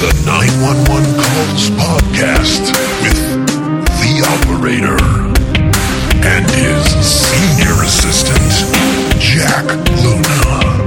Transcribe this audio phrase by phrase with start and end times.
[0.00, 0.84] the 911
[1.16, 2.64] Calls Podcast
[3.02, 3.16] with
[4.00, 4.98] the operator
[6.26, 8.52] and his senior assistant,
[9.20, 9.64] Jack
[10.02, 10.86] Luna.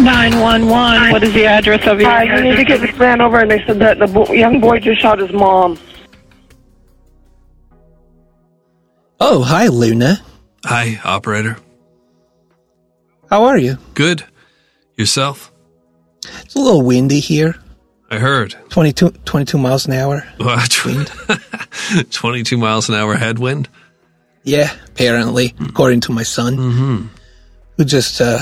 [0.00, 1.10] 911.
[1.12, 3.50] What is the address of your Hi, you need to get this man over, and
[3.50, 5.78] they said that the bo- young boy just shot his mom.
[9.20, 10.20] Oh, hi, Luna.
[10.64, 11.56] Hi, operator.
[13.30, 13.78] How are you?
[13.94, 14.24] Good.
[14.96, 15.52] Yourself?
[16.42, 17.54] It's a little windy here.
[18.10, 18.54] I heard.
[18.70, 20.26] 22, 22 miles an hour.
[20.38, 20.70] What?
[22.10, 23.68] 22 miles an hour headwind?
[24.44, 27.06] Yeah, apparently, according to my son, mm-hmm.
[27.76, 28.38] who just, uh,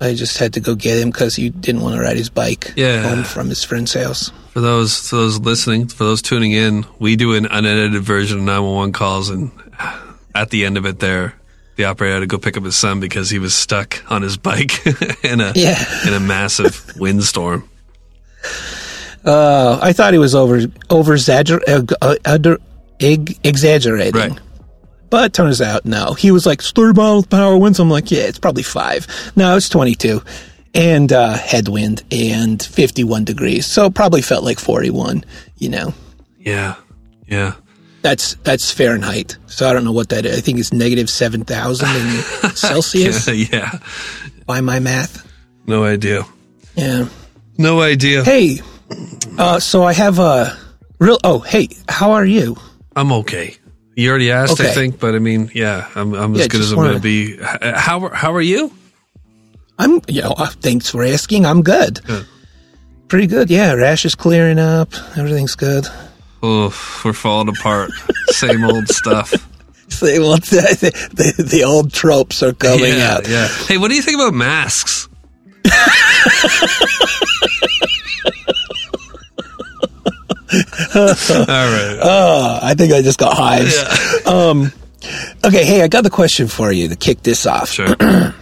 [0.00, 2.72] I just had to go get him because he didn't want to ride his bike
[2.76, 3.02] Yeah.
[3.02, 4.32] home from his friend's house.
[4.52, 8.44] For those for those listening, for those tuning in, we do an unedited version of
[8.44, 9.52] 911 calls, and
[10.34, 11.34] at the end of it, there,
[11.80, 14.36] the operator had to go pick up his son because he was stuck on his
[14.36, 14.84] bike
[15.24, 15.82] in a Yeah.
[16.06, 17.68] in a massive windstorm.
[19.24, 21.62] Uh, I thought he was over over exagger-
[22.02, 22.56] uh,
[23.44, 24.14] exaggerating.
[24.20, 24.38] Right.
[25.10, 26.14] But turns out, no.
[26.14, 27.80] He was like, 30 miles per hour winds.
[27.80, 29.06] I'm like, yeah, it's probably five.
[29.34, 30.22] No, it's 22.
[30.72, 33.66] And uh, headwind and 51 degrees.
[33.66, 35.24] So probably felt like 41,
[35.58, 35.94] you know.
[36.38, 36.76] Yeah,
[37.26, 37.54] yeah.
[38.02, 39.36] That's that's Fahrenheit.
[39.46, 40.36] So I don't know what that is.
[40.38, 43.78] I think it's negative 7,000 in Celsius Yeah, yeah.
[44.46, 45.26] by my math.
[45.66, 46.24] No idea.
[46.76, 47.08] Yeah.
[47.58, 48.24] No idea.
[48.24, 48.60] Hey,
[49.38, 50.56] uh, so I have a
[50.98, 51.18] real.
[51.22, 52.56] Oh, hey, how are you?
[52.96, 53.56] I'm okay.
[53.96, 56.76] You already asked, I think, but I mean, yeah, I'm, I'm as good as I'm
[56.78, 57.36] going to be.
[57.36, 58.72] How how are you?
[59.78, 61.44] I'm, you know, uh, thanks for asking.
[61.44, 62.02] I'm good.
[62.04, 62.26] Good.
[63.08, 63.50] Pretty good.
[63.50, 64.92] Yeah, rash is clearing up.
[65.16, 65.86] Everything's good.
[66.42, 67.90] Oh, we're falling apart.
[68.28, 69.32] Same old stuff.
[69.88, 73.28] Say, well, the, the, the old tropes are coming yeah, out.
[73.28, 73.48] yeah.
[73.48, 75.08] Hey, what do you think about masks?
[80.94, 81.98] All right.
[82.02, 83.76] Oh, I think I just got hives.
[83.76, 84.30] Yeah.
[84.32, 84.72] Um,
[85.44, 87.70] okay, hey, I got the question for you to kick this off.
[87.70, 87.88] Sure.
[88.00, 88.32] All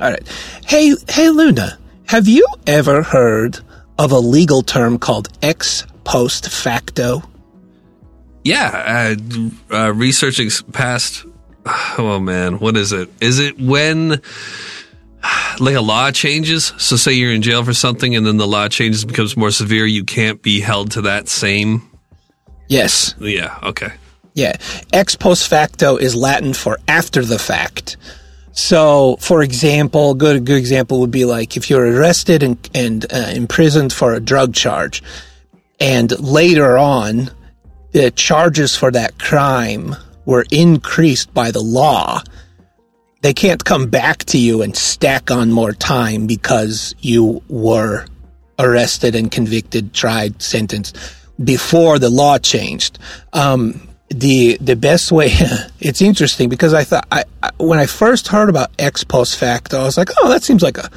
[0.00, 0.26] right.
[0.66, 3.60] Hey, hey, Luna, have you ever heard
[3.98, 7.22] of a legal term called ex post facto?
[8.44, 9.14] Yeah.
[9.70, 11.24] Uh, uh, researching past.
[11.96, 13.08] Oh man, what is it?
[13.20, 14.08] Is it when
[15.60, 16.72] like a law changes?
[16.78, 19.86] So say you're in jail for something, and then the law changes becomes more severe.
[19.86, 21.88] You can't be held to that same.
[22.68, 23.14] Yes.
[23.20, 23.56] Yeah.
[23.62, 23.92] Okay.
[24.34, 24.56] Yeah.
[24.92, 27.96] Ex post facto is Latin for after the fact.
[28.52, 33.30] So, for example, good good example would be like if you're arrested and and uh,
[33.34, 35.02] imprisoned for a drug charge,
[35.80, 37.30] and later on,
[37.92, 42.22] the charges for that crime were increased by the law.
[43.22, 48.06] They can't come back to you and stack on more time because you were
[48.58, 50.96] arrested and convicted, tried, sentenced
[51.42, 52.98] before the law changed.
[53.32, 55.30] Um, the the best way
[55.80, 59.80] it's interesting because I thought I, I when I first heard about ex post facto,
[59.80, 60.90] I was like, oh, that seems like a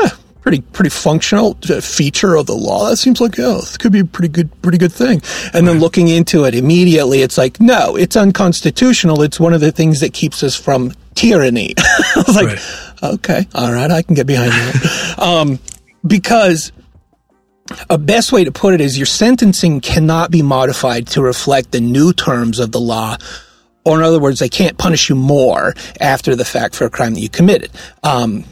[0.00, 0.08] eh,
[0.48, 2.88] pretty pretty functional uh, feature of the law.
[2.88, 5.20] That seems like oh, it could be a pretty good pretty good thing.
[5.52, 9.22] And then looking into it immediately, it's like no, it's unconstitutional.
[9.22, 11.74] It's one of the things that keeps us from tyranny.
[11.78, 13.12] I was like, Right.
[13.14, 15.14] okay, all right, I can get behind that.
[15.18, 15.58] um,
[16.06, 16.72] because
[17.90, 21.80] a best way to put it is your sentencing cannot be modified to reflect the
[21.80, 23.16] new terms of the law.
[23.84, 27.12] Or in other words, they can't punish you more after the fact for a crime
[27.14, 27.70] that you committed.
[28.02, 28.44] Um,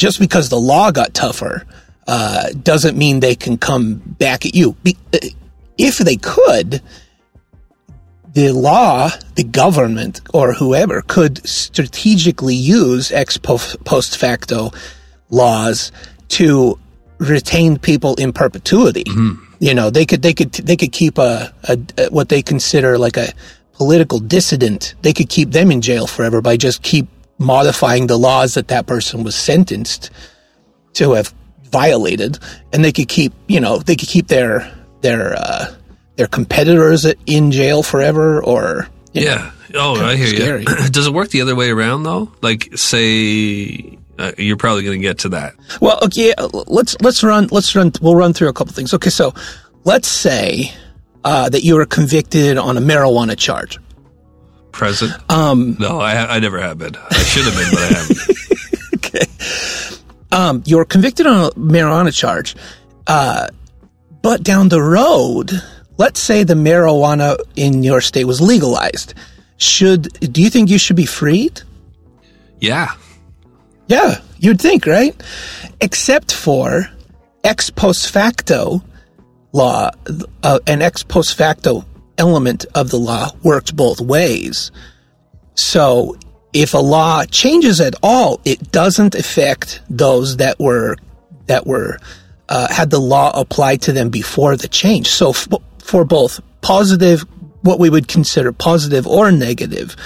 [0.00, 1.66] just because the law got tougher
[2.08, 4.72] uh, doesn't mean they can come back at you.
[4.82, 5.18] Be- uh,
[5.76, 6.80] if they could,
[8.32, 14.70] the law, the government, or whoever could strategically use ex post facto
[15.28, 15.92] laws
[16.28, 16.78] to
[17.18, 19.04] retain people in perpetuity.
[19.58, 22.96] You know, they could they could they could keep a, a, a what they consider
[22.96, 23.28] like a
[23.74, 24.94] political dissident.
[25.02, 27.06] They could keep them in jail forever by just keep
[27.40, 30.10] modifying the laws that that person was sentenced
[30.92, 31.34] to have
[31.64, 32.38] violated,
[32.72, 34.70] and they could keep you know they could keep their
[35.00, 35.74] their uh,
[36.16, 39.50] their competitors in jail forever or you know, Yeah.
[39.72, 40.60] Oh, I hear scary.
[40.62, 40.88] you.
[40.90, 42.32] Does it work the other way around though?
[42.42, 45.54] Like, say, uh, you're probably going to get to that.
[45.80, 46.34] Well, okay,
[46.66, 48.92] let's let's run let's run we'll run through a couple things.
[48.94, 49.32] Okay, so
[49.84, 50.72] let's say
[51.24, 53.78] uh, that you were convicted on a marijuana charge.
[54.72, 55.12] Present?
[55.30, 56.96] Um, No, I, I never have been.
[56.96, 58.94] I should have been, but I haven't.
[58.96, 59.26] okay,
[60.32, 62.56] um, you're convicted on a marijuana charge,
[63.06, 63.48] uh,
[64.22, 65.50] but down the road,
[65.98, 69.14] let's say the marijuana in your state was legalized.
[69.56, 71.62] Should do you think you should be freed?
[72.60, 72.94] Yeah.
[73.88, 75.20] Yeah, you'd think, right?
[75.80, 76.88] Except for
[77.42, 78.82] ex post facto
[79.52, 79.90] law,
[80.42, 81.84] uh, an ex post facto
[82.20, 84.70] element of the law works both ways.
[85.54, 86.16] So
[86.52, 90.96] if a law changes at all, it doesn't affect those that were
[91.46, 91.98] that were
[92.48, 95.08] uh, had the law applied to them before the change.
[95.08, 95.48] So f-
[95.82, 97.24] for both positive,
[97.62, 99.96] what we would consider positive or negative,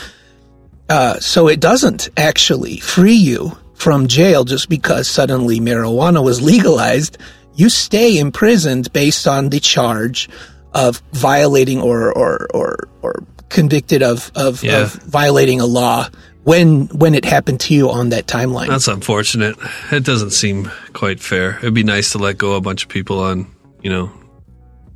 [0.88, 7.18] uh, so it doesn't actually free you from jail just because suddenly marijuana was legalized.
[7.54, 10.28] You stay imprisoned based on the charge
[10.74, 14.82] of violating or or or, or convicted of of, Yeah.
[14.82, 16.08] of violating a law
[16.42, 18.68] when when it happened to you on that timeline.
[18.68, 19.56] That's unfortunate.
[19.92, 21.58] It doesn't seem quite fair.
[21.58, 23.46] It'd be nice to let go a bunch of people on,
[23.82, 24.10] you know,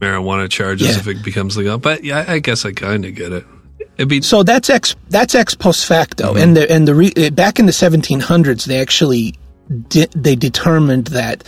[0.01, 0.97] marijuana charges Yeah.
[0.99, 1.79] if it becomes legal.
[1.79, 3.45] But yeah, I guess I kind of get it.
[3.97, 6.43] It'd be So that's ex that's ex post facto, mm-hmm.
[6.43, 9.35] and the and the re, back in the 1700s they actually
[9.69, 11.45] di- they determined that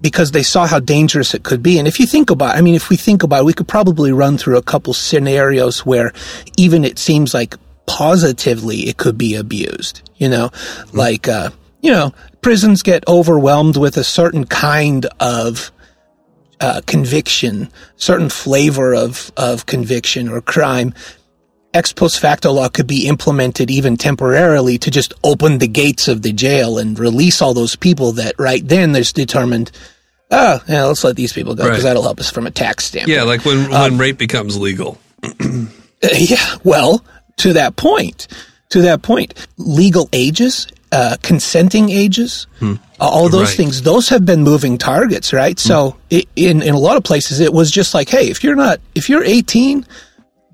[0.00, 1.78] because they saw how dangerous it could be.
[1.78, 4.12] And if you think about, I mean, if we think about, it, we could probably
[4.12, 6.12] run through a couple scenarios where
[6.56, 7.56] even it seems like
[7.86, 10.08] positively it could be abused.
[10.16, 10.50] You know,
[10.92, 11.50] like uh,
[11.80, 15.72] you know, prisons get overwhelmed with a certain kind of
[16.60, 20.94] uh, conviction, certain flavor of of conviction or crime
[21.74, 26.22] ex post facto law could be implemented even temporarily to just open the gates of
[26.22, 29.70] the jail and release all those people that right then there's determined,
[30.30, 31.84] oh, yeah, let's let these people go because Right.
[31.90, 33.16] that'll help us from a tax standpoint.
[33.16, 34.98] yeah, like when when rape becomes legal.
[36.02, 37.04] Yeah, well,
[37.36, 38.26] to that point,
[38.70, 43.56] to that point, legal ages, uh, consenting ages, uh, all those Right.
[43.56, 45.58] things, those have been moving targets, right?
[45.60, 48.56] So i in in a lot of places, it was just like, hey, if you're
[48.56, 49.86] not, if you're 18,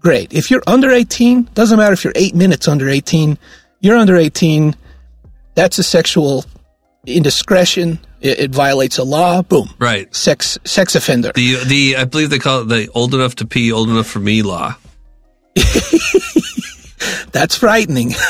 [0.01, 0.33] great.
[0.33, 3.39] If you're under 18, doesn't matter if you're eight minutes under 18,
[3.81, 4.75] you're under 18.
[5.55, 6.45] That's a sexual
[7.07, 7.99] indiscretion.
[8.21, 9.43] It, it violates a law.
[9.43, 9.71] Boom.
[9.79, 10.15] Right.
[10.15, 11.33] Sex sex offender.
[11.35, 14.19] The the I believe they call it the old enough to pee, old enough for
[14.19, 14.75] me law.
[17.33, 18.15] That's frightening.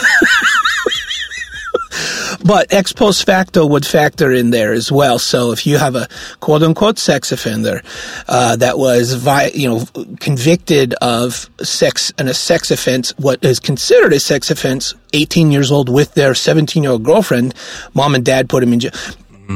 [2.45, 5.19] but ex post facto would factor in there as well.
[5.19, 6.09] So if you have a
[6.41, 7.83] quote unquote sex offender
[8.29, 9.85] uh, that was, vi- you know,
[10.21, 15.71] convicted of sex and a sex offense, what is considered a sex offense, 18 years
[15.71, 17.55] old with their 17 year old girlfriend,
[17.95, 18.93] mom and dad put him in jail.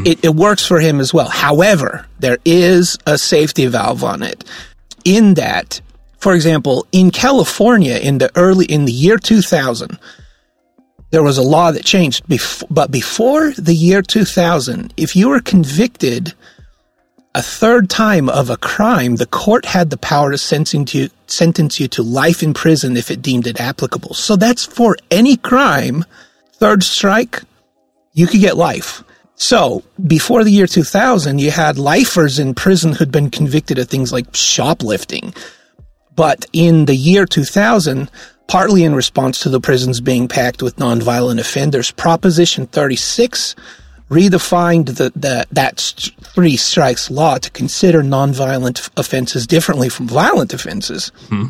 [0.06, 1.28] It, it works for him as well.
[1.28, 4.42] However, there is a safety valve on it.
[5.04, 5.82] In that,
[6.18, 9.98] for example, in California in the early in the year 2000,
[11.12, 12.26] there was a law that changed.
[12.26, 16.34] Bef- but before the year 2000, if you were convicted
[17.34, 21.78] a third time of a crime, the court had the power to sentence you, sentence
[21.78, 24.14] you to life in prison if it deemed it applicable.
[24.14, 26.04] So that's for any crime.
[26.54, 27.42] Third strike,
[28.14, 29.04] you could get life.
[29.36, 34.12] So before the year 2000, you had lifers in prison who'd been convicted of things
[34.12, 35.34] like shoplifting.
[36.14, 38.10] But in the year 2000,
[38.48, 43.54] partly in response to the prisons being packed with nonviolent offenders, Proposition 36
[44.10, 45.78] redefined the, the, that
[46.34, 51.10] three strikes law to consider nonviolent offenses differently from violent offenses.
[51.28, 51.46] Hmm.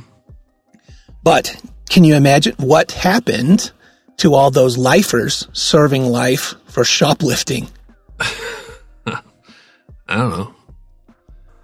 [1.24, 3.72] But can you imagine what happened
[4.18, 7.68] to all those lifers serving life for shoplifting?
[9.06, 9.20] I
[10.08, 10.54] don't know.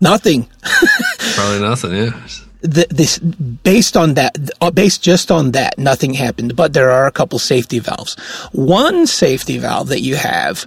[0.01, 0.49] Nothing.
[1.35, 1.95] Probably nothing.
[1.95, 2.29] Yeah.
[2.61, 7.13] This based on that uh, based just on that nothing happened but there are a
[7.13, 8.17] couple safety valves.
[8.53, 10.67] One safety valve that you have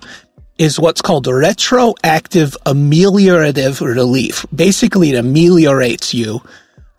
[0.57, 4.45] is what's called retroactive ameliorative relief.
[4.53, 6.41] Basically it ameliorates you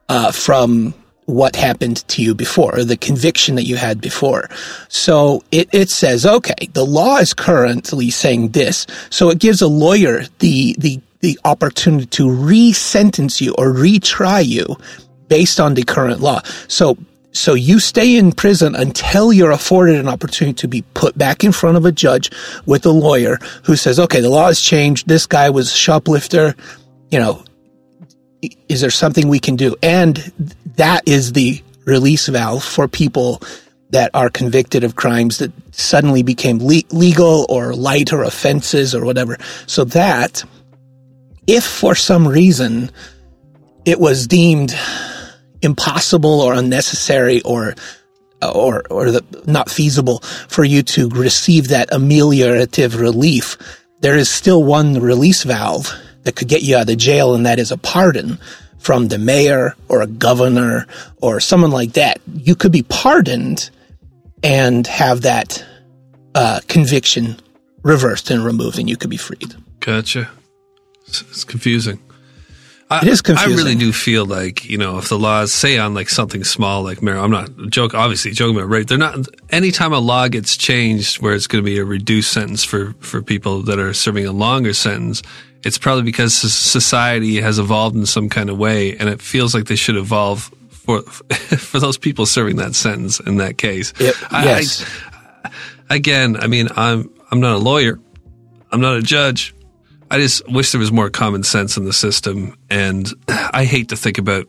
[0.08, 0.94] uh, from
[1.26, 4.48] what happened to you before or the conviction that you had before.
[4.88, 8.86] So it, it says okay the law is currently saying this.
[9.08, 14.76] So it gives a lawyer the the the opportunity to re-sentence you or retry you
[15.28, 16.40] based on the current law.
[16.68, 16.98] So,
[17.30, 21.52] so you stay in prison until you're afforded an opportunity to be put back in
[21.52, 22.30] front of a judge
[22.66, 25.08] with a lawyer who says, okay, the law has changed.
[25.08, 26.54] This guy was a shoplifter.
[27.10, 27.44] You know,
[28.68, 29.76] is there something we can do?
[29.82, 30.16] And
[30.76, 33.40] that is the release valve for people
[33.90, 39.36] that are convicted of crimes that suddenly became le- legal or lighter offenses or whatever.
[39.66, 40.44] So that
[41.46, 42.90] if for some reason
[43.84, 44.74] it was deemed
[45.60, 47.74] impossible or unnecessary or
[48.42, 50.18] or or the, not feasible
[50.48, 53.56] for you to receive that ameliorative relief,
[54.00, 55.92] there is still one release valve
[56.24, 58.38] that could get you out of jail, and that is a pardon
[58.78, 60.86] from the mayor or a governor
[61.20, 62.20] or someone like that.
[62.32, 63.70] You could be pardoned
[64.42, 65.64] and have that
[66.34, 67.36] uh, conviction
[67.82, 69.54] reversed and removed, and you could be freed.
[69.78, 70.30] Gotcha.
[71.12, 72.00] It's, it's confusing.
[72.90, 73.52] I, It is confusing.
[73.54, 76.82] I really do feel like you know if the laws say on like something small
[76.82, 78.86] like marijuana, I'm not joke obviously joking about rape.
[78.86, 79.26] They're not.
[79.50, 83.22] Anytime a law gets changed where it's going to be a reduced sentence for for
[83.22, 85.22] people that are serving a longer sentence,
[85.64, 89.66] it's probably because society has evolved in some kind of way, and it feels like
[89.66, 93.92] they should evolve for for those people serving that sentence in that case.
[94.00, 94.14] Yep.
[94.30, 94.84] I- yes.
[95.88, 97.98] again, I mean, I'm I'm not a lawyer.
[98.70, 99.54] I'm not a judge.
[100.12, 102.54] I just wish there was more common sense in the system.
[102.68, 104.46] And I hate to think about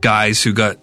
[0.00, 0.76] guys who got,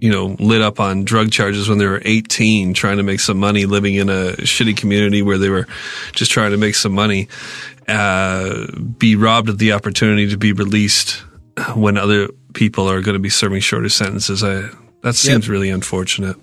[0.00, 3.38] you know, lit up on drug charges when they were 18, trying to make some
[3.38, 5.66] money, living in a shitty community where they were
[6.12, 7.28] just trying to make some money,
[7.88, 8.66] uh,
[8.98, 11.22] be robbed of the opportunity to be released
[11.74, 14.44] when other people are going to be serving shorter sentences.
[14.44, 14.68] I,
[15.02, 16.36] that seems really unfortunate.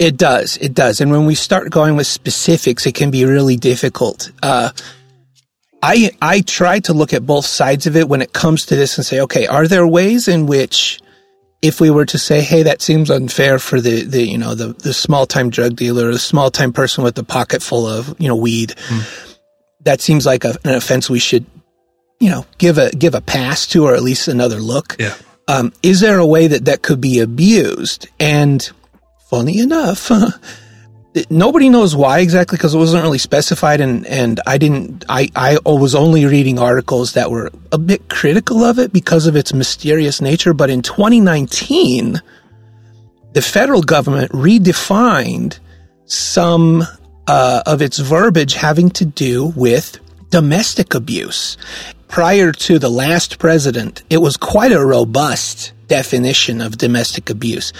[0.00, 0.56] It does.
[0.56, 1.00] It does.
[1.00, 4.32] And when we start going with specifics, it can be really difficult.
[4.42, 4.70] Uh,
[5.84, 8.96] I I try to look at both sides of it when it comes to this
[8.96, 10.98] and say, okay, are there ways in which
[11.60, 14.72] if we were to say, hey, that seems unfair for the, the you know the
[14.72, 18.28] the small time drug dealer, the small time person with a pocket full of you
[18.28, 18.74] know weed,
[19.84, 21.44] that seems like a, an offense we should
[22.18, 24.96] you know give a give a pass to or at least another look.
[24.98, 25.14] Yeah.
[25.48, 28.08] Um, is there a way that that could be abused?
[28.18, 28.66] And
[29.28, 30.10] funny enough,
[31.30, 35.04] nobody knows why exactly because it wasn't really specified, and and I didn't.
[35.08, 39.36] I I was only reading articles that were a bit critical of it because of
[39.36, 40.54] its mysterious nature.
[40.54, 42.20] But in 2019,
[43.32, 45.58] the federal government redefined
[46.06, 46.82] some
[47.26, 49.98] uh, of its verbiage having to do with
[50.30, 51.56] domestic abuse.
[52.08, 57.72] Prior to the last president, it was quite a robust definition of domestic abuse.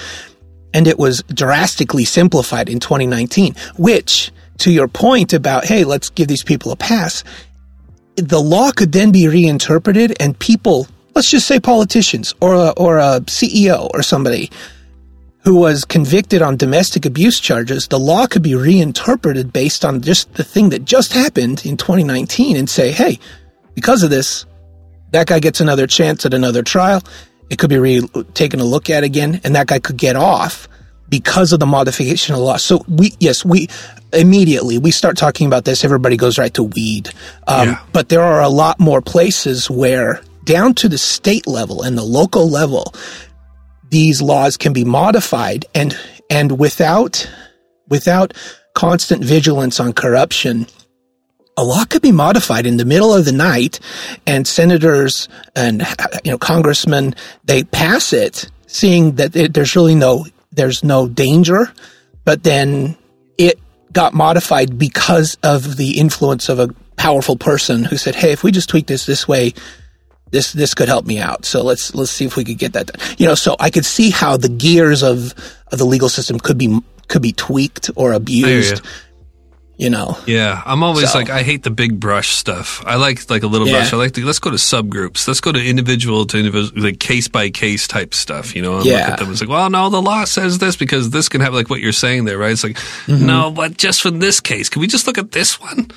[0.74, 6.28] And it was drastically simplified in 2019, which, to your point about, hey, let's give
[6.28, 7.24] these people a pass,
[8.16, 12.98] the law could then be reinterpreted and people, let's just say politicians or a, or
[12.98, 14.50] a CEO or somebody
[15.44, 20.32] who was convicted on domestic abuse charges, the law could be reinterpreted based on just
[20.34, 23.18] the thing that just happened in 2019 and say, hey,
[23.74, 24.46] because of this,
[25.10, 27.02] that guy gets another chance at another trial.
[27.50, 30.68] It could be re- taken a look at again, and that guy could get off
[31.08, 32.56] because of the modification of the law.
[32.56, 33.68] So we, yes, we
[34.12, 35.84] immediately we start talking about this.
[35.84, 37.10] Everybody goes right to weed,
[37.46, 37.78] um, Yeah.
[37.92, 42.02] but there are a lot more places where, down to the state level and the
[42.02, 42.94] local level,
[43.90, 45.96] these laws can be modified and
[46.30, 47.28] and without
[47.88, 48.32] without
[48.74, 50.66] constant vigilance on corruption
[51.56, 53.80] a law could be modified in the middle of the night
[54.26, 55.82] and senators and
[56.24, 61.72] you know congressmen they pass it seeing that it, there's really no there's no danger
[62.24, 62.96] but then
[63.38, 63.58] it
[63.92, 68.50] got modified because of the influence of a powerful person who said hey if we
[68.50, 69.52] just tweak this this way
[70.34, 71.44] this this could help me out.
[71.44, 73.16] So let's let's see if we could get that done.
[73.18, 75.32] You know, so I could see how the gears of,
[75.70, 78.82] of the legal system could be could be tweaked or abused.
[79.76, 82.80] You know, Yeah, I'm always So- like I hate the big brush stuff.
[82.86, 83.78] I like like a little Yeah.
[83.80, 83.92] brush.
[83.92, 85.26] I like to let's go to subgroups.
[85.26, 88.54] Let's go to individual to individual, like case by case type stuff.
[88.54, 89.32] You know, and look at them.
[89.32, 91.92] It's like, well, no, the law says this because this can have like what you're
[91.92, 92.52] saying there, right?
[92.52, 93.26] It's like, Mm-hmm.
[93.26, 95.90] no, but just for this case, can we just look at this one?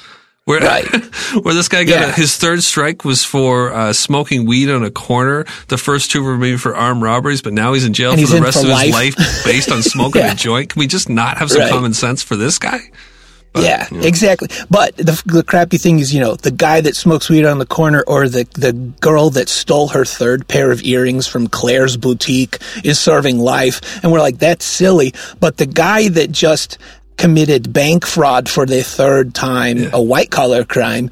[0.45, 0.85] Where, Right.
[1.43, 2.07] where this guy got Yeah.
[2.09, 5.45] a, his third strike was for uh, smoking weed on a corner.
[5.67, 8.27] The first two were maybe for armed robberies, but now he's in jail And for
[8.37, 8.85] the rest for of life.
[8.85, 10.31] his life based on smoking Yeah.
[10.31, 10.69] a joint.
[10.69, 11.69] Can we just not have some Right.
[11.69, 12.79] common sense for this guy?
[13.59, 14.49] Yeah, exactly.
[14.69, 17.65] But the, the crappy thing is, you know, the guy that smokes weed on the
[17.65, 22.57] corner or the, the girl that stole her third pair of earrings from Claire's boutique
[22.83, 24.03] is serving life.
[24.03, 25.13] And we're like, that's silly.
[25.39, 26.77] But the guy that just
[27.17, 31.11] committed bank fraud for the third time, a white collar crime,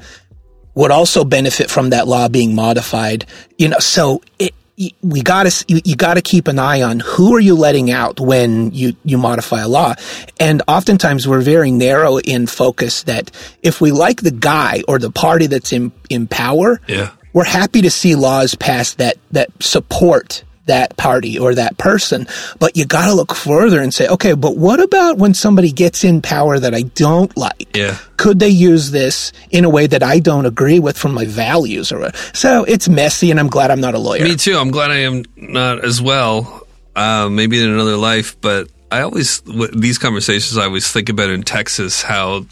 [0.74, 3.26] would also benefit from that law being modified.
[3.58, 4.54] You know, so it,
[5.02, 7.90] we got to you, you got to keep an eye on who are you letting
[7.90, 9.94] out when you you modify a law,
[10.38, 13.02] and oftentimes we're very narrow in focus.
[13.04, 13.30] That
[13.62, 17.10] if we like the guy or the party that's in in power, Yeah.
[17.32, 22.26] we're happy to see laws passed that that support that party or that person.
[22.58, 26.04] But you got to look further and say, okay, but what about when somebody gets
[26.04, 27.76] in power that I don't like?
[27.76, 27.98] Yeah.
[28.16, 31.92] Could they use this in a way that I don't agree with from my values
[31.92, 32.16] or what?
[32.34, 34.24] So it's messy and I'm glad I'm not a lawyer.
[34.24, 34.56] Me too.
[34.56, 36.66] I'm glad I am not as well.
[36.94, 41.42] Uh, maybe in another life, but I always these conversations I always think about in
[41.42, 42.46] Texas how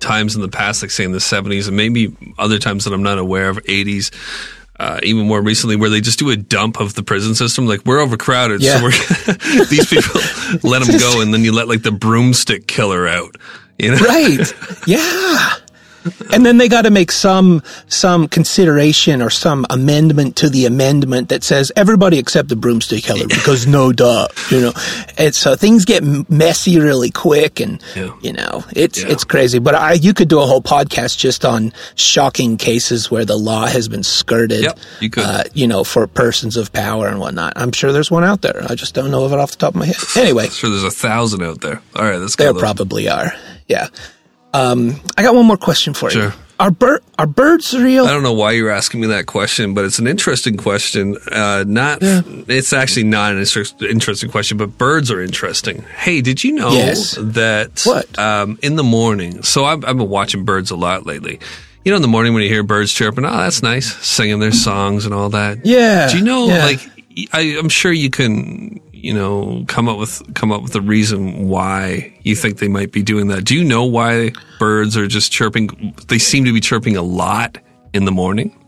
[0.00, 3.02] times in the past, like say in the 70s, and maybe other times that I'm
[3.02, 4.12] not aware of, 80s.
[4.78, 7.80] Uh, even more recently, where they just do a dump of the prison system, like
[7.86, 8.76] we're overcrowded, Yeah.
[8.78, 10.20] so we're these people
[10.62, 13.36] let them go, and then you let like the broomstick killer out.
[13.78, 14.54] You know, right.
[14.86, 15.52] Yeah.
[16.32, 21.28] And then they got to make some some consideration or some amendment to the amendment
[21.28, 24.72] that says everybody except the broomstick Hillary because no duh, you know.
[25.18, 28.10] And so things get messy really quick, and Yeah.
[28.20, 29.08] you know it's Yeah.
[29.08, 29.58] it's crazy.
[29.58, 33.66] But I you could do a whole podcast just on shocking cases where the law
[33.66, 34.62] has been skirted.
[34.62, 35.24] Yep, you could.
[35.24, 37.52] Uh, you know, for persons of power and whatnot.
[37.56, 38.64] I'm sure there's one out there.
[38.68, 39.96] I just don't know of it off the top of my head.
[40.16, 41.80] Anyway, Sure, there's a thousand out there.
[41.94, 42.52] All right, let's go.
[42.52, 43.32] there probably are.
[43.68, 43.88] Yeah.
[44.56, 46.20] Um, I got one more question for you.
[46.20, 46.34] Sure.
[46.58, 48.06] Are bir- are birds real?
[48.06, 51.18] I don't know why you're asking me that question, but it's an interesting question.
[51.30, 55.82] Uh, not, it's actually not an inter- interesting question, but birds are interesting.
[55.98, 57.14] Hey, did you know Yes.
[57.20, 58.18] that What?
[58.18, 59.42] Um, in the morning?
[59.42, 61.40] So I've, I've been watching birds a lot lately.
[61.84, 64.50] You know, in the morning when you hear birds chirping, oh, that's nice, singing their
[64.52, 65.58] songs and all that.
[65.66, 66.64] Yeah, Do you know, yeah.
[66.64, 66.80] like,
[67.34, 71.46] I, I'm sure you can, you know, come up with come up with a reason
[71.46, 73.44] why you think they might be doing that.
[73.44, 75.94] Do you know why birds are just chirping?
[76.08, 77.58] They seem to be chirping a lot
[77.92, 78.58] in the morning.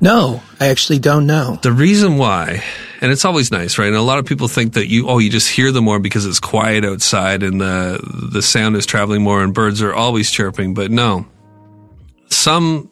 [0.00, 1.58] No, I actually don't know.
[1.62, 2.64] The reason why,
[3.02, 3.88] and it's always nice, right?
[3.88, 6.24] And a lot of people think that you, oh, you just hear them more because
[6.24, 8.00] it's quiet outside and the
[8.32, 10.72] the sound is traveling more, and birds are always chirping.
[10.72, 11.26] But no,
[12.30, 12.88] some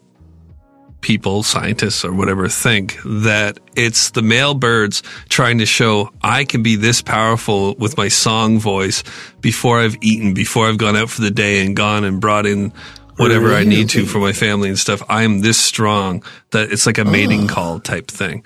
[1.01, 6.63] people, scientists or whatever, think that it's the male birds trying to show I can
[6.63, 9.03] be this powerful with my song voice
[9.41, 12.73] before I've eaten, before I've gone out for the day and gone and brought in
[13.21, 15.03] whatever I need to for my family and stuff.
[15.09, 18.45] I am this strong that it's like a mating call type thing.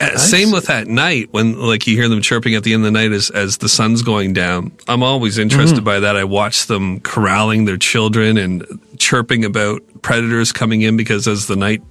[0.00, 2.92] Uh, same with at night when like you hear them chirping at the end of
[2.92, 4.72] the night as, as the sun's going down.
[4.86, 6.16] I'm always interested by that.
[6.16, 8.64] I watch them corralling their children and
[8.98, 11.82] chirping about predators coming in because as the night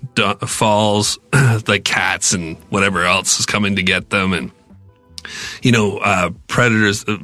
[0.48, 1.18] falls,
[1.68, 4.52] like cats and whatever else is coming to get them and
[5.62, 7.18] you know, uh, predators, uh,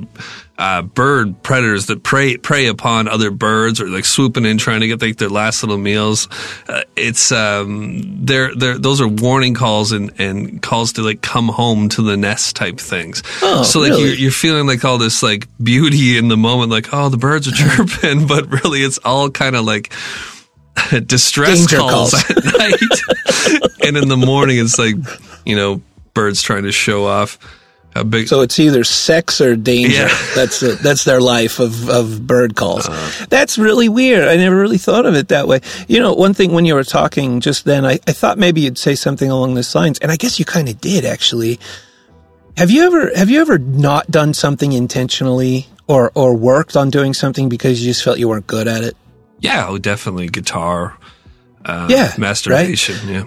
[0.57, 4.87] uh, bird predators that prey prey upon other birds or like swooping in trying to
[4.87, 6.27] get like their last little meals.
[6.67, 11.47] Uh, it's um, they're they're those are warning calls and and calls to like come
[11.47, 13.21] home to the nest type things.
[13.41, 14.03] Oh, so like really?
[14.05, 17.47] you're you're feeling like all this like beauty in the moment, like oh the birds
[17.47, 19.93] are chirping, but really it's all kind of like.
[21.07, 22.29] distress Danger calls, calls.
[22.29, 24.95] at night and in the morning it's like
[25.43, 25.81] you know
[26.13, 27.39] birds trying to show off
[28.03, 30.03] big So it's either sex or danger.
[30.03, 30.17] Yeah.
[30.35, 30.79] That's it.
[30.79, 32.87] That's their life of, of bird calls.
[32.87, 33.25] Uh-huh.
[33.29, 34.27] That's really weird.
[34.27, 35.61] I never really thought of it that way.
[35.87, 38.77] You know, one thing when you were talking just then, I, I thought maybe you'd
[38.77, 41.59] say something along this lines, and I guess you kind of did actually.
[42.55, 47.13] Have you ever have you ever not done something intentionally or or worked on doing
[47.13, 48.97] something because you just felt you weren't good at it?
[49.39, 50.97] Yeah, oh, definitely guitar.
[51.63, 52.95] Uh, Yeah, masturbation.
[53.07, 53.23] Yeah,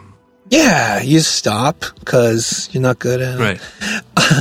[0.50, 3.60] Yeah, you stop because you're not good at it.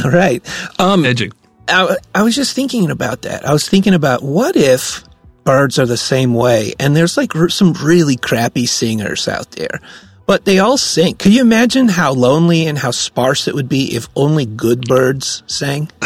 [0.03, 0.05] right.
[0.05, 0.79] right.
[0.79, 1.31] Um, Edging.
[1.67, 3.45] I, I was just thinking about that.
[3.45, 5.03] I was thinking about what if
[5.43, 9.79] birds are the same way and there's like r- some really crappy singers out there,
[10.25, 11.13] but they all sing.
[11.15, 15.43] Could you imagine how lonely and how sparse it would be if only good birds
[15.45, 15.91] sang?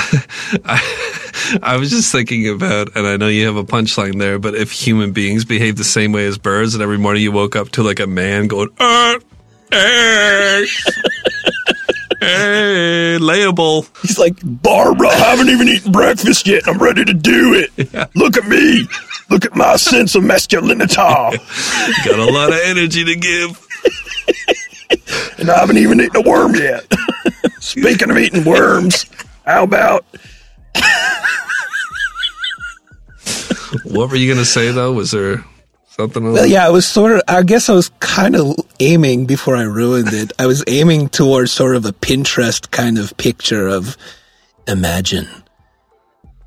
[1.61, 4.71] I was just thinking about, and I know you have a punchline there, but if
[4.71, 7.83] human beings behave the same way as birds, and every morning you woke up to
[7.83, 9.19] like a man going, uh,
[9.73, 10.65] hey,
[12.19, 13.89] hey, layable.
[14.01, 16.67] He's like, Barbara, I haven't even eaten breakfast yet.
[16.67, 18.15] I'm ready to do it.
[18.15, 18.87] Look at me.
[19.29, 20.95] Look at my sense of masculinity.
[20.95, 21.37] Got
[22.19, 23.59] a lot of energy to give.
[25.39, 26.85] And I haven't even eaten a worm yet.
[27.59, 29.05] Speaking of eating worms,
[29.45, 30.05] how about
[33.85, 34.93] What were you going to say though?
[34.93, 35.43] Was there
[35.93, 36.31] something?
[36.31, 39.63] Well, yeah, I was sort of, I guess I was kind of aiming before I
[39.63, 40.31] ruined it.
[40.39, 43.97] I was aiming towards sort of a Pinterest kind of picture of
[44.67, 45.27] imagine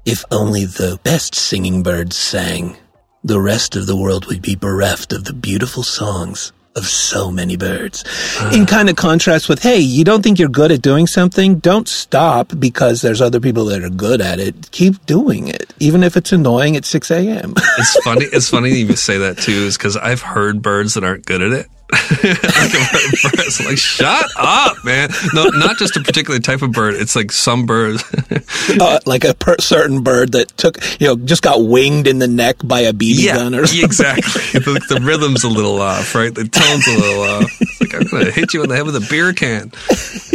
[0.04, 2.76] if only the best singing birds sang,
[3.24, 7.56] the rest of the world would be bereft of the beautiful songs of so many
[7.56, 8.04] birds.
[8.38, 8.52] Ah.
[8.54, 11.58] In kind of contrast with, hey, you don't think you're good at doing something?
[11.58, 14.70] Don't stop because there's other people that are good at it.
[14.70, 17.54] Keep doing it, even if it's annoying at 6 a.m.
[17.78, 18.24] It's funny.
[18.26, 21.42] It's funny that you say that too, is because I've heard birds that aren't good
[21.42, 21.66] at it.
[21.92, 25.08] like, a bird- it's like, shut up, man.
[25.34, 26.94] No, not just a particular type of bird.
[26.94, 28.02] It's like some birds.
[28.80, 32.26] uh, like a per- certain bird that took, you know, just got winged in the
[32.26, 33.84] neck by a BB yeah, gun or something.
[33.84, 34.42] exactly.
[34.66, 36.34] The, the rhythm's a little off, right?
[36.34, 37.60] The tone's a little off.
[37.60, 39.70] It's like I'm gonna hit you in the head with a beer can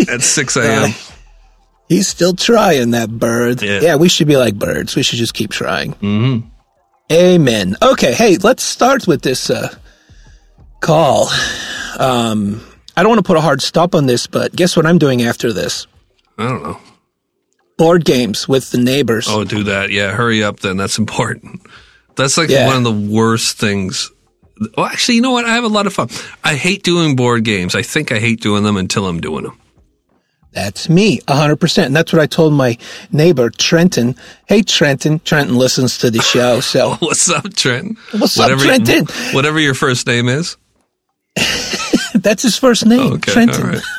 [0.10, 0.94] at six a.m.
[1.90, 3.62] He's still trying that bird.
[3.62, 3.82] Yeah.
[3.82, 3.96] Yeah.
[3.98, 4.96] we should be like birds.
[4.96, 5.94] We should just keep trying.
[5.96, 6.48] Mm-hmm.
[7.12, 7.76] Amen.
[7.82, 9.76] Okay, hey, let's start with this uh,
[10.82, 11.30] call.
[11.98, 12.62] Um,
[12.98, 15.22] I don't want to put a hard stop on this, but guess what I'm doing
[15.22, 15.88] after this?
[16.38, 16.78] I don't know.
[17.78, 19.28] Board games with the neighbors.
[19.30, 19.91] Oh, do that.
[19.91, 20.60] Yeah, hurry up.
[20.60, 21.62] Then that's important.
[22.15, 22.67] That's like Yeah.
[22.67, 24.12] one of the worst things
[24.78, 25.46] Well, actually, you know what?
[25.46, 26.10] I have a lot of fun.
[26.44, 27.74] I hate doing board games.
[27.74, 29.58] I think I hate doing them until I'm doing them.
[30.52, 31.86] That's me, 100%.
[31.86, 32.78] And that's what I told my
[33.12, 34.15] neighbor, Trenton.
[34.48, 35.20] Hey, Trenton.
[35.22, 37.98] Trenton listens to the show, so What's up, Trent?
[38.12, 39.08] What's up, Trenton?
[39.34, 40.58] Whatever your first name is.
[42.15, 43.67] that's his first name, Okay, Trenton.
[43.67, 43.82] right.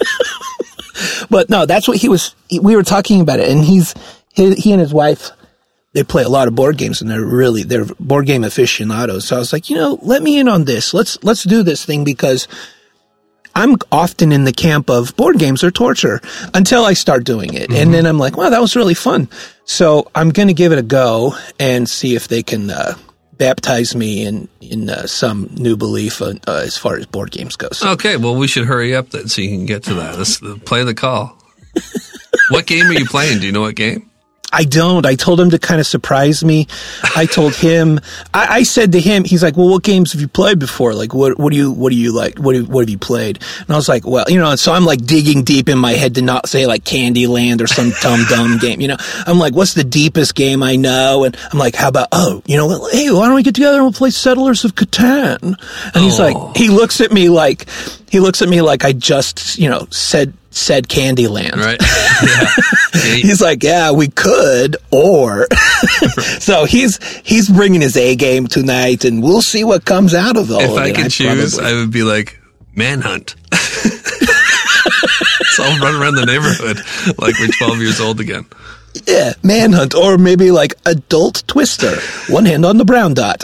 [1.31, 2.35] But no, that's what he was.
[2.61, 3.95] We were talking about it, and he's
[4.35, 5.31] he, he and his wife.
[5.95, 9.27] They play a lot of board games, and they're really they're board game aficionados.
[9.27, 10.95] So I was like, you know, let me in on this.
[10.95, 12.47] Let's let's do this thing because
[13.55, 16.21] I'm often in the camp of board games are torture
[16.55, 19.29] until I start doing it, and then I'm like, wow, that was really fun.
[19.64, 22.95] So I'm going to give it a go and see if they can uh,
[23.38, 27.57] baptize me in in uh, some new belief uh, uh, as far as board games
[27.57, 27.79] goes.
[27.79, 30.18] So Okay, well, we should hurry up then so you can get to that.
[30.18, 31.37] Let's play the call.
[32.51, 33.40] what game are you playing?
[33.40, 34.11] Do you know what game?
[34.53, 35.07] I don't.
[35.07, 36.67] I told him to kind of surprise me.
[37.17, 38.01] I told him.
[38.35, 40.93] I, I said to him, he's like, "Well, what games have you played before?
[40.95, 42.38] Like, what what do you what do you like?
[42.38, 44.73] What do, what have you played?" And I was like, "Well, you know." And so
[44.73, 48.25] I'm like digging deep in my head to not say like Candyland or some dumb
[48.29, 48.81] dumb game.
[48.81, 52.09] You know, I'm like, "What's the deepest game I know?" And I'm like, "How about
[52.12, 52.93] oh, you know, what?
[52.93, 55.55] hey, why don't we get together and we'll play Settlers of Catan?"
[55.95, 56.25] And he's Oh.
[56.25, 57.67] like, he looks at me like
[58.11, 61.57] he looks at me like I just you know said said Candyland.
[61.57, 61.81] Right?
[62.23, 62.51] yeah.
[62.95, 65.47] Yeah, He's like, yeah, we could, or
[66.38, 70.51] so he's he's bringing his A game tonight, and we'll see what comes out of
[70.53, 72.38] all if of I could choose, probably- I would be like
[72.77, 73.35] Manhunt.
[75.53, 76.79] so I'll run around the neighborhood
[77.19, 78.47] like we're 12 years old again.
[79.07, 81.97] yeah, manhunt, or maybe like adult twister,
[82.33, 83.43] one hand on the brown dot.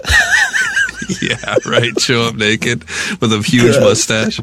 [1.22, 1.98] Yeah, right.
[1.98, 2.84] Show up naked
[3.20, 4.40] with a huge mustache.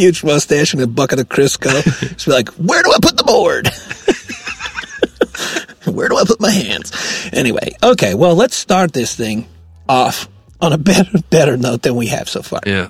[0.00, 1.70] Huge mustache and a bucket of Crisco.
[2.00, 3.68] Just be like, where do I put the board?
[5.94, 6.90] where do I put my hands?
[7.34, 9.46] Anyway, okay, well, let's start this thing
[9.90, 10.26] off
[10.58, 12.60] on a better better note than we have so far.
[12.64, 12.88] Yeah.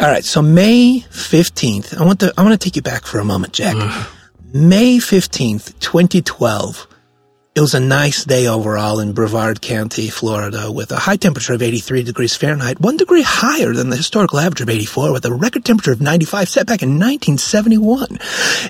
[0.00, 3.20] All right, so May 15th, I want to I want to take you back for
[3.20, 3.76] a moment, Jack.
[4.52, 6.88] May 15th, 2012.
[7.56, 11.62] It was a nice day overall in Brevard County, Florida, with a high temperature of
[11.62, 15.64] 83 degrees Fahrenheit, one degree higher than the historical average of 84, with a record
[15.64, 18.18] temperature of 95 set back in 1971.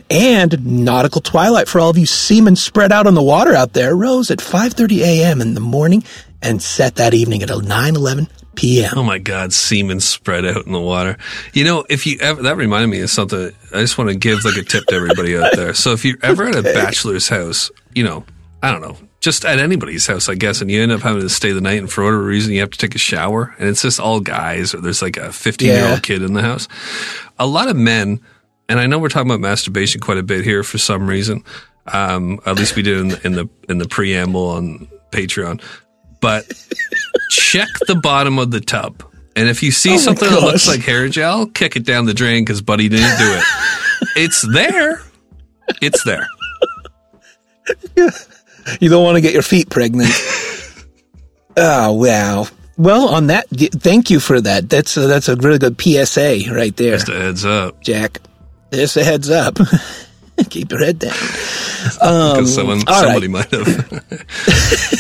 [0.09, 3.97] And nautical twilight for all of you seamen spread out on the water out there
[3.97, 5.41] rose at 5.30 a.m.
[5.41, 6.05] in the morning
[6.41, 8.93] and set that evening at 9.11 p.m.
[8.95, 11.19] Oh my God, semen spread out in the water.
[11.53, 13.51] You know, if you ever, that reminded me of something.
[13.75, 15.75] I just want to give like a tip to everybody out there.
[15.75, 18.25] So if you're ever at a bachelor's house, you know,
[18.67, 21.29] I don't know, just at anybody's house, I guess, and you end up having to
[21.29, 23.81] stay the night, and for whatever reason, you have to take a shower, and it's
[23.81, 26.67] just all guys, or there's like a 15 year old kid in the house.
[27.39, 28.21] A lot of men,
[28.69, 31.45] and I know we're talking about masturbation quite a bit here for some reason.
[31.87, 35.63] Um, at least we did in, in the in the preamble on Patreon,
[36.21, 36.45] but
[37.31, 39.05] check the bottom of the tub.
[39.37, 42.15] And if you see Oh something that looks like hair gel, kick it down the
[42.15, 43.45] drain because Buddy didn't do it.
[44.17, 45.03] it's there.
[45.81, 46.27] It's there.
[48.81, 50.11] You don't want to get your feet pregnant.
[51.57, 52.47] oh wow.
[52.79, 54.69] Well, on that, thank you for that.
[54.69, 57.81] That's a, that's a really good PSA right there, Just a heads up.
[57.83, 58.19] Jack.
[58.71, 59.57] Just a heads up.
[60.51, 61.15] Keep your head down.
[61.87, 63.51] Because someone, Um, all somebody right.
[63.51, 63.93] might have.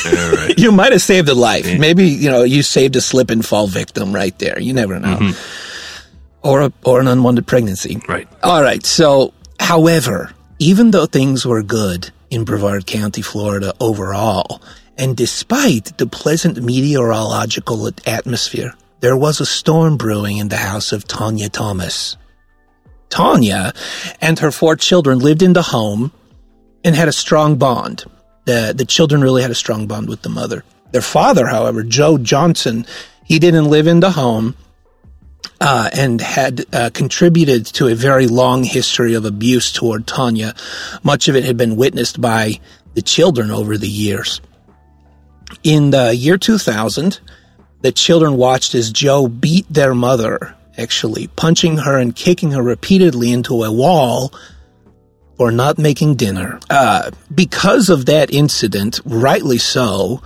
[0.07, 0.55] all right.
[0.57, 1.67] You might have saved a life.
[1.81, 4.57] Maybe you know you saved a slip and fall victim right there.
[4.61, 6.47] You never know, Mm-hmm.
[6.47, 8.01] or a, or an unwanted pregnancy.
[8.07, 8.29] Right.
[8.45, 8.87] All right.
[8.87, 14.63] So, however, even though things were good in Brevard County, Florida overall,
[14.97, 21.07] and despite the pleasant meteorological atmosphere, there was a storm brewing in the house of
[21.07, 22.17] Tanya Thomas.
[23.09, 23.73] Tanya
[24.21, 26.13] and her four children lived in the home
[26.85, 28.05] and had a strong bond.
[28.47, 30.65] The, the children really had a strong bond with the mother.
[30.93, 32.87] Their father, however, Joe Johnson,
[33.25, 34.57] he didn't live in the home
[35.61, 40.55] uh, and had uh, contributed to a very long history of abuse toward Tanya.
[41.03, 42.61] Much of it had been witnessed by
[42.95, 44.41] the children over the years.
[45.63, 47.21] In the year 2000,
[47.83, 53.33] the children watched as Joe beat their mother, actually punching her and kicking her repeatedly
[53.33, 54.33] into a wall
[55.37, 56.59] for not making dinner.
[56.71, 60.23] Uh, because of that incident, rightly so,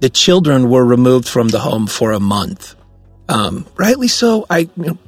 [0.00, 2.75] the children were removed from the home for a month.
[3.28, 4.46] Um, rightly so.
[4.48, 4.98] I, you know,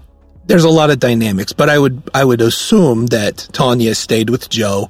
[0.46, 4.48] there's a lot of dynamics, but I would, I would assume that Tanya stayed with
[4.48, 4.88] Joe,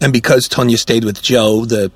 [0.00, 1.92] and because Tanya stayed with Joe, the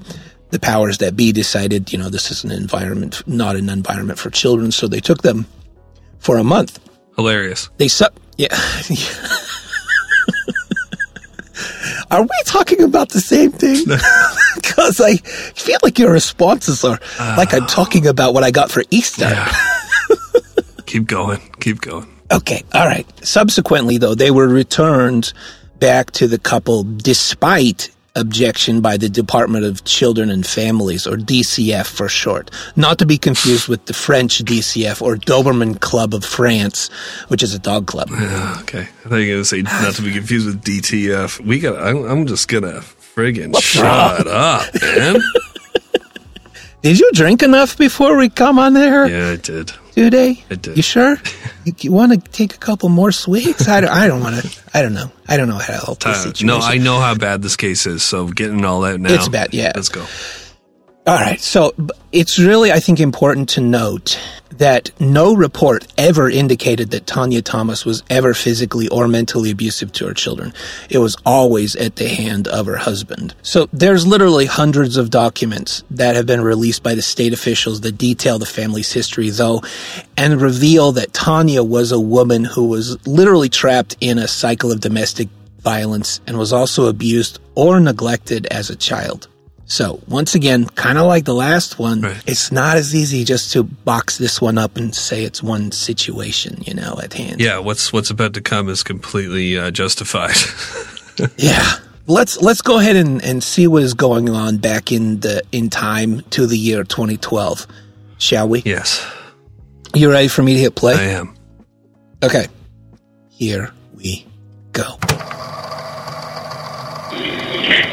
[0.51, 4.31] the powers that be decided, you know, this is an environment, not an environment for
[4.31, 5.47] children, so they took them
[6.21, 6.79] for a month.
[7.17, 7.69] Hilarious.
[7.79, 8.07] They su-
[8.37, 8.57] yeah.
[12.11, 13.85] Are we talking about the same thing?
[14.57, 15.17] Because I
[15.55, 19.25] feel like your responses are like I'm talking about what I got for Easter.
[20.87, 21.41] Keep going.
[21.61, 22.07] Keep going.
[22.33, 23.07] Okay, all right.
[23.25, 25.33] Subsequently, though, they were returned
[25.79, 31.87] back to the couple despite objection by the Department of Children and Families, or DCF
[31.87, 32.51] for short.
[32.75, 36.89] Not to be confused with the French DCF, or Doberman Club of France,
[37.29, 38.09] which is a dog club.
[38.11, 38.81] Yeah, okay.
[38.81, 41.41] I thought you were going to say not to be confused with DTF.
[41.41, 41.77] We got.
[41.81, 42.81] I'm, I'm just gonna
[43.17, 45.17] friggin' shut up, man.
[46.83, 49.73] Did you drink enough before we come on there yeah, I did.
[50.05, 50.45] Today?
[50.51, 50.77] I did.
[50.77, 51.17] You sure?
[51.65, 53.69] you, you want to take a couple more sweets?
[53.69, 54.61] I don't, I don't want to.
[54.75, 55.11] I don't know.
[55.29, 56.47] I don't know how to help this situation.
[56.47, 58.03] no, I know how bad this case is.
[58.03, 59.15] So getting all that now.
[59.15, 59.73] It's bad, yeah.
[59.75, 60.05] Let's go.
[61.07, 61.41] All right.
[61.41, 61.75] So
[62.13, 64.19] it's really, I think, important to note
[64.59, 70.07] that no report ever indicated that Tanya Thomas was ever physically or mentally abusive to
[70.07, 70.53] her children.
[70.91, 73.35] It was always at the hand of her husband.
[73.43, 77.99] So there's literally hundreds of documents that have been released by the state officials that
[77.99, 79.63] detail the family's history, though,
[80.17, 84.81] and reveal that Tanya was a woman who was literally trapped in a cycle of
[84.81, 89.29] domestic violence and was also abused or neglected as a child.
[89.69, 92.23] So, once again, kind of like the last one, Right.
[92.25, 96.63] it's not as easy just to box this one up and say it's one situation,
[96.65, 97.41] you know, at hand.
[97.41, 100.37] Yeah, what's what's about to come is completely uh, justified.
[101.39, 101.67] Yeah.
[102.07, 105.71] Let's let's go ahead and, and see what is going on back in the in
[105.71, 107.67] time to the year 2012,
[108.19, 108.61] shall we?
[108.67, 109.03] yes,
[109.95, 110.93] You ready for me to hit play?
[110.95, 111.35] I am.
[112.23, 112.47] Okay.
[113.31, 114.27] Here we
[114.73, 114.99] go.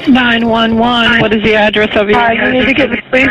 [0.07, 1.21] 911.
[1.21, 3.27] What is the address of your Hi, you need to get the police.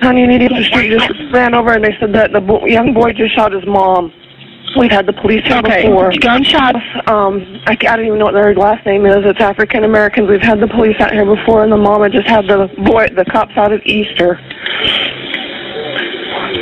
[0.00, 0.90] Honey, you need to get the street.
[0.90, 4.12] Just ran over and they said that the bo- young boy just shot his mom.
[4.78, 5.82] We've had the police here Okay.
[5.88, 6.12] before.
[6.20, 6.78] Gunshots.
[7.06, 9.16] Um, I, I don't even know what their last name is.
[9.24, 10.28] It's African Americans.
[10.28, 13.24] We've had the police out here before, and the mom just had the boy, the
[13.24, 14.38] cops out at Easter.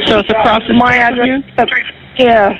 [0.07, 1.27] So it's across the My address.
[1.27, 1.43] you?
[2.29, 2.55] Uh,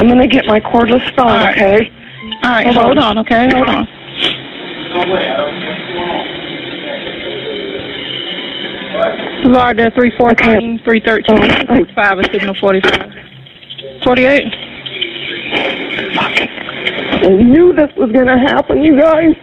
[0.00, 1.26] I'm gonna get my cordless phone.
[1.26, 1.56] All right.
[1.56, 1.92] Okay.
[2.44, 3.18] All right, Hold hold on.
[3.18, 3.48] on, okay?
[3.52, 3.88] Hold on.
[9.42, 13.12] Florida 314, 313, 65, a signal 45.
[14.04, 14.44] 48?
[17.20, 19.34] I knew this was gonna happen, you guys.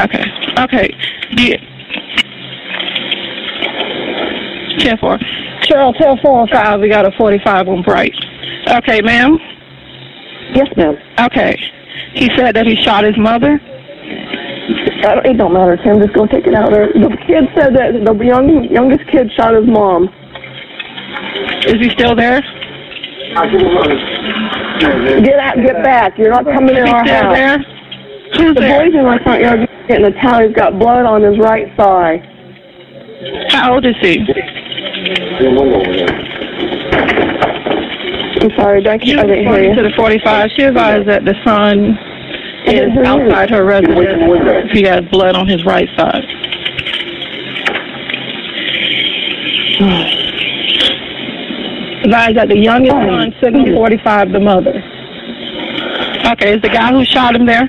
[0.00, 0.24] Okay.
[0.58, 0.88] Okay.
[1.30, 1.58] You...
[4.78, 5.18] 10 4.
[5.62, 8.14] Cheryl, tell 405 we got a 45 on Bright.
[8.68, 9.38] Okay, ma'am?
[10.54, 10.96] Yes, ma'am.
[11.20, 11.56] Okay.
[12.14, 13.58] He said that he shot his mother?
[15.04, 16.00] I don't, it don't matter, Tim.
[16.00, 16.86] Just go take it out there.
[16.92, 20.08] The kid said that the young youngest kid shot his mom.
[21.66, 22.40] Is he still there?
[25.22, 26.18] Get out, get back.
[26.18, 27.34] You're not coming in Is our house.
[27.34, 27.58] there?
[28.36, 28.78] Who's The there?
[28.84, 30.46] boy's in my front yard getting a towel.
[30.46, 32.18] He's got blood on his right thigh.
[33.50, 34.18] How old is he?
[38.42, 39.12] I'm sorry, thank you.
[39.14, 40.50] You I didn't hear reported to the 45.
[40.56, 41.96] She advised that the son
[42.66, 43.08] is didn't hear you.
[43.08, 44.72] outside her residence.
[44.72, 46.24] He has blood on his right side.
[52.02, 54.74] Advised that the youngest son, signal 45, the mother.
[56.34, 57.68] Okay, is the guy who shot him there?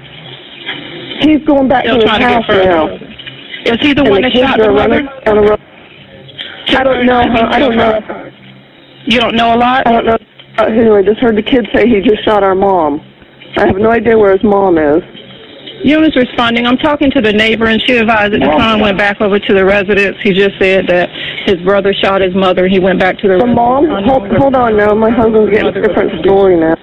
[1.22, 2.88] He's going back Still to his trying to house now.
[3.72, 5.04] Is he the And one the that kids shot the mother?
[5.06, 5.60] road.
[6.70, 7.20] I don't know.
[7.22, 8.00] I don't know.
[9.06, 9.86] You don't know a lot?
[9.86, 10.18] I don't know.
[10.58, 13.02] Uh, anyway, just heard the kid say he just shot our mom.
[13.58, 15.02] I have no idea where his mom is.
[15.84, 19.20] Eunice responding, I'm talking to the neighbor, and she advised that the son went back
[19.20, 20.16] over to the residence.
[20.24, 21.10] He just said that
[21.46, 24.56] his brother shot his mother, and he went back to the The mom, hold, hold
[24.56, 24.94] on now.
[24.94, 26.76] My husband's getting a different story now.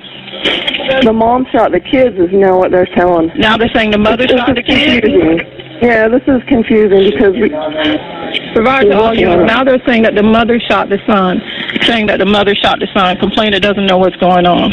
[1.02, 3.30] The mom shot the kids is now what they're telling.
[3.36, 5.00] Now they're saying the mother This shot the kids?
[5.00, 5.38] confusing.
[5.82, 7.48] Yeah, this is confusing because we.
[8.52, 9.46] Provide to all units.
[9.46, 11.40] Now they're saying that the mother shot the son,
[11.82, 13.16] saying that the mother shot the son.
[13.18, 14.72] Complainant doesn't know what's going on.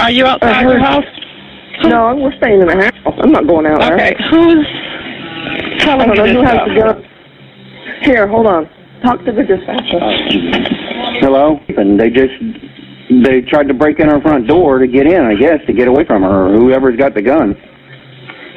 [0.00, 1.04] Are you outside your house?
[1.84, 3.14] No, we're staying in the house.
[3.22, 3.94] I'm not going out there.
[3.94, 4.66] Okay, who's
[5.86, 6.96] I don't you know who has the stuff?
[6.96, 7.04] gun.
[8.02, 8.68] Here, hold on.
[9.02, 10.00] Talk to the dispatcher.
[11.20, 11.60] Hello?
[11.76, 12.32] And they just
[13.10, 15.88] they tried to break in our front door to get in, I guess, to get
[15.88, 17.54] away from her or whoever's got the gun.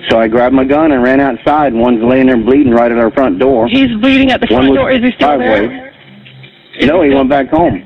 [0.09, 1.73] So I grabbed my gun and ran outside.
[1.73, 3.67] One's laying there bleeding right at our front door.
[3.67, 4.89] He's bleeding at the front door.
[4.89, 5.67] Is he still driveway.
[5.67, 5.93] there?
[6.83, 7.83] No, he went back home.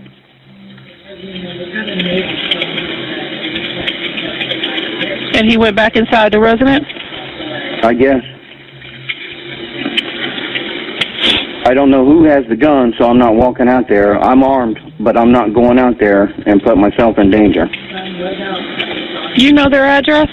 [5.33, 6.85] And he went back inside the residence?
[7.83, 8.21] I guess.
[11.65, 14.19] I don't know who has the gun, so I'm not walking out there.
[14.19, 17.65] I'm armed, but I'm not going out there and put myself in danger.
[19.35, 20.27] You know their address?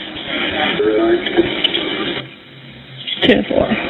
[3.22, 3.88] 10 4.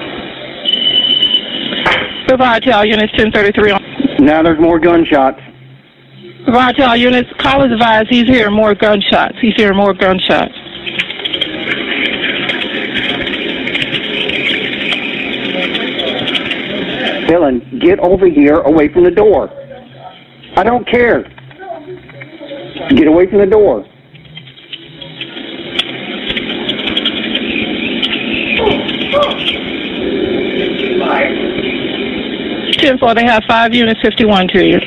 [2.29, 4.25] Provide to all units 1033.
[4.25, 5.41] Now there's more gunshots.
[6.45, 7.31] Provide to all units.
[7.39, 9.37] Call is advised he's hearing more gunshots.
[9.41, 10.53] He's hearing more gunshots.
[17.29, 19.51] Dylan, get over here away from the door.
[20.59, 21.23] I don't care.
[22.97, 23.85] Get away from the door.
[32.73, 33.15] Ten four.
[33.15, 34.81] They have five units, fifty-one to you.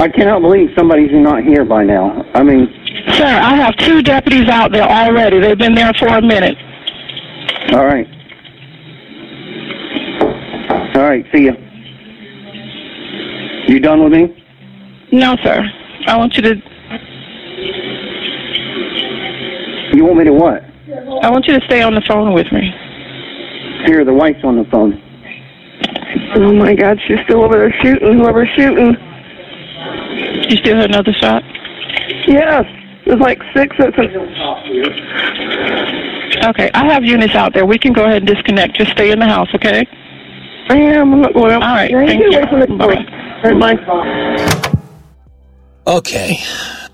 [0.00, 2.24] I cannot believe somebody's not here by now.
[2.34, 2.66] I mean,
[3.12, 5.38] Sir, I have two deputies out there already.
[5.38, 6.58] They've been there for a minute.
[7.72, 8.08] all right.
[10.96, 11.52] All right, see you.
[13.68, 14.41] You done with me?
[15.12, 15.62] No, sir.
[16.06, 16.54] I want you to.
[19.94, 20.64] You want me to what?
[21.22, 22.72] I want you to stay on the phone with me.
[23.86, 25.00] Here, the wife's on the phone.
[26.34, 28.18] Oh my God, she's still over there shooting.
[28.18, 28.96] Whoever's shooting.
[30.48, 31.42] You still heard another shot?
[32.26, 32.64] Yes,
[33.04, 33.76] there's like six.
[33.78, 33.96] That's
[36.46, 37.66] Okay, I have units out there.
[37.66, 38.76] We can go ahead and disconnect.
[38.76, 39.86] Just stay in the house, okay?
[40.70, 41.12] I am.
[41.12, 41.62] I'm not going out.
[41.62, 42.30] All right, thank you.
[42.30, 42.94] away from the door.
[43.42, 43.74] Bye-bye.
[43.84, 44.68] Bye.
[45.86, 46.38] Okay.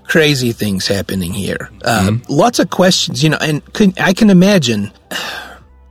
[0.07, 1.69] Crazy things happening here.
[1.85, 4.91] Um, Lots of questions, you know, and can, I can imagine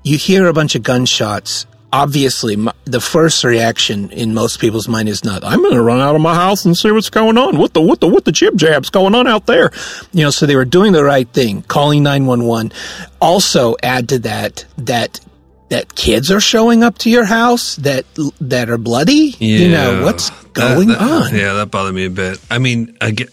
[0.03, 1.67] you hear a bunch of gunshots.
[1.91, 6.01] Obviously, m the first reaction in most people's mind is not, I'm going to run
[6.01, 7.57] out of my house and see what's going on.
[7.57, 9.71] What the, what the, what the jib jab's going on out there?
[10.13, 12.73] You know, so they were doing the right thing, calling 911.
[13.21, 15.21] Also add to that, that,
[15.69, 18.05] that kids are showing up to your house that,
[18.41, 19.37] that are bloody.
[19.39, 21.35] Yeah, You know, what's going that- on?
[21.35, 22.41] Yeah, that bothered me a bit.
[22.51, 23.31] I mean, I get,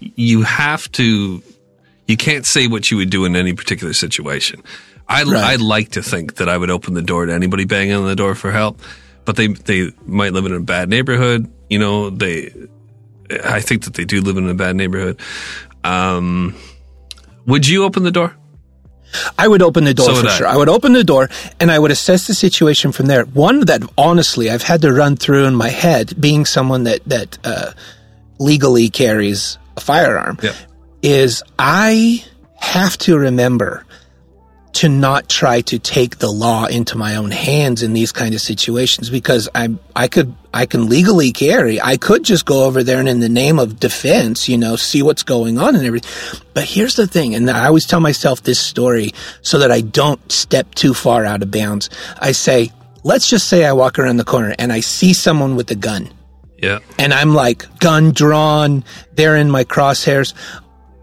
[0.00, 1.42] you have to,
[2.06, 4.62] you can't say what you would do in any particular situation.
[5.08, 5.42] I, Right.
[5.42, 8.14] I'd like to think that I would open the door to anybody banging on the
[8.16, 8.80] door for help,
[9.24, 11.50] but they, they might live in a bad neighborhood.
[11.70, 12.52] You know, they,
[13.44, 15.18] I think that they do live in a bad neighborhood.
[15.82, 16.54] Um,
[17.46, 18.36] would you open the door?
[19.38, 20.36] I would open the door So for would I.
[20.36, 20.46] sure.
[20.46, 21.28] I would open the door
[21.60, 23.24] and I would assess the situation from there.
[23.24, 27.38] One that honestly I've had to run through in my head, being someone that that
[27.44, 27.72] uh,
[28.38, 30.52] legally carries a firearm, Yeah.
[31.02, 32.24] is I
[32.56, 33.84] have to remember
[34.78, 38.40] to not try to take the law into my own hands in these kind of
[38.40, 41.80] situations because I I could I can legally carry.
[41.80, 45.02] I could just go over there and in the name of defense, you know, see
[45.02, 46.10] what's going on and everything.
[46.54, 49.12] But here's the thing, and I always tell myself this story
[49.42, 51.90] so that I don't step too far out of bounds.
[52.20, 52.70] I say,
[53.04, 56.10] let's just say I walk around the corner and I see someone with a gun
[56.62, 56.78] Yeah.
[56.98, 60.34] and I'm like gun drawn, they're in my crosshairs.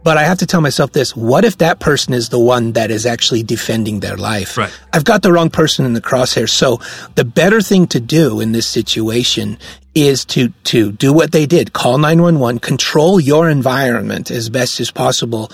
[0.06, 2.92] But I have to tell myself this what if that person is the one that
[2.92, 4.56] is actually defending their life?
[4.56, 4.72] Right.
[4.94, 6.52] I've got the wrong person in the crosshairs.
[6.52, 6.80] So
[7.16, 9.58] the better thing to do in this situation
[9.96, 11.74] is to, to do what they did.
[11.74, 15.52] Call 911, control your environment as best as possible.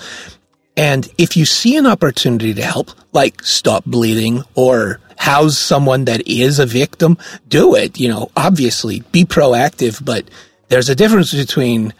[0.76, 6.28] And if you see an opportunity to help, like stop bleeding or house someone that
[6.28, 7.16] is a victim,
[7.48, 7.98] do it.
[7.98, 10.28] You know, obviously be proactive, but
[10.68, 11.94] there's a difference between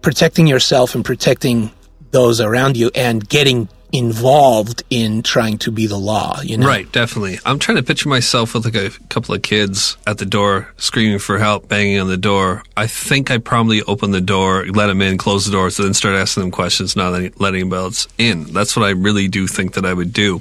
[0.00, 1.70] protecting yourself and protecting
[2.12, 6.66] those around you and getting involved in trying to be the law, you know?
[6.66, 7.38] Right, definitely.
[7.44, 11.18] I'm trying to picture myself with like a couple of kids at the door screaming
[11.18, 12.62] for help, banging on the door.
[12.76, 15.92] I think I probably open the door, let them in, close the door, so then
[15.94, 18.44] start asking them questions, not letting, anybody else in.
[18.52, 20.40] That's what I really do think that I would do.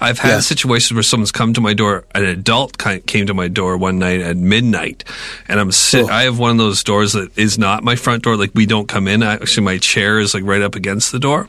[0.00, 0.40] I've had Yeah.
[0.40, 4.20] situations where someone's come to my door, an adult came to my door one night
[4.22, 5.04] at midnight,
[5.48, 6.04] and I'm sit.
[6.04, 6.08] Oh.
[6.08, 8.36] I have one of those doors that is not my front door.
[8.36, 9.22] Like we don't come in.
[9.22, 11.46] Actually, my chair is like right up against the door,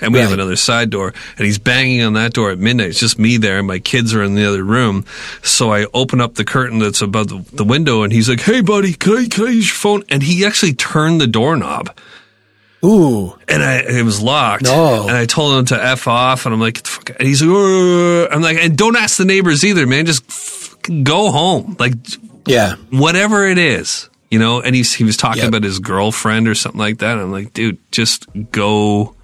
[0.00, 2.88] and we have another side door, and he's banging on that door at midnight.
[2.88, 5.04] It's just me there, and my kids are in the other room.
[5.42, 8.60] So I open up the curtain that's above the, the window, and he's like, "Hey,
[8.60, 11.96] buddy, can I, can I use your phone?" And he actually turned the doorknob
[12.84, 13.32] Ooh.
[13.48, 14.64] and I, it was locked.
[14.64, 15.02] No.
[15.08, 18.30] And I told him to f off, and I'm like, "Fuck," and he's like.
[18.32, 20.04] I'm like, and don't ask the neighbors either, man.
[20.06, 20.24] Just
[21.02, 21.94] go home, like
[22.46, 22.76] Yeah.
[22.90, 24.60] whatever it is, you know.
[24.60, 25.48] And he's he was talking Yep.
[25.48, 27.12] about his girlfriend or something like that.
[27.12, 29.14] And I'm like, dude, just go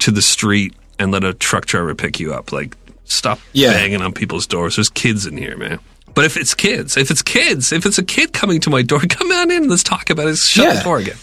[0.00, 2.52] to the street and let a truck driver pick you up.
[2.52, 3.72] Like, stop Yeah.
[3.72, 4.76] banging on people's doors.
[4.76, 5.78] There's kids in here, man.
[6.14, 9.00] But if it's kids, if it's kids, if it's a kid coming to my door,
[9.08, 9.68] come on in.
[9.68, 10.36] Let's talk about it.
[10.38, 10.74] Shut Yeah.
[10.74, 11.16] the door again.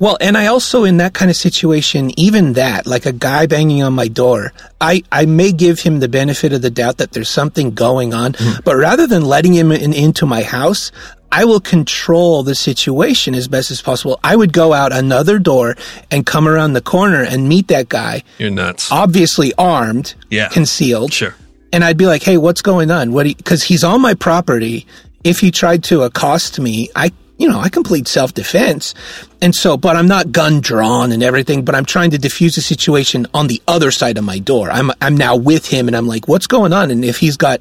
[0.00, 3.82] Well, and I also, in that kind of situation, even that, like a guy banging
[3.82, 7.28] on my door, I, I may give him the benefit of the doubt that there's
[7.28, 8.60] something going on, mm-hmm.
[8.64, 10.90] but rather than letting him in, into my house,
[11.30, 14.18] I will control the situation as best as possible.
[14.24, 15.76] I would go out another door
[16.10, 18.90] and come around the corner and meet that guy, You're nuts.
[18.90, 20.48] obviously armed, Yeah.
[20.48, 21.34] concealed, Sure.
[21.74, 23.12] and I'd be like, "Hey, what's going on?
[23.12, 24.86] What?" Because he's on my property.
[25.22, 28.94] If he tried to accost me, I, you know, I complete self defense,
[29.40, 31.64] and so, but I'm not gun drawn and everything.
[31.64, 34.70] But I'm trying to diffuse the situation on the other side of my door.
[34.70, 37.60] I'm I'm now with him, and I'm like, "What's going on?" And if he's got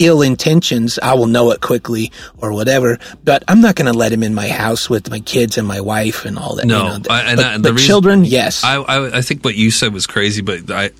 [0.00, 2.98] ill intentions, I will know it quickly or whatever.
[3.24, 5.80] But I'm not going to let him in my house with my kids and my
[5.80, 6.66] wife and all that.
[6.66, 8.62] No, you know, I- and but, I- the reason- children, yes.
[8.64, 10.90] I, I I think what you said was crazy, but I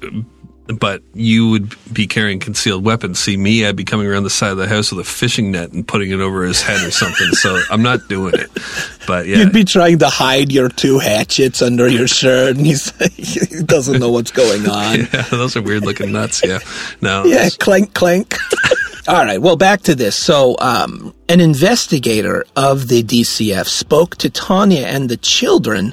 [0.67, 3.19] but you would be carrying concealed weapons.
[3.19, 5.73] See me, I'd be coming around the side of the house with a fishing net
[5.73, 7.29] and putting it over his head or something.
[7.33, 8.51] so I'm not doing it.
[9.07, 12.91] But yeah, You'd be trying to hide your two hatchets under your shirt, and he's
[13.15, 15.01] he doesn't know what's going on.
[15.13, 16.43] yeah, those are weird looking nuts.
[16.45, 16.61] Yeah,
[17.01, 18.37] no, Yeah, clank, clank.
[19.07, 20.17] All right, well, back to this.
[20.17, 25.93] So, um, an investigator of the DCF spoke to Tanya and the children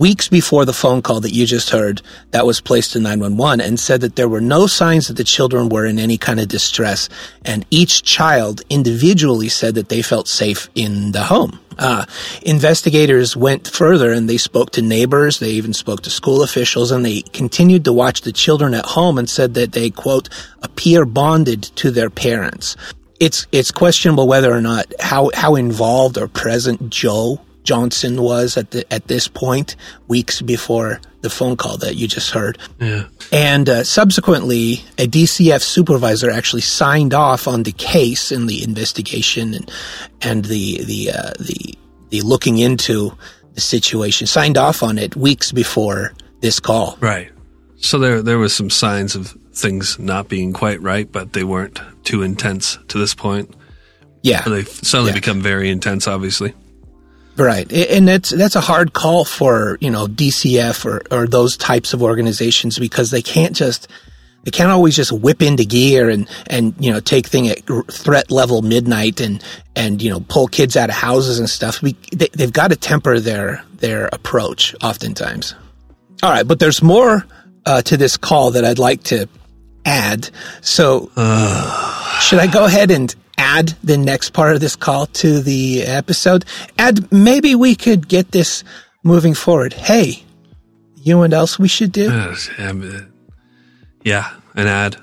[0.00, 3.78] weeks before the phone call that you just heard that was placed to 911 and
[3.78, 7.08] said that there were no signs that the children were in any kind of distress.
[7.44, 11.60] And each child individually said that they felt safe in the home.
[11.78, 12.06] Uh,
[12.42, 15.38] investigators went further and they spoke to neighbors.
[15.38, 19.18] They even spoke to school officials and they continued to watch the children at home
[19.18, 20.30] and said that they, quote,
[20.62, 22.74] appear bonded to their parents.
[23.20, 28.70] It's, it's questionable whether or not how, how involved or present Joe Johnson was at
[28.70, 29.76] the, at this point,
[30.08, 32.56] weeks before the phone call that you just heard.
[32.80, 33.04] yeah.
[33.32, 39.54] And uh, subsequently, a DCF supervisor actually signed off on the case and the investigation
[39.54, 39.70] and
[40.22, 41.74] and the the uh, the
[42.08, 43.16] the looking into
[43.54, 44.26] the situation.
[44.26, 46.96] Signed off on it weeks before this call.
[47.00, 47.30] Right.
[47.76, 51.78] So there there was some signs of things not being quite right, but they weren't
[52.04, 53.54] too intense to this point.
[54.22, 55.14] Yeah, They've suddenly Yeah.
[55.16, 56.54] become very intense, obviously.
[57.36, 57.70] Right.
[57.72, 62.02] And that's that's a hard call for you know DCF or or those types of
[62.02, 63.88] organizations because they can't just.
[64.42, 67.58] They can't always just whip into gear and, and you know take thing at
[67.92, 69.44] threat level midnight and
[69.76, 71.82] and you know pull kids out of houses and stuff.
[71.82, 75.54] We, they, they've got to temper their their approach oftentimes.
[76.22, 77.26] All right, but there's more
[77.66, 79.28] uh, to this call that I'd like to
[79.84, 80.30] add.
[80.62, 81.10] So
[82.20, 86.44] should I go ahead and add the next part of this call to the episode?
[86.78, 88.62] And maybe we could get this
[89.02, 89.72] moving forward.
[89.72, 90.22] Hey,
[90.96, 92.10] you know what else we should do?
[92.10, 93.12] Uh, um,
[94.04, 94.96] yeah, an ad.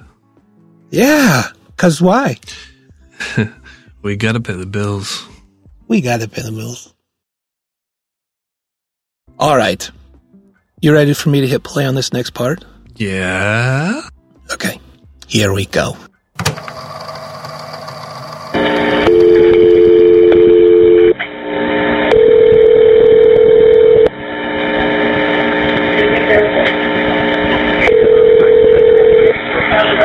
[0.91, 1.43] Yeah,
[1.75, 2.37] cause why?
[4.07, 5.27] We got to pay the bills.
[5.89, 6.93] We gotta pay the bills.
[9.39, 9.89] All right,
[10.79, 12.63] you ready for me to hit play on this next part?
[12.95, 14.01] Yeah.
[14.51, 14.79] Okay,
[15.27, 15.97] here we go.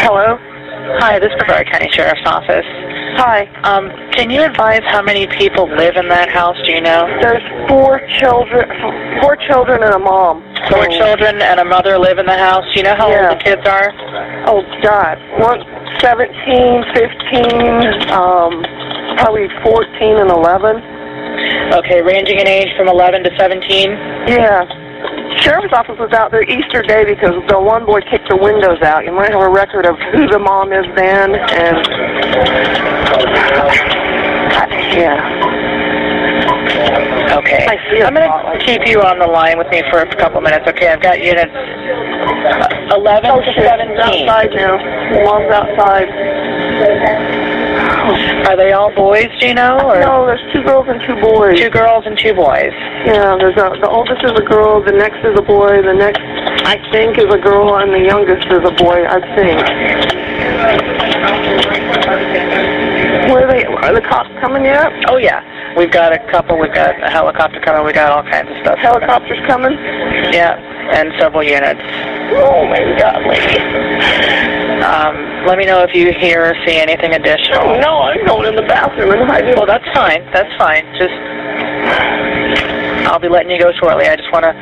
[0.02, 0.38] Hello.
[0.98, 2.66] Hi, this is Brevard County Sheriff's Office.
[3.16, 3.46] Hi.
[3.64, 6.56] Um, can you advise how many people live in that house?
[6.66, 7.06] Do you know?
[7.20, 8.68] There's four children,
[9.22, 10.42] four children and a mom.
[10.70, 12.64] Four children and a mother live in the house.
[12.72, 13.28] Do you know how Yeah.
[13.30, 13.92] old the kids are?
[14.46, 15.64] Oh God, one,
[16.00, 18.62] 17, 15, um,
[19.18, 20.82] probably 14 and 11.
[21.74, 23.90] Okay, ranging in age from 11 to 17.
[24.28, 24.64] Yeah.
[25.40, 29.04] Sheriff's office was out there Easter Day because the one boy kicked the windows out.
[29.04, 31.76] You might have a record of who the mom is then, and
[34.92, 35.18] yeah.
[37.38, 37.66] Okay.
[37.66, 40.40] I see I'm going to keep you on the line with me for a couple
[40.40, 40.66] minutes.
[40.68, 43.98] Okay, I've got units uh, 11 Oh to 17.
[43.98, 44.76] outside now.
[45.24, 47.41] Mom's outside.
[48.48, 49.78] Are they all boys, do you know?
[49.78, 51.58] Or No, there's two girls and two boys.
[51.58, 52.72] Two girls and two boys.
[53.06, 56.20] Yeah, there's a, the oldest is a girl, the next is a boy, the next
[56.64, 59.04] I think is a girl, and the youngest is a boy.
[59.04, 59.58] I think.
[63.30, 63.64] Where are they?
[63.64, 64.90] Are the cops coming yet?
[65.08, 65.42] Oh, yeah.
[65.76, 66.58] We've got a couple.
[66.58, 67.84] We've got a helicopter coming.
[67.84, 68.78] we got all kinds of stuff.
[68.78, 69.72] Helicopters coming?
[70.32, 70.56] Yeah,
[70.92, 71.80] and several units.
[72.34, 74.51] Oh my God, lady!
[74.82, 77.78] Um, let me know if you hear or see anything additional.
[77.78, 79.54] no, I'm going in the bathroom and hiding.
[79.54, 80.26] Well, that's fine.
[80.34, 80.82] That's fine.
[80.98, 81.14] Just,
[83.06, 84.06] I'll be letting you go shortly.
[84.10, 84.52] I just want to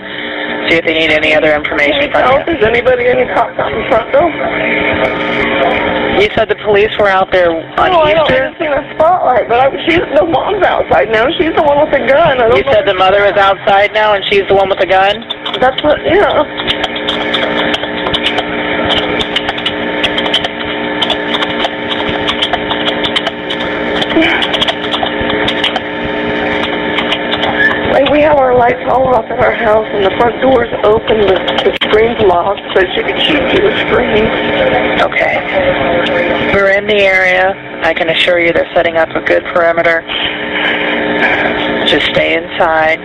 [0.68, 3.80] see if they need any other information from if there's anybody, any cops out in
[3.88, 4.28] front though?
[4.28, 6.20] you.
[6.20, 8.28] You said the police were out there on no, I don't.
[8.28, 8.52] I Easter.
[8.60, 11.32] seen a spotlight, but I, she's the mom's outside now.
[11.40, 12.40] She's the one with the gun.
[12.40, 15.24] I You said the mother is outside now, and she's the one with the gun.
[15.60, 15.96] That's what.
[16.04, 16.44] Yeah.
[27.92, 31.20] Like we have our lights all off in our house, and the front door's open,
[31.26, 34.24] the, the screen's locked, so she could shoot through the screen.
[35.02, 35.40] Okay.
[36.54, 37.52] We're in the area.
[37.82, 40.02] I can assure you they're setting up a good perimeter.
[41.86, 43.00] Just stay inside.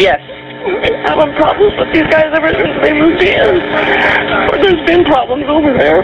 [0.00, 0.20] Yes.
[0.66, 3.62] We've been having problems with these guys ever since they moved in.
[4.50, 6.02] Or there's been problems over there.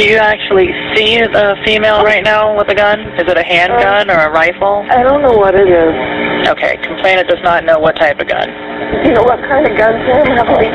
[0.00, 3.04] Do you actually see the female right now with a gun?
[3.20, 4.80] Is it a handgun or a rifle?
[4.88, 5.92] I don't know what it is.
[6.48, 8.48] Okay, complainant does not know what type of gun.
[9.04, 10.72] You know what kind of gun Sam have we?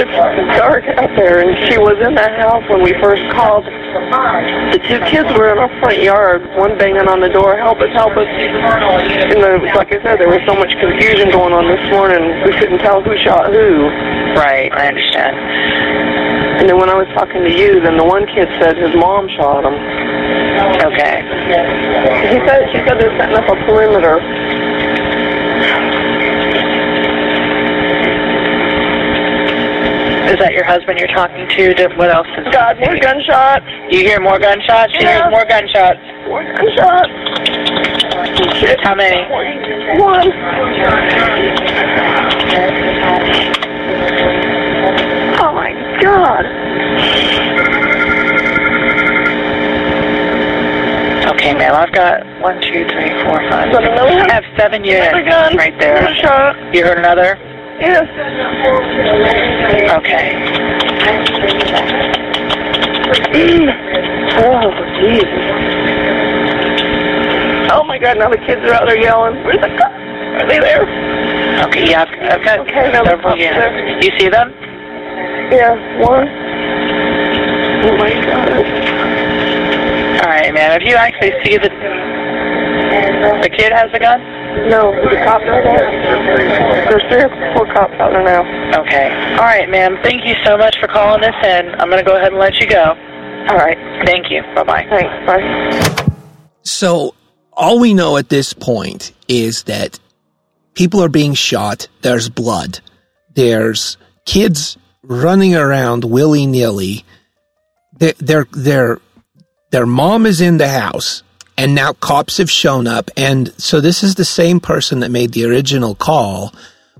[0.00, 3.68] it's dark out there, and she was in the house when we first called.
[4.72, 7.92] The two kids were in our front yard, one banging on the door, help us,
[7.92, 8.24] help us.
[8.24, 12.56] And the, like I said, there was so much confusion going on this morning, we
[12.56, 13.92] couldn't tell who shot who.
[14.32, 16.15] Right, I understand.
[16.58, 19.28] And then when I was talking to you, then the one kid said his mom
[19.36, 19.76] shot him.
[20.88, 21.20] Okay.
[22.32, 24.16] He said she said they're setting up a perimeter.
[30.26, 31.74] Is that your husband you're talking to?
[31.74, 33.64] Did- What else is God, more gunshots.
[33.90, 34.92] You hear more gunshots?
[34.96, 35.22] She Yeah.
[35.22, 36.00] hears more gunshots.
[36.26, 37.12] More gunshots.
[38.82, 39.22] How many?
[40.00, 40.32] One.
[45.38, 46.44] Oh my God.
[51.34, 51.74] Okay, ma'am.
[51.74, 53.68] I've got one, two, three, four, five.
[53.68, 54.30] Is that another one?
[54.30, 56.02] I have seven units Another right there.
[56.74, 57.38] You heard another?
[57.78, 58.02] Yes.
[59.98, 60.34] Okay.
[64.38, 64.68] Oh,
[65.00, 65.24] Jesus.
[67.72, 69.42] Oh my God, now the kids are out there yelling.
[69.44, 69.94] Where's the cops?
[69.94, 70.82] Are they there?
[71.64, 73.98] Okay, yeah, I've, I've got Okay, now several there.
[74.02, 74.52] You see them?
[75.50, 75.72] Yeah,
[76.04, 76.28] one.
[77.86, 78.52] Oh my God.
[80.20, 80.82] All right, ma'am.
[80.82, 81.70] If you actually see the
[83.42, 84.35] the kid has a gun.
[84.68, 86.86] No, the cops are there.
[86.88, 88.42] There's three or four cops out there now.
[88.80, 89.10] Okay.
[89.32, 89.98] All right, ma'am.
[90.02, 91.74] Thank you so much for calling us in.
[91.78, 92.84] I'm going to go ahead and let you go.
[93.48, 93.78] All right.
[94.04, 94.42] Thank you.
[94.54, 94.86] Bye bye.
[94.90, 95.26] Thanks.
[95.26, 96.06] Bye.
[96.62, 97.14] So
[97.52, 100.00] all we know at this point is that
[100.74, 101.88] people are being shot.
[102.02, 102.80] There's blood.
[103.34, 107.04] There's kids running around willy nilly.
[107.98, 108.98] Their, their, their,
[109.70, 111.22] their mom is in the house
[111.58, 113.10] and now cops have shown up.
[113.16, 116.52] And so this is the same person that made the original call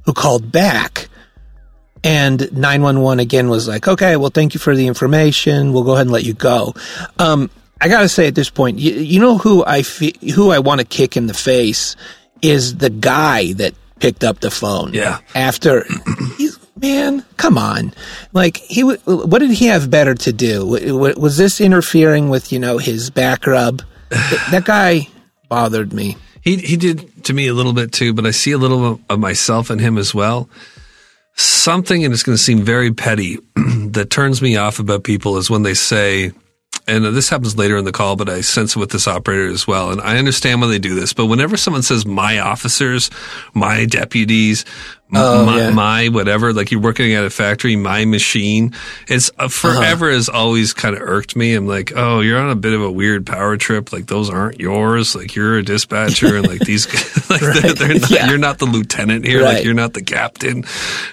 [0.05, 1.09] who called back.
[2.05, 5.73] And 911 again was like, okay, well, thank you for the information.
[5.73, 6.75] We'll go ahead and let you go.
[7.19, 7.51] Um,
[7.81, 10.81] I gotta say at this point, you, you know who I fe- who I want
[10.81, 11.97] to kick in the face
[12.43, 14.95] is the guy that picked up the phone.
[14.95, 15.19] Yeah.
[15.35, 15.85] After,
[16.81, 17.93] man, come on,
[18.33, 20.61] like he, w- what did he have better to do?
[20.61, 23.83] W- w- Was this interfering with you know his back rub?
[24.11, 25.09] Th- that guy
[25.49, 26.17] bothered me.
[26.41, 29.19] He he did to me a little bit too, but I see a little of
[29.19, 30.49] myself in him as well.
[31.35, 35.51] Something, and it's going to seem very petty, that turns me off about people is
[35.51, 36.33] when they say,
[36.87, 39.67] and this happens later in the call, but I sense it with this operator as
[39.67, 39.91] well.
[39.91, 43.11] And I understand when they do this, but whenever someone says my officers,
[43.55, 44.65] my deputies,
[45.15, 45.71] Oh, my, yeah.
[45.71, 48.75] my whatever, like you're working at a factory, my machine,
[49.07, 51.55] it's uh, forever has always kind of irked me.
[51.55, 53.93] I'm like, oh, you're on a bit of a weird power trip.
[53.93, 55.15] Like those aren't yours.
[55.15, 56.87] Like you're a dispatcher, and like these,
[57.31, 58.29] like they're, they're not, Yeah.
[58.29, 59.43] you're not the lieutenant here.
[59.45, 59.55] Right.
[59.57, 60.65] Like you're not the captain.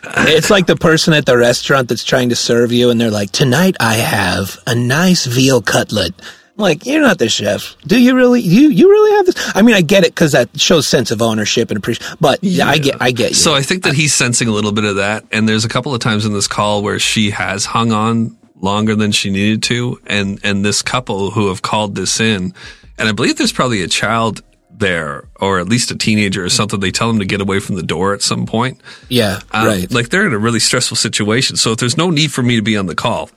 [0.04, 3.30] It's like the person at the restaurant that's trying to serve you, and they're like,
[3.32, 6.14] "Tonight I have a nice veal cutlet."
[6.56, 7.76] I'm like, you're not the chef.
[7.88, 8.42] Do you really?
[8.42, 9.52] You you really have this?
[9.56, 12.16] I mean, I get it because that shows sense of ownership and appreciation.
[12.22, 13.36] But yeah, I get I get you.
[13.36, 15.26] So I think that he's sensing a little bit of that.
[15.32, 18.96] And there's a couple of times in this call where she has hung on longer
[18.96, 20.00] than she needed to.
[20.06, 22.54] And, and this couple who have called this in,
[23.00, 26.80] and I believe there's probably a child there or at least a teenager or something.
[26.80, 28.80] They tell them to get away from the door at some point.
[29.10, 29.92] yeah, Um, right.
[29.92, 31.56] Like they're in a really stressful situation.
[31.58, 33.30] So if there's no need for me to be on the call,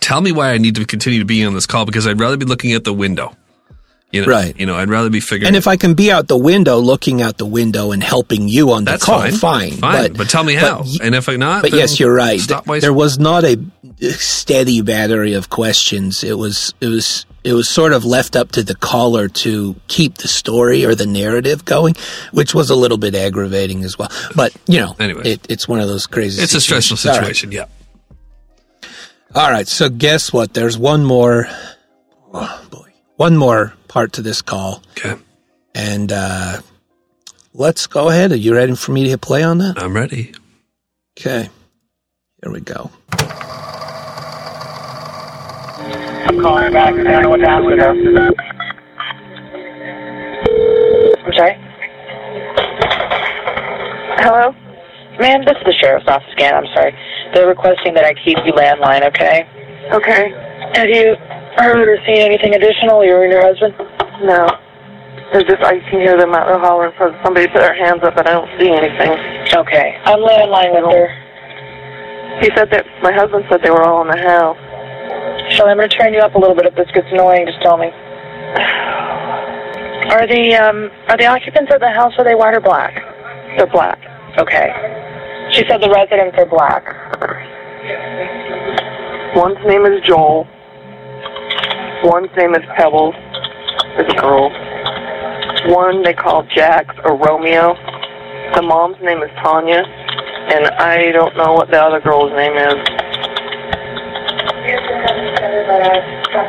[0.00, 2.36] tell me why I need to continue to be on this call because I'd rather
[2.36, 3.36] be looking at the window.
[4.12, 4.58] You know, Right.
[4.58, 5.46] You know, I'd rather be figuring.
[5.46, 8.72] and if I can be out the window, looking out the window and helping you
[8.72, 9.70] on the that's call, fine, fine.
[9.72, 10.12] fine.
[10.14, 10.80] But, tell me how.
[10.82, 12.40] y- and if I not, But yes, you're right.
[12.40, 13.56] Stop my There was not a
[14.00, 16.24] steady battery of questions.
[16.24, 20.18] It was it was it was sort of left up to the caller to keep
[20.18, 21.94] the story or the narrative going,
[22.32, 24.10] which was a little bit aggravating as well.
[24.34, 25.22] But you know, Anyway.
[25.24, 26.42] it, it's one of those crazy.
[26.42, 27.38] It's a stressful situations.
[27.38, 27.52] situation.
[27.52, 27.66] Yeah.
[29.34, 29.46] All right.
[29.46, 29.68] All right.
[29.68, 30.54] So guess what?
[30.54, 31.46] There's one more.
[32.32, 35.16] Oh boy, one more part to this call, Okay.
[35.74, 36.60] and uh,
[37.52, 38.30] let's go ahead.
[38.32, 39.82] Are you ready for me to hit play on that?
[39.82, 40.32] I'm ready.
[41.18, 41.48] Okay.
[42.42, 42.90] Here we go.
[46.28, 46.94] I'm calling back.
[46.94, 48.32] I don't know what's happening there.
[51.26, 51.56] I'm sorry.
[54.22, 54.54] Hello?
[55.18, 56.54] Ma'am, this is the sheriff's office again.
[56.54, 56.94] I'm sorry.
[57.34, 59.48] They're requesting that I keep you landline, okay?
[59.92, 60.30] Okay.
[60.78, 61.16] Have you
[61.58, 63.74] heard or seen anything additional, you and your husband?
[64.22, 64.46] No.
[65.32, 68.14] It's just I can hear them out there hollering for somebody put their hands up,
[68.14, 69.14] but I don't see anything.
[69.54, 69.98] Okay.
[70.04, 71.06] I'm landline with her.
[72.42, 74.58] He said that my husband said they were all in the house.
[75.54, 77.46] Shall I'm going to turn you up a little bit if this gets annoying.
[77.46, 77.90] Just tell me.
[80.10, 82.94] Are the um are the occupants of the house are they white or black?
[83.56, 83.98] They're black.
[84.38, 84.99] Okay.
[85.52, 86.84] She said the residents are black.
[89.34, 90.46] One's name is Joel.
[92.04, 93.14] One's name is Pebbles.
[93.98, 94.50] A girl.
[95.74, 97.74] One they call Jax or Romeo.
[98.54, 102.74] The mom's name is Tanya, and I don't know what the other girl's name is.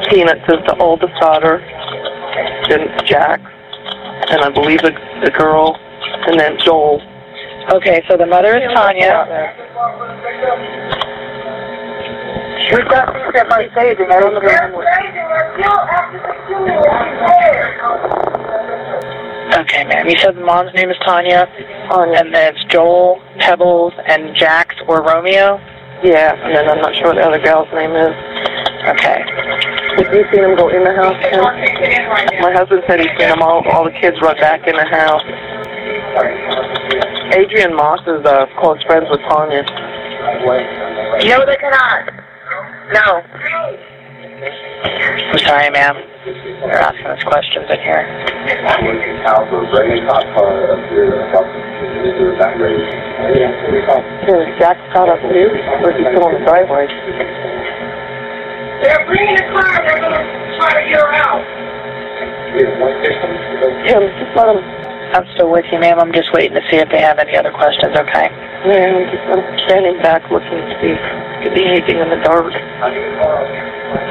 [0.09, 1.57] Peanuts is the oldest daughter.
[2.69, 3.41] Then Jax,
[4.29, 4.91] and I believe the,
[5.23, 5.75] the girl,
[6.27, 7.01] and then Joel.
[7.69, 9.53] Okay, so the mother is Tanya.
[12.73, 14.07] We've got these at my staging.
[14.09, 14.39] I don't know.
[19.61, 20.09] Okay, ma'am.
[20.09, 21.45] You said the mom's name is Tanya,
[21.89, 22.19] Tanya.
[22.19, 25.59] and then it's Joel, Pebbles, and Jax or Romeo.
[26.03, 28.15] Yeah, and then I'm not sure what the other gal's name is.
[28.89, 29.21] Okay.
[30.01, 31.19] Have you seen them go in the house?
[32.41, 33.61] My husband said he's seen them all.
[33.69, 35.21] All the kids run back in the house.
[37.31, 39.63] Adrian Moss is uh, close friends with Tanya.
[41.23, 42.11] No, they cannot.
[42.91, 43.23] No.
[44.43, 45.95] I'm sorry, ma'am.
[46.27, 48.03] You're asking us questions in here.
[54.27, 56.87] Here, Jack got up too, or is he still on the driveway?
[58.83, 59.79] They're bringing the car.
[59.87, 60.23] They're going to
[60.59, 61.47] try to get her out.
[63.87, 64.80] Tim, just let him.
[65.11, 65.99] I'm still with you, ma'am.
[65.99, 68.31] I'm just waiting to see if they have any other questions, okay?
[68.63, 71.01] Yeah, I'm just I'm standing back looking to see if
[71.43, 72.53] could be anything in the dark.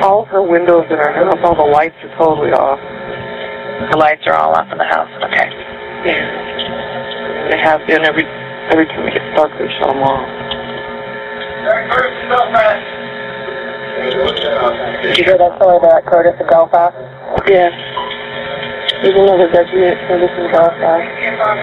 [0.03, 2.81] All her windows in her house, all the lights are totally off.
[3.91, 5.49] The lights are all off in the house, okay?
[6.05, 7.49] Yeah.
[7.49, 8.29] They have been every
[8.69, 10.27] every time it gets dark, they shut them off.
[15.03, 16.97] Did you hear that story about Curtis in Belfast?
[17.49, 17.73] Yeah.
[19.03, 21.09] There's another deputy at Curtis in Belfast.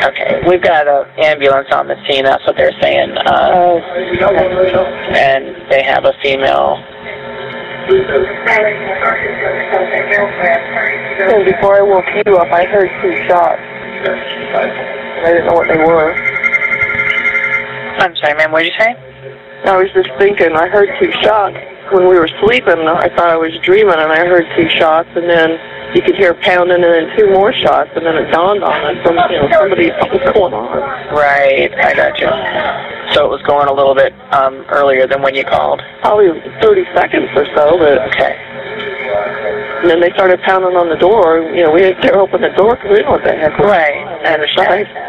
[0.10, 2.24] Okay, we've got an ambulance on the scene.
[2.26, 3.14] That's what they're saying.
[3.14, 3.78] Uh, Oh,
[5.14, 6.82] and they have a female.
[10.10, 13.62] and before I woke you up, I heard two shots.
[15.22, 16.14] I didn't know what they were.
[18.00, 18.52] I'm sorry, ma'am.
[18.52, 18.96] What did you say?
[19.66, 21.58] I was just thinking, I heard two shots
[21.92, 22.88] when we were sleeping.
[22.88, 25.58] I thought I was dreaming, and I heard two shots, and then
[25.96, 28.98] you could hear pounding, and then two more shots, and then it dawned on us,
[29.06, 30.78] some, you know, somebody, something's going on.
[31.16, 32.28] Right, I got you.
[33.16, 35.82] So it was going a little bit um, earlier than when you called.
[36.02, 36.28] Probably
[36.62, 38.36] 30 seconds or so, but Okay.
[39.82, 41.40] and then they started pounding on the door.
[41.56, 43.58] You know, we had to open the door because we didn't know what the heck
[43.58, 44.84] was Right, I understand.
[44.84, 45.08] inside.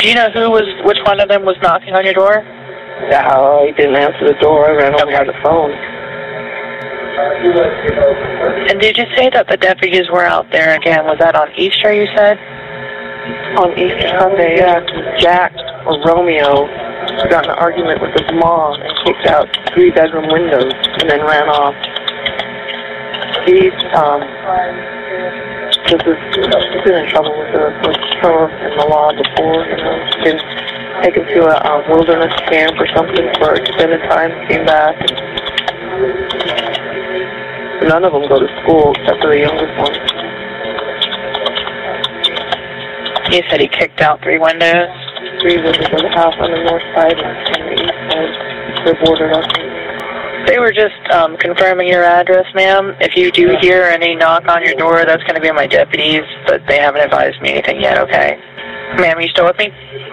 [0.00, 2.44] Do you know who was, which one of them was knocking on your door?
[3.10, 4.68] No, he didn't answer the door.
[4.68, 5.16] I ran over Okay.
[5.18, 5.72] by the phone.
[8.68, 11.04] And did you say that the deputies were out there again?
[11.04, 12.38] Was that on Easter, you said?
[13.58, 14.80] On Easter Sunday, yeah,
[15.18, 15.52] Jack
[15.86, 16.66] or Romeo
[17.30, 21.20] got in an argument with his mom and kicked out three bedroom windows and then
[21.24, 21.74] ran off.
[23.46, 24.20] He's um
[25.86, 29.76] this is he's been in trouble with the with her and the law before, you
[29.76, 29.94] know.
[30.24, 30.38] Been
[31.02, 34.94] taken to a um, wilderness camp or something for extended time, came back.
[37.82, 39.94] None of them go to school except for the youngest one.
[43.32, 44.88] You said he kicked out three windows.
[45.40, 48.32] three windows of the house on the north side and the east side.
[48.86, 49.44] They're boarded up.
[50.46, 52.94] They were just um, confirming your address, ma'am.
[53.00, 56.22] If you do hear any knock on your door, that's going to be my deputies,
[56.46, 58.38] but they haven't advised me anything yet, okay?
[58.96, 59.66] Ma'am, are you still with me?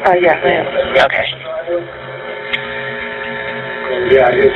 [0.05, 0.65] Uh, yeah, ma'am.
[1.07, 1.25] Okay.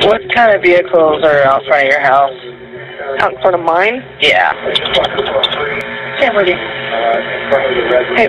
[0.08, 2.34] What kind of vehicles are out front of your house?
[3.20, 4.04] Out in front of mine?
[4.20, 4.52] Yeah.
[6.20, 6.56] Sam, you.
[8.18, 8.28] Hey,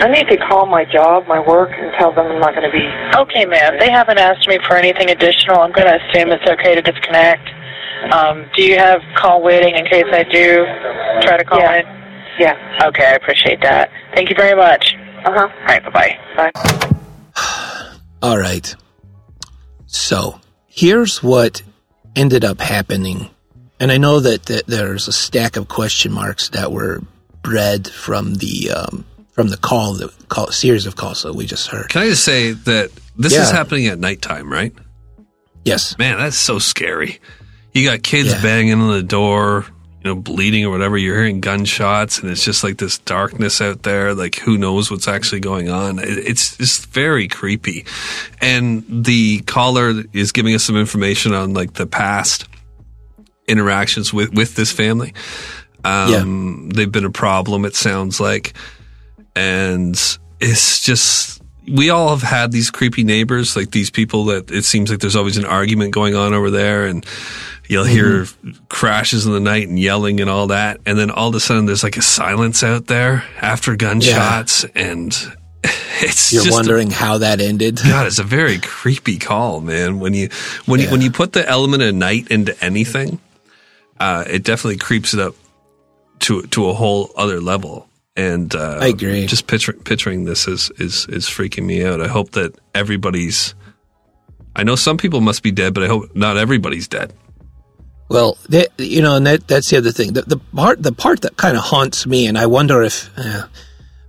[0.00, 2.72] I need to call my job, my work, and tell them I'm not going to
[2.72, 2.86] be.
[3.18, 3.76] Okay, ma'am.
[3.78, 5.60] They haven't asked me for anything additional.
[5.60, 7.48] I'm going to assume it's okay to disconnect.
[8.12, 10.64] Um, do you have call waiting in case I do
[11.22, 11.80] try to call Yeah.
[11.80, 11.86] in?
[12.38, 12.86] Yeah.
[12.88, 13.90] Okay, I appreciate that.
[14.14, 14.95] Thank you very much.
[15.26, 15.48] Uh huh.
[15.60, 16.18] All right, bye-bye.
[16.54, 17.92] Bye.
[18.22, 18.74] All right.
[19.86, 21.62] So here's what
[22.14, 23.28] ended up happening.
[23.80, 27.02] And I know that, that there's a stack of question marks that were
[27.42, 31.66] bred from the um, from the call, the call series of calls that we just
[31.68, 31.90] heard.
[31.90, 33.42] Can I just say that this Yeah.
[33.42, 34.72] is happening at nighttime, right?
[35.64, 35.98] Yes.
[35.98, 37.18] Man, that's so scary.
[37.74, 38.40] You got kids Yeah.
[38.42, 39.66] banging on the door,
[40.06, 40.96] you know, bleeding or whatever.
[40.96, 44.14] You're hearing gunshots, and it's just like this darkness out there.
[44.14, 45.98] Like, who knows what's actually going on?
[45.98, 47.84] It- It's just very creepy.
[48.40, 52.46] And the caller is giving us some information on like the past
[53.48, 55.12] interactions with with this family.
[55.84, 57.64] Um, They've been a problem.
[57.64, 58.54] It sounds like,
[59.34, 59.94] and
[60.40, 64.88] it's just we all have had these creepy neighbors, like these people that it seems
[64.90, 67.04] like there's always an argument going on over there, and
[67.68, 68.26] you'll hear
[68.68, 71.66] crashes in the night and yelling and all that, and then all of a sudden
[71.66, 75.12] there's like a silence out there after gunshots, and
[75.64, 77.76] it's You're just a- wondering how that ended.
[77.82, 80.00] God, it's a very creepy call, man.
[80.00, 80.28] When you
[80.66, 83.20] when you when you put the element of night into anything,
[83.98, 85.34] uh, it definitely creeps it up
[86.20, 87.88] to to a whole other level.
[88.18, 89.26] And uh, I agree.
[89.26, 92.00] Just picturing picturing this is is is freaking me out.
[92.00, 93.54] I hope that everybody's.
[94.54, 97.12] I know some people must be dead, but I hope not everybody's dead.
[98.08, 100.12] Well, that, you know, and that, that's the other thing.
[100.12, 103.46] The, the part, the part that kind of haunts me, and I wonder if uh,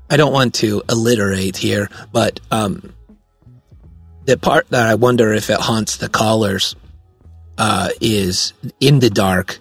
[0.10, 2.94] I don't want to alliterate here, but um,
[4.26, 6.76] the part that I wonder if it haunts the callers
[7.58, 9.58] uh, is in the dark.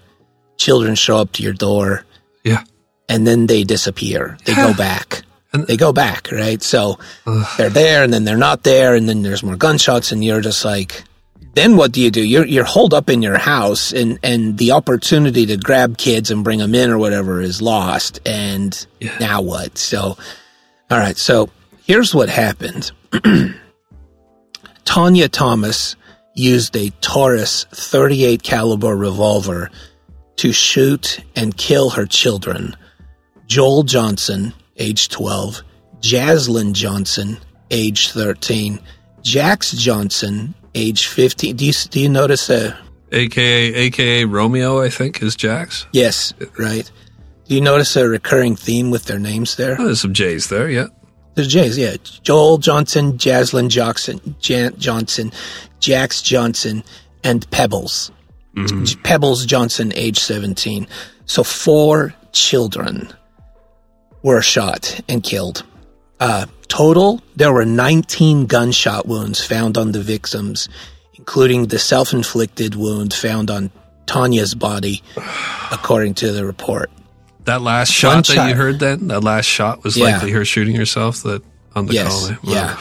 [0.59, 2.05] Children show up to your door,
[2.45, 2.65] Yeah.
[3.09, 4.37] and then they disappear.
[4.45, 5.23] They go back.
[5.53, 6.63] And- they go back, right?
[6.63, 6.99] So
[7.57, 10.65] they're there, and then they're not there, and then there's more gunshots, and you're just
[10.65, 11.05] like,
[11.57, 12.23] then what do you do?
[12.23, 16.45] You're you're holed up in your house, and and the opportunity to grab kids and
[16.45, 18.21] bring them in or whatever is lost.
[18.25, 19.17] And Yeah.
[19.19, 19.77] now what?
[19.79, 20.17] So,
[20.91, 21.17] all right.
[21.17, 21.49] So
[21.85, 22.93] here's what happened.
[24.85, 25.97] Tanya Thomas
[26.35, 29.71] used a Taurus 38 caliber revolver
[30.37, 32.77] to shoot and kill her children.
[33.47, 35.63] Joel Johnson, age 12,
[36.01, 37.39] Jaslyn Johnson,
[37.71, 38.79] age 13,
[39.23, 41.57] Jax Johnson, age 15.
[41.57, 42.79] Do you, do you notice a,
[43.13, 45.87] AKA AKA Romeo, I think is Jax.
[45.93, 46.91] yes, right?
[47.49, 49.77] Do you notice a recurring theme with their names there?
[49.79, 50.69] Oh, there's some J's there.
[50.69, 50.87] Yeah.
[51.35, 51.97] There's J's, yeah.
[52.23, 55.33] Joel Johnson, Jaslyn Johnson, Jan- Johnson,
[55.81, 56.83] Jax Johnson,
[57.23, 58.11] and Pebbles.
[58.57, 60.87] J- Pebbles Johnson, age 17.
[61.27, 63.09] So four children
[64.23, 65.65] were shot and killed.
[66.19, 70.69] Uh, total, there were 19 gunshot wounds found on the victims,
[71.15, 73.71] including the self-inflicted wound found on
[74.07, 75.03] Tanya's body,
[75.73, 76.91] according to the report.
[77.45, 80.15] That last shot that you heard then, that last shot was Yeah.
[80.15, 81.43] likely her shooting herself that
[81.75, 82.37] on the Yes, call.
[82.53, 82.77] yeah.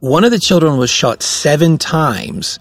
[0.00, 2.58] One of the children was shot seven times,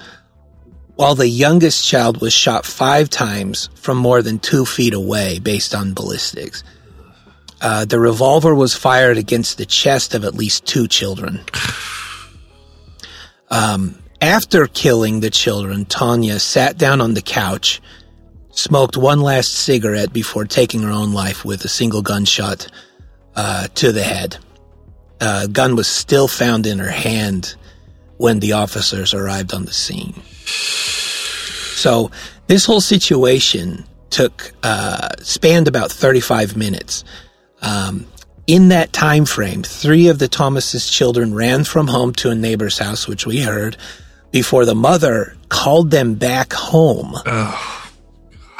[0.96, 5.74] while the youngest child was shot five times from more than two feet away, based
[5.74, 6.64] on ballistics.
[7.62, 11.40] Uh, the revolver was fired against the chest of at least two children.
[13.50, 17.82] Um, after killing the children, Tanya sat down on the couch,
[18.50, 22.68] smoked one last cigarette before taking her own life with a single gunshot
[23.36, 24.38] uh, to the head
[25.22, 27.56] uh, gun was still found in her hand
[28.18, 30.14] when the officers arrived on the scene.
[31.76, 32.12] So
[32.48, 37.04] this whole situation took uh, spanned about 35 minutes.
[37.62, 38.06] Um,
[38.48, 42.78] in that time frame, three of the Thomas's children ran from home to a neighbor's
[42.80, 43.78] house, which we heard,
[44.32, 47.16] before the mother called them back home.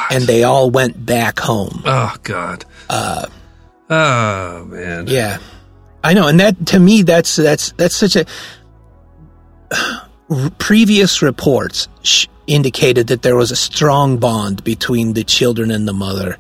[0.10, 1.82] and they all went back home.
[1.86, 2.66] Oh God.
[2.90, 3.26] Uh,
[3.90, 5.08] oh man.
[5.08, 5.40] Yeah,
[6.04, 8.26] I know, and that to me, that's that's that's such a.
[10.60, 15.94] Previous reports sh- indicated that there was a strong bond between the children and the
[15.94, 16.38] mother,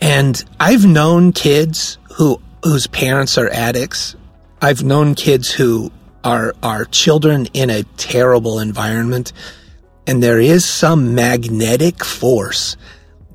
[0.00, 4.16] and I've known kids who whose parents are addicts.
[4.62, 5.90] I've known kids who
[6.22, 9.32] are are children in a terrible environment,
[10.06, 12.76] and there is some magnetic force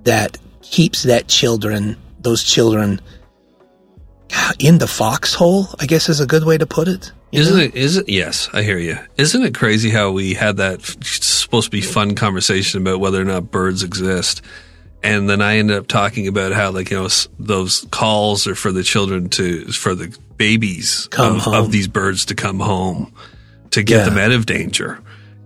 [0.04, 3.02] that keeps that children those children
[4.60, 7.12] in the foxhole, I guess is a good way to put it.
[7.32, 7.64] Isn't know?
[7.64, 7.76] it?
[7.76, 8.10] Is it?
[8.10, 8.98] Yes, I hear you.
[9.18, 13.26] Isn't it crazy how we had that supposed to be fun conversation about whether or
[13.26, 14.42] not birds exist,
[15.04, 17.08] and then I ended up talking about how like you know
[17.40, 22.26] those calls are for the children to for the babies Come of, of these birds
[22.26, 23.14] to come home
[23.72, 24.06] to get Yeah.
[24.10, 25.00] them out of danger.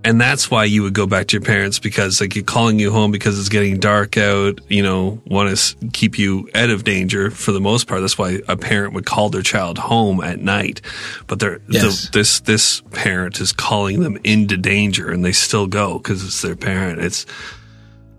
[0.06, 2.92] And that's why you would go back to your parents because like you're calling you
[2.92, 7.32] home because it's getting dark out, you know, want to keep you out of danger
[7.32, 8.02] for the most part.
[8.02, 10.82] That's why a parent would call their child home at night.
[11.28, 12.08] But they're, Yes.
[12.08, 16.42] the, this, this parent is calling them into danger and they still go because it's
[16.42, 17.00] their parent.
[17.00, 17.26] It's,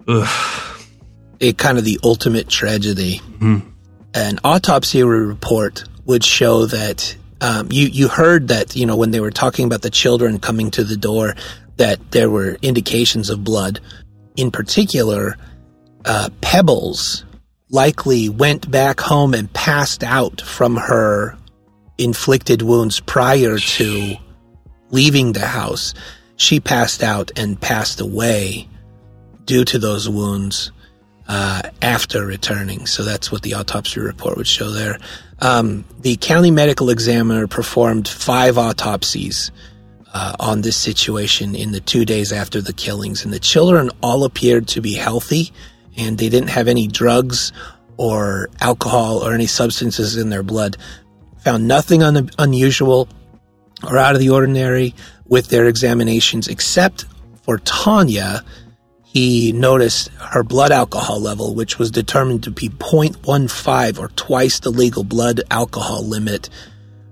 [0.08, 0.73] ugh.
[1.40, 3.20] It kind of the ultimate tragedy.
[4.14, 9.20] an autopsy report would show that um, you you heard that you know when they
[9.20, 11.34] were talking about the children coming to the door
[11.76, 13.80] that there were indications of blood.
[14.36, 15.36] In particular,
[16.04, 17.24] uh, Pebbles
[17.70, 21.36] likely went back home and passed out from her
[21.98, 24.14] inflicted wounds prior to
[24.90, 25.94] leaving the house.
[26.36, 28.68] She passed out and passed away
[29.44, 30.72] due to those wounds
[31.28, 32.86] uh, after returning.
[32.86, 34.98] So that's what the autopsy report would show there.
[35.40, 39.50] Um, the county medical examiner performed five autopsies
[40.12, 44.24] uh, on this situation in the two days after the killings, and the children all
[44.24, 45.52] appeared to be healthy,
[45.96, 47.52] and they didn't have any drugs
[47.96, 50.76] or alcohol or any substances in their blood.
[51.40, 53.08] Found nothing un- unusual
[53.82, 54.94] or out of the ordinary
[55.26, 57.06] with their examinations, except
[57.42, 58.42] for Tanya.
[59.14, 64.70] He noticed her blood alcohol level, which was determined to be 0.15 or twice the
[64.70, 66.50] legal blood alcohol limit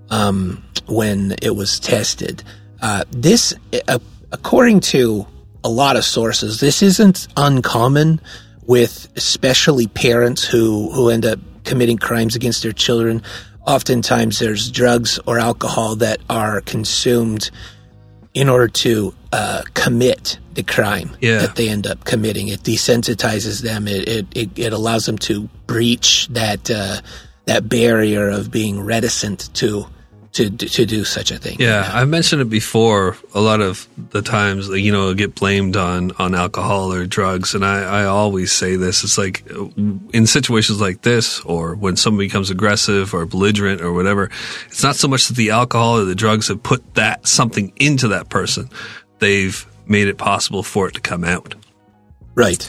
[0.09, 2.43] um, when it was tested.
[2.81, 3.53] Uh, this,
[3.87, 3.99] uh,
[4.33, 5.25] according to
[5.63, 8.19] a lot of sources, this isn't uncommon
[8.67, 13.23] with especially parents who, who end up committing crimes against their children.
[13.65, 17.49] Oftentimes there's drugs or alcohol that are consumed
[18.33, 21.39] in order to uh, commit the crime Yeah.
[21.39, 22.47] that they end up committing.
[22.47, 23.87] It desensitizes them.
[23.87, 27.01] It it, it, it allows them to breach that uh,
[27.45, 29.87] that barrier of being reticent to
[30.33, 31.57] to to do such a thing.
[31.59, 33.15] Yeah, I've mentioned it before.
[33.35, 37.63] A lot of the times, you know, get blamed on on alcohol or drugs, and
[37.63, 39.45] I, I always say this: it's like
[40.11, 44.31] in situations like this, or when somebody becomes aggressive or belligerent or whatever,
[44.67, 48.07] it's not so much that the alcohol or the drugs have put that something into
[48.07, 48.69] that person;
[49.19, 51.55] they've made it possible for it to come out.
[52.35, 52.67] Right.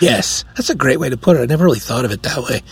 [0.00, 1.40] Yes, that's a great way to put it.
[1.40, 2.62] I never really thought of it that way.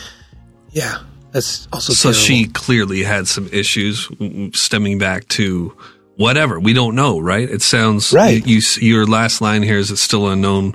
[0.71, 0.99] Yeah,
[1.33, 2.21] that's also So terrible.
[2.21, 4.09] she clearly had some issues
[4.53, 5.75] stemming back to
[6.17, 6.61] whatever.
[6.61, 7.49] We don't know, right?
[7.49, 8.47] It sounds Right.
[8.47, 10.75] You, you your last line here is it's still unknown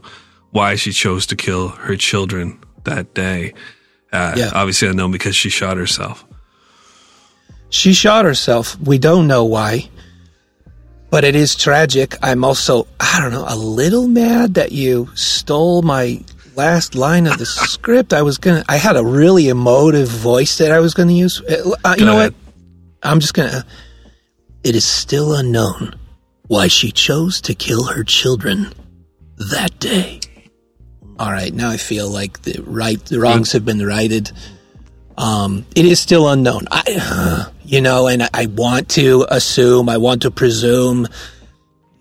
[0.51, 3.53] why she chose to kill her children that day.
[4.11, 4.51] Uh, Yeah.
[4.55, 6.26] Obviously unknown because she shot herself.
[7.70, 8.80] She shot herself.
[8.80, 9.89] We don't know why.
[11.10, 12.16] But it is tragic.
[12.22, 16.22] I'm also, I don't know, a little mad that you stole my
[16.55, 18.14] last line of the script.
[18.14, 21.41] I was to, I had a really emotive voice that I was to use.
[21.41, 22.34] Uh, uh, you Go know ahead.
[22.34, 22.53] what?
[23.01, 23.66] I'm just to,
[24.64, 25.97] it is still unknown
[26.47, 28.72] why she chose to kill her children
[29.38, 30.20] that day.
[31.18, 34.32] All right, now I feel like the right, the wrongs have been righted.
[35.18, 36.68] Um, it is still unknown.
[36.72, 41.07] I, you know, and I, want to assume, I want to presume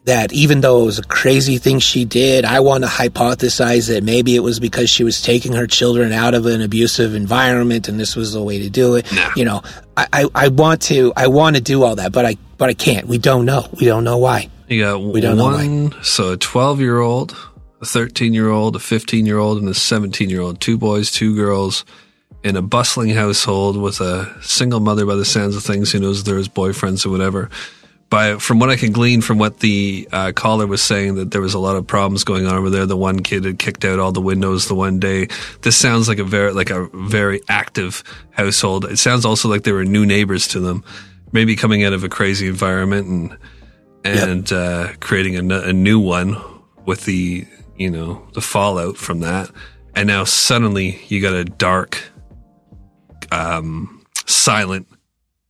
[0.05, 4.03] that even though it was a crazy thing she did, I want to hypothesize that
[4.03, 8.01] maybe it was because she was taking her children out of an abusive environment and
[8.01, 9.07] this was the way to do it.
[9.37, 9.61] You know,
[9.95, 12.75] I, I, I want to, I want to do all that, but I, but I
[12.75, 13.07] can't.
[13.07, 13.69] We don't know.
[13.79, 14.49] We don't know why.
[14.69, 17.37] You got We don't know one, so a 12 year old,
[17.83, 20.63] a 13 year old, a 15 year old, and a 17 year old.
[20.63, 21.85] Two boys, two girls
[22.49, 26.25] in a bustling household with a single mother by the sounds of things who knows
[26.25, 27.51] there's boyfriends or whatever.
[28.09, 31.43] By, from what I can glean from what the uh, caller was saying, that there
[31.43, 32.87] was a lot of problems going on over there.
[32.87, 35.29] The one kid had kicked out all the windows the one day.
[35.61, 38.87] This sounds like a very like a very active household.
[38.87, 40.85] It sounds also like there were new neighbors to them,
[41.33, 43.39] maybe coming out of a crazy environment and
[44.05, 46.35] and uh, creating a new one
[46.87, 47.47] with the
[47.77, 49.51] you know the fallout from that
[49.95, 52.03] and now suddenly you got a dark
[53.33, 54.87] um silent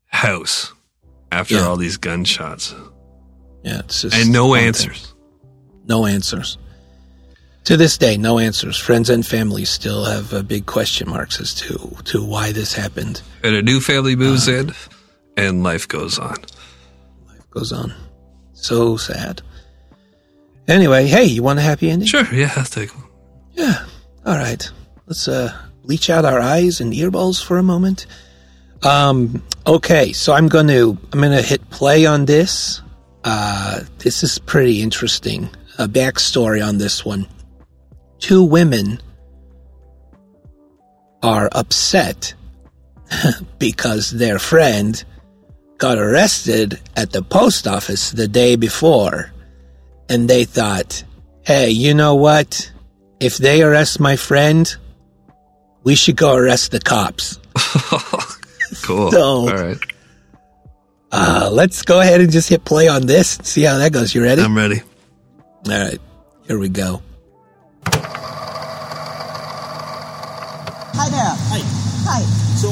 [0.07, 0.73] house
[1.33, 1.67] after Yeah.
[1.67, 2.75] all these gunshots
[3.63, 3.81] Yeah.
[3.81, 5.15] It's just and no answers
[5.87, 6.59] No answers.
[7.65, 8.79] To this day, no answers.
[8.79, 13.21] Friends and family still have uh, big question marks as to, to why this happened.
[13.43, 14.73] and a new family moves in
[15.37, 16.37] and life goes on
[17.27, 17.93] Life Goes on.
[18.55, 19.43] So sad.
[20.67, 22.09] Anyway, hey, you want a happy ending?
[22.09, 23.05] sure yeah i'll take one
[23.55, 23.85] Yeah.
[24.25, 24.71] All right.
[25.07, 25.53] Let's uh,
[25.89, 28.07] bleach out our eyes and earballs for a moment.
[28.83, 29.43] Um.
[29.67, 30.13] Okay.
[30.13, 32.83] So I'm going to I'm going to hit play on this.
[33.25, 35.49] Uh, this is pretty interesting.
[35.79, 37.27] A backstory on this one.
[38.21, 39.01] Two women
[41.23, 42.35] are upset
[43.59, 45.03] because their friend
[45.79, 49.33] got arrested at the post office the day before,
[50.09, 51.03] and they thought,
[51.43, 52.71] "Hey, you know what?
[53.21, 54.77] If they arrest my friend,
[55.85, 57.39] we should go arrest the cops."
[58.83, 59.79] cool So- all right
[61.11, 64.15] Uh, let's go ahead and just hit play on this and see how that goes.
[64.15, 64.43] You ready?
[64.43, 64.83] i'm ready
[65.67, 65.99] All right,
[66.47, 67.01] here we go.
[70.99, 71.33] Hi there.
[71.55, 71.61] Hi.
[72.11, 72.21] Hi.
[72.59, 72.69] So,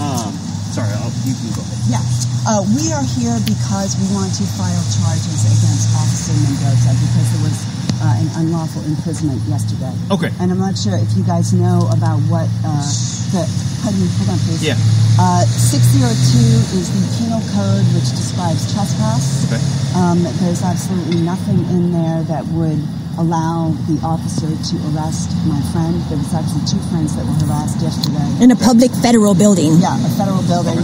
[0.00, 0.30] um,
[0.72, 1.80] sorry, I'll, you can go ahead.
[1.90, 2.04] Yeah.
[2.48, 7.44] Uh, we are here because we want to file charges against Officer Mendoza because there
[7.44, 7.58] was
[8.00, 9.92] uh, an unlawful imprisonment yesterday.
[10.10, 10.30] Okay.
[10.40, 12.84] And I'm not sure if you guys know about what uh,
[13.32, 13.44] the.
[13.80, 14.60] Hold on, hold on, please.
[14.60, 14.76] Yeah.
[15.16, 19.48] Uh, 602 is the penal code which describes trespass.
[19.48, 19.60] Okay.
[19.96, 22.80] Um, there's absolutely nothing in there that would
[23.18, 25.96] allow the officer to arrest my friend.
[26.08, 28.24] There was actually two friends that were harassed yesterday.
[28.44, 29.76] In a public federal building.
[29.80, 30.80] Yeah, a federal building.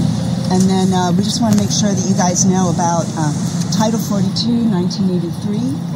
[0.52, 3.32] And then uh, we just want to make sure that you guys know about uh,
[3.72, 5.58] Title 42, 1983,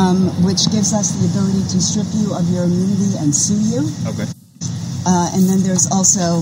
[0.00, 3.84] Um, which gives us the ability to strip you of your immunity and sue you.
[4.08, 4.24] Okay.
[5.04, 6.40] Uh, and then there's also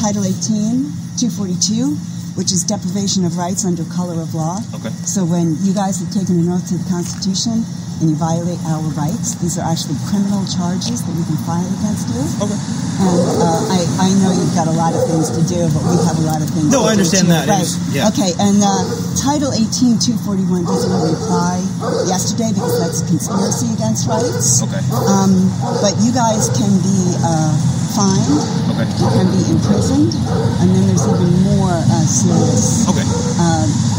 [0.00, 0.88] Title 18,
[1.20, 2.00] 242,
[2.40, 4.56] which is deprivation of rights under color of law.
[4.72, 4.88] Okay.
[5.04, 7.60] So when you guys have taken an oath to the Constitution
[8.00, 12.08] and you violate our rights, these are actually criminal charges that we can file against
[12.10, 12.22] you.
[12.42, 12.58] Okay.
[12.94, 15.98] And uh, I, I know you've got a lot of things to do, but we
[16.06, 17.48] have a lot of things No, I understand that.
[17.50, 17.58] Right.
[17.66, 18.06] was- yeah.
[18.14, 18.82] Okay, and uh,
[19.18, 21.58] Title 18, 241 doesn't really apply
[22.06, 24.62] yesterday because that's conspiracy against rights.
[24.62, 24.78] Okay.
[25.10, 25.50] Um,
[25.82, 27.50] but you guys can be uh,
[27.98, 28.38] fined.
[28.78, 28.86] Okay.
[28.98, 30.14] You can be imprisoned,
[30.62, 33.06] and then there's even more uh, serious Okay.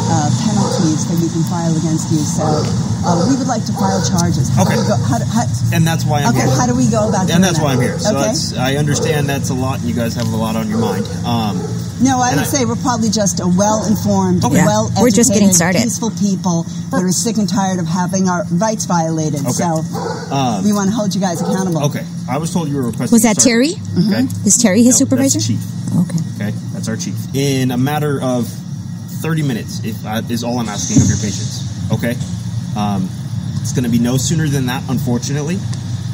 [0.08, 2.20] Uh, penalties that we can file against you.
[2.22, 4.50] So uh, we would like to file charges.
[4.50, 4.76] How Okay.
[4.76, 6.46] Do go, how, do- how, And that's why I'm okay.
[6.46, 6.56] here.
[6.56, 7.64] How do we go about doing and that's that?
[7.64, 7.98] why I'm here.
[8.00, 8.30] So okay.
[8.34, 11.06] that's, I understand that's a lot, and you guys have a lot on your mind.
[11.26, 11.58] Um,
[12.02, 14.56] No, I would I- say we're probably just a well-informed, Okay.
[14.58, 15.82] Yeah, well-educated, we're just getting started.
[15.84, 19.42] peaceful people that are sick and tired of having our rights violated.
[19.42, 19.52] Okay.
[19.64, 19.82] So
[20.34, 21.86] um, we want to hold you guys accountable.
[21.86, 22.06] okay.
[22.30, 23.14] I was told you were requesting.
[23.16, 23.74] Was that Sorry.
[23.74, 24.08] Terry?
[24.08, 24.22] Okay.
[24.46, 25.40] Is Terry his No, supervisor?
[25.40, 25.62] That's chief.
[25.96, 26.20] Okay.
[26.36, 27.16] Okay, that's our chief.
[27.34, 28.50] In a matter of
[29.26, 31.66] 30 minutes, if uh, is all I'm asking of your patience.
[31.90, 32.14] Okay,
[32.78, 33.10] um,
[33.62, 35.58] it's going to be no sooner than that, unfortunately.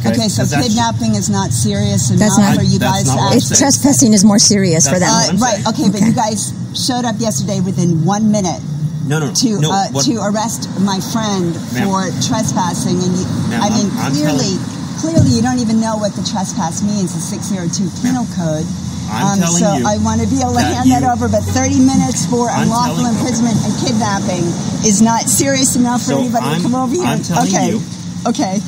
[0.07, 3.05] Okay, so 'Cause that's- kidnapping is not serious enough That's not- for you That's guys
[3.07, 3.59] not to what I'm It's saying.
[3.59, 5.11] trespassing is more serious for That's them.
[5.11, 5.53] not Uh, I'm right.
[5.59, 5.67] saying.
[5.67, 8.61] Okay, but you guys showed up yesterday within one minute
[9.05, 9.71] No, no, to no.
[9.71, 11.83] uh, what- to arrest my friend Ma'am.
[11.85, 14.57] for trespassing, and you, Ma'am, I mean, I'm- I'm clearly,
[15.01, 17.11] clearly, you don't even know what the trespass means.
[17.13, 18.65] The six zero two penal code.
[19.11, 21.27] I'm um, telling so you I want to be able to that hand that over,
[21.27, 24.43] but 30 minutes for I'm unlawful telling- imprisonment and kidnapping
[24.87, 27.03] is not serious enough for So anybody I'm- to come over here.
[27.05, 27.69] I'm telling okay.
[27.75, 27.83] you-
[28.21, 28.61] Okay,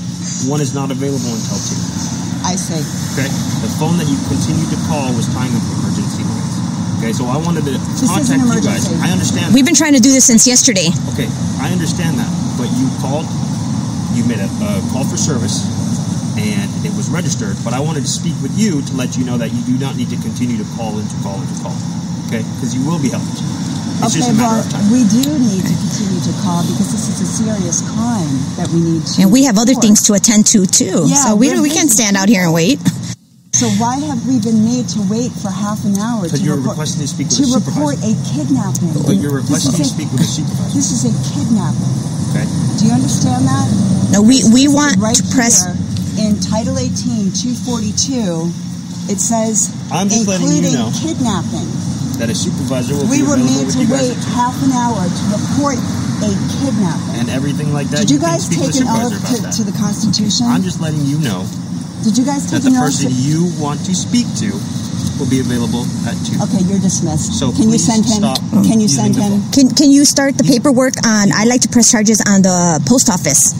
[0.50, 1.78] one is not available until two.
[2.44, 2.82] I see.
[3.14, 3.30] Okay,
[3.62, 6.58] the phone that you continued to call was tying up emergency lines.
[6.98, 8.90] Okay, so I wanted to is contact an you guys.
[9.00, 9.54] I understand.
[9.54, 10.90] We've been trying to do this since yesterday.
[11.14, 11.30] Okay,
[11.62, 13.28] I understand that, but you called,
[14.18, 15.62] you made a uh, call for service,
[16.38, 17.56] and it was registered.
[17.64, 19.96] But I wanted to speak with you to let you know that you do not
[19.96, 21.78] need to continue to call and to call and to call.
[22.28, 23.38] Okay, because you will be helped.
[24.04, 24.88] It's okay, just a matter well, of time.
[24.92, 28.82] we do need to continue to call because this is a serious crime that we
[28.82, 29.22] need to.
[29.22, 31.06] And we have other things to attend to too.
[31.08, 32.80] Yeah, so we we're can't stand out here and wait.
[33.54, 36.58] So why have we been made to wait for half an hour Because to you're
[36.58, 38.98] report, requesting to speak with to a report a kidnapping?
[38.98, 40.74] But you're This requesting to is a- speak with a supervisor.
[40.74, 41.94] This is a kidnapping.
[42.34, 42.46] Okay.
[42.82, 43.70] Do you understand that?
[44.10, 45.70] No, we we want right to press.
[45.70, 45.83] here
[46.20, 48.52] in Title 18, 242.
[49.12, 50.92] It says I'm just letting you including know.
[50.96, 51.68] kidnapping.
[52.22, 55.02] That a supervisor will We be were made to you guys wait half an hour
[55.04, 55.76] to report
[56.24, 56.30] a
[56.62, 57.20] kidnapping.
[57.20, 58.06] and everything like that.
[58.08, 60.46] Did you can guys take with a an oath to, to the Constitution?
[60.48, 61.44] I'm just letting you know
[62.06, 62.94] Did you guys that take the an oath?
[62.96, 64.54] person To, you want to speak to
[65.20, 66.38] will be available at two.
[66.48, 67.36] okay, you're dismissed.
[67.36, 68.24] So can you send him?
[68.24, 69.42] stop Can you send him?
[69.52, 71.34] Can can you start the paperwork on?
[71.36, 73.52] I'd like to press charges on the post office.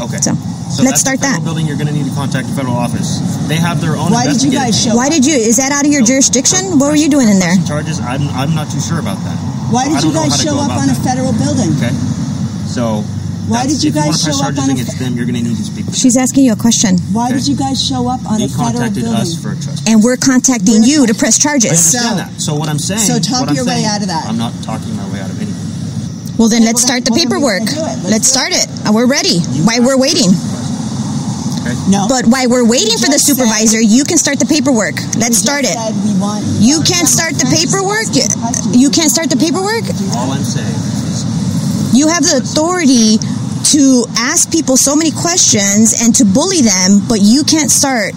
[0.00, 0.18] Okay.
[0.24, 0.32] So,
[0.66, 1.44] So let's that's start the federal that.
[1.46, 1.64] building.
[1.66, 3.22] You're going to need to contact the federal office.
[3.46, 4.10] They have their own.
[4.10, 5.12] Why did you guys investigative show Why up?
[5.14, 5.34] did you?
[5.38, 6.78] Is that out of your jurisdiction?
[6.82, 7.54] What were you doing in there?
[7.66, 8.00] charges?
[8.00, 9.38] I'm I'm not too sure about that.
[9.70, 11.70] Why So did you guys show up about on a federal building?
[11.78, 11.94] Okay.
[12.66, 13.02] So.
[13.46, 15.14] Why did you guys want to press show up charges on a against them?
[15.14, 15.86] You're going to need to speak.
[15.94, 17.38] She's asking you a question, Why Okay.
[17.38, 19.22] did you guys show up on They a federal contacted building?
[19.22, 19.86] us for a trust.
[19.86, 21.70] and we're contacting you to press I charges.
[21.70, 22.40] understand that.
[22.42, 23.06] So what I'm saying.
[23.06, 24.26] So talk what I'm your way out of that.
[24.26, 25.62] I'm not talking my way out of anything.
[26.36, 27.70] Well, then let's start the then- well, then we're paperwork.
[27.70, 28.10] gonna do it.
[28.10, 28.66] Let's Let's start it.
[28.82, 29.38] Uh, We're ready.
[29.62, 30.34] Why we're waiting.
[31.66, 31.90] Okay.
[31.90, 32.06] no.
[32.08, 34.94] But while we're waiting for the just said- supervisor, you can start the paperwork.
[35.18, 35.74] Let's start it.
[36.20, 38.06] want You our can't start the paperwork.
[38.06, 38.76] ask us questions.
[38.76, 39.84] You can't start the paperwork.
[40.16, 41.24] All I'm saying is
[41.94, 47.18] You have the authority to ask people so many questions and to bully them, but
[47.20, 48.14] you can't start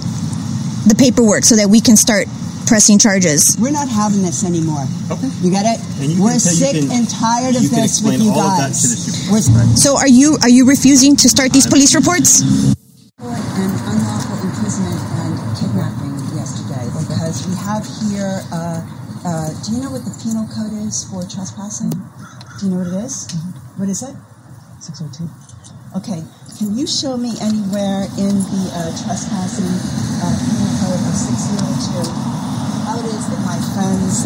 [0.86, 2.28] the paperwork so that we can start
[2.68, 3.58] pressing charges.
[3.60, 4.86] We're not having this anymore.
[5.10, 5.28] Okay.
[5.42, 5.80] You get it?
[6.02, 8.70] And you We're can sick can- and tired of this with you all of that
[8.70, 8.82] guys.
[8.84, 9.32] to the supervisor.
[9.32, 12.44] We're So are you are you refusing to start these police reports?
[17.80, 18.44] Have here.
[18.52, 18.84] Uh,
[19.24, 21.92] uh, do you know what the penal code is for trespassing?
[22.60, 23.32] Do you know what it is?
[23.80, 24.16] What is it?
[24.84, 25.24] 602.
[25.96, 26.20] Okay.
[26.60, 29.72] Can you show me anywhere in the uh, trespassing
[30.20, 32.36] uh, penal code of 602
[32.90, 33.54] how it is that my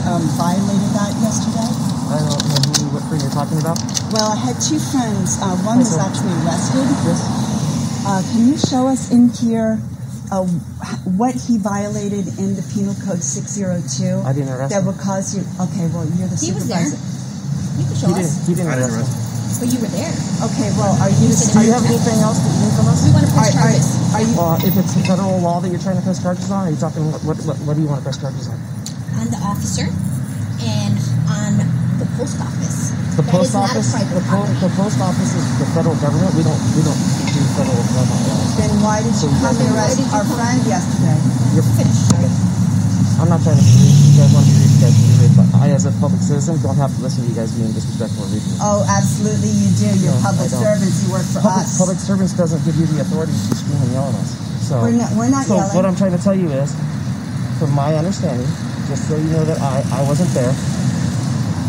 [0.07, 1.67] um, violated that yesterday?
[2.09, 3.75] I don't know who, what friend you're talking about.
[4.15, 5.35] Well, I had two friends.
[5.43, 6.87] Uh, one was actually arrested.
[7.03, 7.21] Yes.
[8.07, 9.83] Uh, can you show us in here
[10.33, 10.41] uh,
[11.13, 14.25] what he violated in the Penal Code 602?
[14.25, 14.89] I didn't arrest That him.
[14.89, 15.45] would cause you.
[15.61, 16.81] Okay, well, you're the He was there.
[16.89, 17.77] supervisor.
[17.77, 18.33] You can show He us.
[18.33, 19.61] didn't, he didn't I didn't arrest arrest him.
[19.61, 20.13] But you were there.
[20.49, 21.29] Okay, well, are you?
[21.29, 22.99] Do you have anything else that you need from us?
[23.05, 23.87] We want to press Are- are- charges.
[24.17, 24.33] Are you?
[24.33, 27.05] Well, if it's federal law that you're trying to press charges on, are you talking,
[27.13, 28.57] what, what, what, what do you want to press charges on?
[29.21, 29.85] on the officer
[30.65, 30.97] and
[31.29, 31.53] on
[32.03, 32.91] the post office.
[33.15, 35.95] The That post is not a office, the, po- the post office is the federal
[36.03, 36.33] government.
[36.35, 36.97] We don't, we don't
[37.31, 38.51] do federal government laws.
[38.59, 41.17] Then why did you come to arrest our friend yesterday?
[41.55, 42.09] You're finished.
[43.21, 43.93] I'm not trying to be rude.
[44.03, 45.33] You guys want to be guys can rude.
[45.37, 48.25] But I, as a public citizen, don't have to listen to you guys being disrespectful
[48.25, 48.43] or rude.
[48.59, 49.87] Oh, absolutely, you do.
[50.01, 50.97] You're No, public servants.
[51.05, 51.77] You work for Public, us.
[51.77, 54.33] public servants doesn't give you the authority to scream and yell at us.
[54.67, 55.75] So We're not- we're not so yelling.
[55.77, 56.73] what I'm trying to tell you is,
[57.61, 58.49] from my understanding,
[58.89, 60.51] just so you know that I, I wasn't there.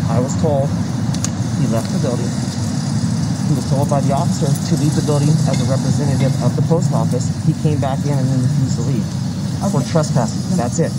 [0.09, 0.69] I was told
[1.61, 2.29] he left the building.
[3.49, 6.65] He was told by the officer to leave the building as a representative of the
[6.65, 7.29] post office.
[7.45, 9.05] He came back in and then refused to leave
[9.71, 10.57] for trespassing.
[10.57, 10.91] That's it.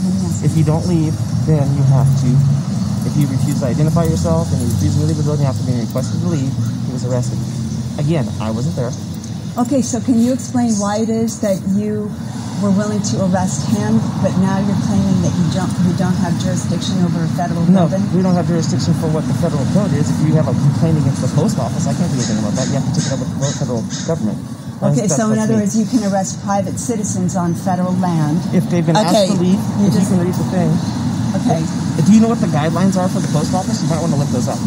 [0.42, 1.14] If you don't leave,
[1.46, 2.30] then you have to.
[3.06, 5.78] If you refuse to identify yourself and you refuse to leave the building after being
[5.78, 6.50] requested to leave,
[6.86, 7.38] he was arrested.
[7.98, 8.90] Again, I wasn't there.
[9.58, 12.10] Okay, so can you explain why it is that you
[12.64, 16.32] were willing to arrest him, but now you're claiming that you don't you don't have
[16.40, 18.02] jurisdiction over a federal No, building?
[18.16, 20.08] we don't have jurisdiction for what the federal code is.
[20.08, 22.66] If you have a complaint against the post office, I can't do anything about that.
[22.72, 24.38] You have to take it up with the federal government.
[24.76, 25.64] Okay, so in other me.
[25.64, 28.36] words, you can arrest private citizens on federal land.
[28.52, 30.70] if they've been okay, asked to leave, you if just you can read the thing.
[31.40, 31.60] okay,
[32.04, 33.80] Do you know what the guidelines are for the post office?
[33.84, 34.60] You might want to look those up.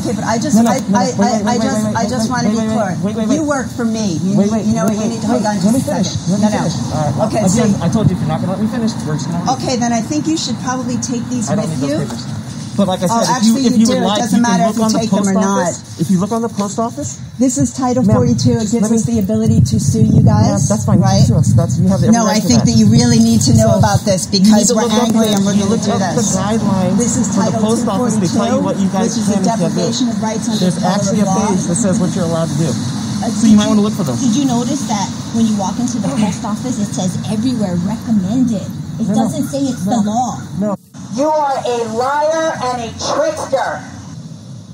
[0.00, 1.84] Okay, but I just No, no, I, no, no, I, wait, wait, I, I just
[1.84, 2.96] wait, I just want to be clear.
[3.02, 3.34] wait, wait, wait.
[3.36, 4.18] You work for me.
[4.22, 4.96] You, Wait, wait, you know what?
[4.96, 6.08] You need to hold on just a finish.
[6.08, 6.32] second.
[6.32, 6.58] Let no, me no.
[6.58, 6.76] finish.
[6.76, 8.62] All right, well, okay, again, so I told you if you're not going to let
[8.64, 11.48] me finish, we're just going to okay, then I think you should probably take these
[11.50, 12.41] I with you.
[12.72, 12.76] Those papers.
[12.76, 13.92] But like I said, Oh, if actually, you, if you you do.
[13.92, 15.36] would It like, doesn't you can matter look if you on the take them post
[15.36, 16.00] or office.
[16.00, 18.50] If you look on the post office, This is Title 42.
[18.62, 20.68] It gives let us the ability to sue you yeah, guys.
[20.68, 21.00] that's fine.
[21.00, 21.20] right?
[21.20, 21.52] You sue us.
[21.52, 24.00] That's, you have every No, I think that you really need to know So, about
[24.08, 26.36] this because we're angry the- and we're going to look do up this.
[26.36, 28.14] Guidelines This is for the Title post office.
[28.16, 29.66] They tell you what you 242, guys which is can a and can't do.
[29.68, 32.70] deprivation of rights under There's actually a page that says what you're allowed to do.
[32.70, 34.18] Uh, So you might want to look for those.
[34.22, 38.62] Did you notice that when you walk into the post office, it says everywhere recommended?
[39.00, 39.14] It No, no.
[39.26, 40.38] doesn't say it's the law.
[40.60, 40.74] No.
[41.14, 43.84] You are a liar and a trickster.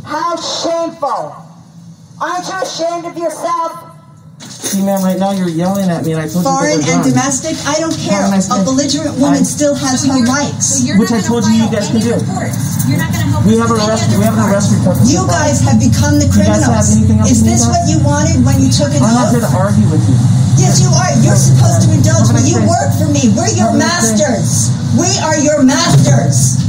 [0.05, 1.35] How shameful.
[2.21, 3.88] Aren't you ashamed of yourself?
[4.59, 7.15] See, ma'am, right now you're yelling at me, and I told Foreign you that and
[7.15, 8.21] domestic, I don't care.
[8.21, 8.65] Have a nice A day.
[8.69, 10.85] belligerent woman I- still has her rights.
[10.85, 12.13] So Which I told you you guys can do.
[12.91, 14.13] You're not going to help We have with an arrest.
[14.13, 14.99] We have an arrest report.
[15.09, 16.91] You guys have become the You guys have criminals.
[17.01, 19.53] anything else Is this what you wanted when you took an I'm not here to
[19.57, 20.17] argue with you.
[20.61, 21.13] Yes, you are.
[21.23, 22.43] You're supposed to indulge me.
[22.51, 22.67] You day.
[22.69, 23.31] work for me.
[23.39, 24.75] We're your Have a masters.
[24.99, 26.61] We are your masters.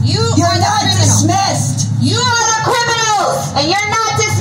[0.00, 1.90] You You're are not dismissed.
[2.02, 4.31] You are the criminals, and you're not dismissed,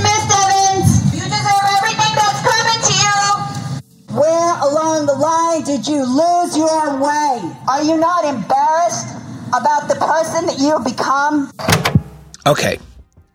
[4.14, 7.56] Where along the line did you lose your way?
[7.70, 9.08] Are you not embarrassed
[9.50, 11.50] about the person that you have become?
[12.46, 12.78] Okay.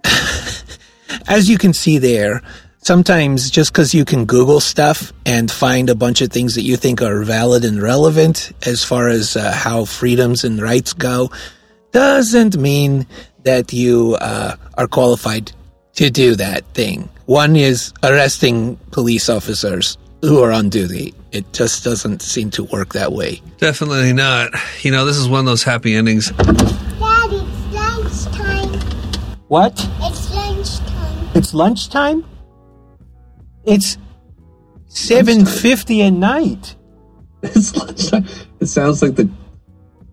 [1.29, 2.43] As you can see there,
[2.83, 6.77] sometimes just because you can Google stuff and find a bunch of things that you
[6.77, 11.31] think are valid and relevant as far as uh, how freedoms and rights go,
[11.93, 13.07] doesn't mean
[13.45, 15.53] that you uh, are qualified
[15.95, 17.09] to do that thing.
[17.25, 19.97] One is arresting police officers
[20.27, 21.15] who are on duty.
[21.33, 23.41] It just doesn't seem to work that way.
[23.59, 24.53] Definitely not.
[24.83, 26.31] You know, this is one of those happy endings.
[26.31, 26.57] Dad,
[27.33, 28.81] it's lunchtime.
[29.49, 29.73] What?
[30.01, 31.29] It's lunchtime.
[31.35, 32.25] It's lunchtime?
[33.65, 33.99] It's
[34.89, 36.77] 7.50 at night.
[37.43, 38.27] It's lunchtime.
[38.61, 39.31] It sounds like the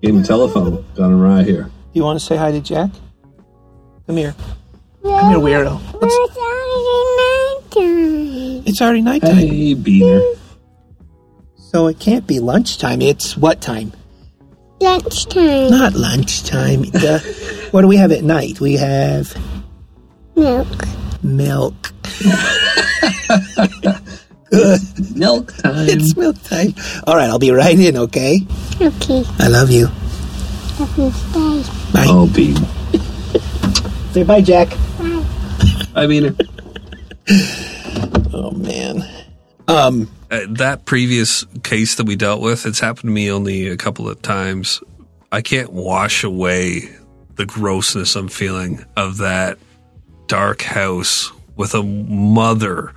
[0.03, 1.63] game of telephone gone awry here.
[1.63, 2.91] Do you want to say hi to Jack?
[4.05, 4.35] Come here.
[5.01, 5.79] Come here, weirdo.
[5.99, 6.33] Let's-
[8.35, 9.37] It's already nighttime.
[9.37, 9.39] it's.
[9.49, 10.21] Hey, Beaner.
[11.57, 13.01] So it can't be lunchtime.
[13.01, 13.93] It's what time?
[14.81, 15.69] Lunchtime.
[15.71, 16.81] Not lunchtime.
[16.83, 18.59] The- what do we have at night?
[18.59, 19.35] We have
[20.35, 20.67] Milk.
[21.23, 21.93] milk.
[24.51, 24.81] Good.
[25.15, 25.89] Milk time.
[25.89, 26.73] It's milk time.
[27.07, 28.39] All right, I'll be right in, okay?
[28.81, 29.23] Okay.
[29.39, 29.87] I love you.
[30.77, 31.91] Have a nice day.
[31.93, 32.05] Bye.
[32.07, 34.13] Oh, Beaner.
[34.13, 34.69] Say bye, Jack.
[35.95, 36.35] Hi, Beaner.
[38.43, 39.03] Oh, man.
[39.67, 43.77] Um, Uh, that previous case that we dealt with, it's happened to me only a
[43.77, 44.81] couple of times.
[45.31, 46.89] I can't wash away
[47.35, 49.57] the grossness I'm feeling of that
[50.27, 52.93] dark house with a mother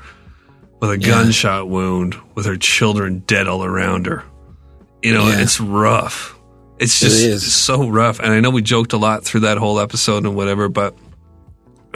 [0.81, 1.09] with a Yeah.
[1.09, 4.24] gunshot wound with her children dead all around her.
[5.02, 5.40] You know, Yeah.
[5.40, 6.35] it's rough.
[6.78, 8.18] It's just It so rough.
[8.18, 10.94] And I know we joked a lot through that whole episode and whatever, but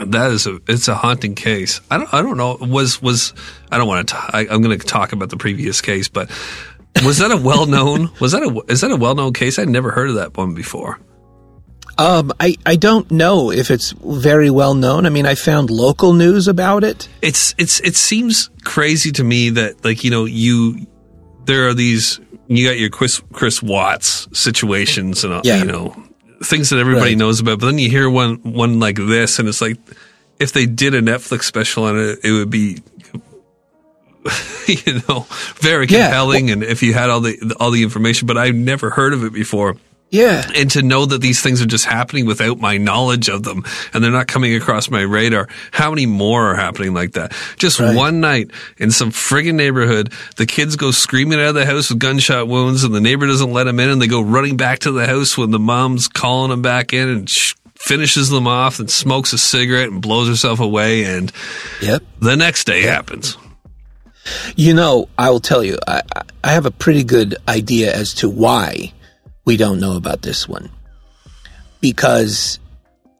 [0.07, 1.81] that is a it's a haunting case.
[1.89, 3.33] I don't I don't know was was
[3.71, 6.29] I don't want to I, I'm going to talk about the previous case, but
[7.05, 9.57] was that a well known was that a is that a well known case?
[9.59, 10.99] I'd never heard of that one before.
[11.97, 15.05] Um, I, I don't know if it's very well known.
[15.05, 17.07] I mean, I found local news about it.
[17.21, 20.87] It's it's it seems crazy to me that like you know you
[21.45, 25.57] there are these you got your Chris Chris Watts situations and Yeah.
[25.57, 25.95] you know
[26.43, 27.17] things that everybody Right.
[27.17, 29.77] knows about, but then you hear one one like this and it's like
[30.39, 32.81] if they did a Netflix special on it, it would be
[34.67, 35.25] you know
[35.57, 36.05] very Yeah.
[36.07, 39.23] compelling and if you had all the all the information, but I've never heard of
[39.23, 39.77] it before.
[40.11, 40.45] Yeah.
[40.55, 43.63] And to know that these things are just happening without my knowledge of them
[43.93, 45.47] and they're not coming across my radar.
[45.71, 47.31] How many more are happening like that?
[47.57, 51.89] Just one night in some friggin' neighborhood, the kids go screaming out of the house
[51.89, 54.79] with gunshot wounds and the neighbor doesn't let them in and they go running back
[54.79, 58.79] to the house when the mom's calling them back in and sh- finishes them off
[58.79, 61.05] and smokes a cigarette and blows herself away.
[61.05, 61.31] And
[61.81, 62.03] Yep.
[62.19, 63.37] the next day happens.
[64.57, 66.03] You know, I will tell you, I-
[66.43, 68.91] I have a pretty good idea as to why
[69.45, 70.69] we don't know about this one.
[71.79, 72.59] Because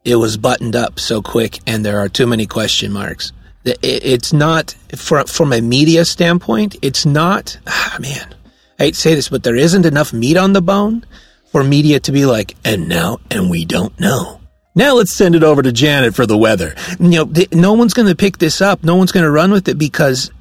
[0.04, 3.32] it was buttoned up so quick and there are too many question marks.
[3.64, 8.36] It's not, from, a media standpoint, it's not, ah, man,
[8.80, 11.06] I hate to say this, but there isn't enough meat on the bone
[11.52, 14.42] for media to be like, and now, and we don't know.
[14.74, 16.74] Now let's send it over to Janet for the weather.
[17.00, 18.84] You know, no one's going to pick this up.
[18.84, 20.32] No one's going to run with it because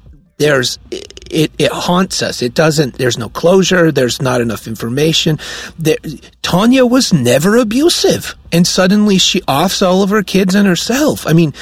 [0.41, 2.41] there's it, it haunts us.
[2.41, 2.95] It doesn't.
[2.95, 3.91] There's no closure.
[3.91, 5.39] There's not enough information.
[5.77, 5.97] There,
[6.41, 11.27] Tanya was never abusive, and suddenly she offs all of her kids and herself.
[11.27, 11.53] I mean,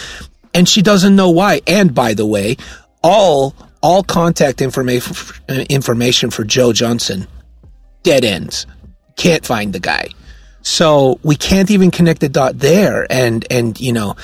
[0.53, 1.61] and she doesn't know why.
[1.67, 2.57] And by the way,
[3.03, 5.15] all all contact information
[5.69, 7.27] information for Joe Johnson
[8.03, 8.65] dead ends.
[9.17, 10.07] Can't find the guy.
[10.61, 13.05] So we can't even connect the dot there.
[13.09, 14.15] And and you know,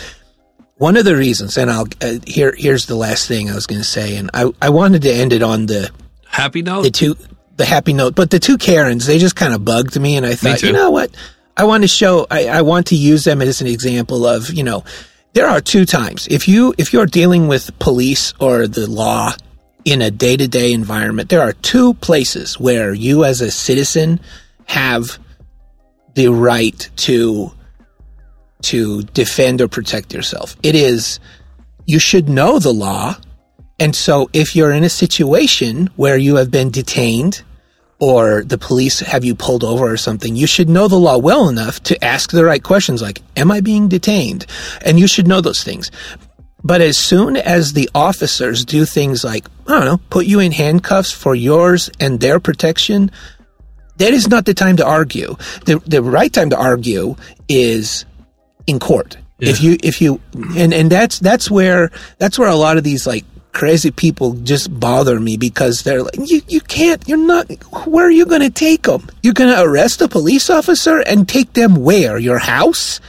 [0.78, 3.82] one of the reasons, and I'll uh, here here's the last thing I was going
[3.82, 5.90] to say, and I I wanted to end it on the
[6.28, 7.16] happy note, the two
[7.56, 10.36] the happy note, but the two Karens they just kind of bugged me, and I
[10.36, 11.12] thought, you know what,
[11.56, 14.64] I want to show, I, I want to use them as an example of you
[14.64, 14.84] know,
[15.34, 16.28] there are two times.
[16.28, 19.34] If you if you're dealing with police or the law
[19.86, 24.20] in a day to day environment, there are two places where you as a citizen
[24.66, 25.20] have
[26.16, 27.52] the right to
[28.66, 30.56] to defend or protect yourself.
[30.64, 31.20] It is
[31.86, 33.16] you should know the law.
[33.80, 37.44] And so if you're in a situation where you have been detained
[38.00, 41.48] or the police have you pulled over or something, you should know the law well
[41.50, 44.46] enough to ask the right questions like, am I being detained?
[44.84, 45.92] And you should know those things.
[46.64, 50.52] But as soon as the officers do things like, I don't know, put you in
[50.52, 53.12] handcuffs for yours and their protection,
[53.98, 55.36] that is not the time to argue.
[55.66, 57.16] The the right time to argue
[57.48, 58.06] is
[58.68, 59.18] in court.
[59.40, 60.22] If you if you
[60.56, 64.78] and and that's that's where that's where a lot of these like crazy people just
[64.80, 67.50] bother me because they're like you you can't you're not
[67.86, 69.08] where are you going to take them?
[69.24, 72.18] You're going to arrest a police officer and take them where?
[72.18, 73.02] Your house?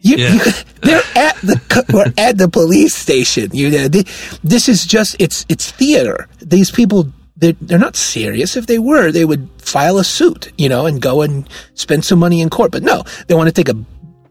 [0.00, 0.32] You, Yeah.
[0.34, 0.40] you,
[0.82, 3.48] they're at the we're at the police station.
[3.54, 4.04] You know, they,
[4.42, 6.28] this is just it's it's theater.
[6.40, 8.56] These people they're, they're not serious.
[8.56, 12.18] If they were, they would file a suit, you know, and go and spend some
[12.20, 12.70] money in court.
[12.70, 13.84] But no, they want to take a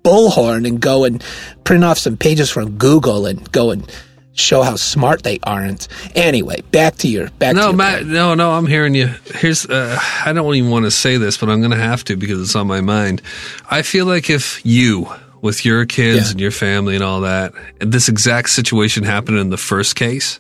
[0.04, 1.24] bullhorn and go and
[1.64, 3.90] print off some pages from Google and go and
[4.34, 5.88] show how smart they aren't.
[6.16, 7.52] Anyway, back to your back.
[7.52, 8.06] to no, Matt.
[8.06, 8.52] No, no.
[8.52, 9.08] I'm hearing you.
[9.36, 9.66] Here's.
[9.66, 12.42] Uh, I don't even want to say this, but I'm going to have to because
[12.42, 13.22] it's on my mind.
[13.70, 15.08] I feel like if you,
[15.42, 19.50] with your kids and your family and all that, and this exact situation happened in
[19.50, 20.40] the first case,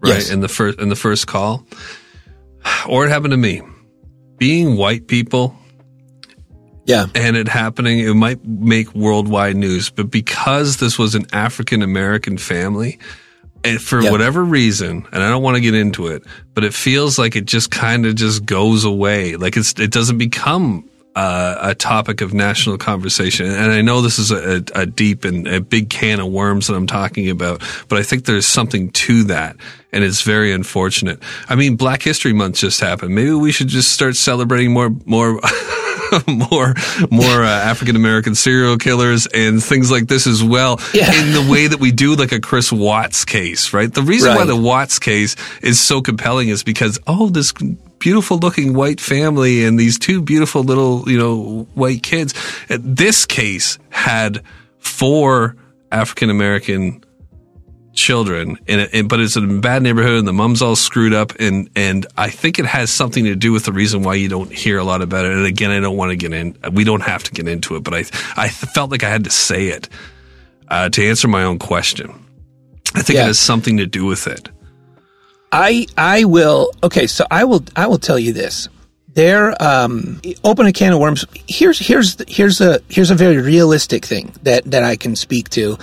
[0.00, 0.14] right?
[0.14, 0.30] Yes.
[0.30, 1.66] In the first in the first call,
[2.88, 3.62] or it happened to me,
[4.38, 5.56] being white people.
[6.86, 7.06] Yeah.
[7.14, 12.38] And it happening, it might make worldwide news, but because this was an African American
[12.38, 12.98] family,
[13.64, 16.22] and for whatever reason, and I don't want to get into it,
[16.54, 19.34] but it feels like it just kind of just goes away.
[19.36, 23.46] Like it's it doesn't become uh, a topic of national conversation.
[23.46, 26.66] And I know this is a, a, a deep and a big can of worms
[26.66, 29.56] that I'm talking about, but I think there's something to that,
[29.92, 31.20] and it's very unfortunate.
[31.48, 33.14] I mean, Black History Month just happened.
[33.14, 35.40] Maybe we should just start celebrating more more.
[36.26, 36.74] more
[37.10, 41.66] more uh, African American serial killers and things like this as well in the way
[41.66, 43.92] that we do like a Chris Watts case, right?
[43.92, 47.52] The reason why the Watts case is so compelling is because oh this
[47.98, 52.34] beautiful looking white family and these two beautiful little, you know, white kids.
[52.68, 54.42] Uh, This case had
[54.78, 55.56] four
[55.90, 57.02] African American
[57.96, 61.68] children, and, but it's in a bad neighborhood, and the mom's all screwed up, and
[61.74, 64.78] and I think it has something to do with the reason why you don't hear
[64.78, 65.32] a lot about it.
[65.32, 66.56] And again, I don't want to get in.
[66.72, 68.04] We don't have to get into it, but I
[68.36, 69.88] I felt like I had to say it
[70.68, 72.12] uh, to answer my own question.
[72.94, 73.24] I think Yeah.
[73.24, 74.48] it has something to do with it.
[75.50, 78.68] I I will okay, so I will I will tell you this.
[79.14, 81.24] There um open a can of worms.
[81.48, 85.78] Here's here's here's a here's a very realistic thing that that I can speak to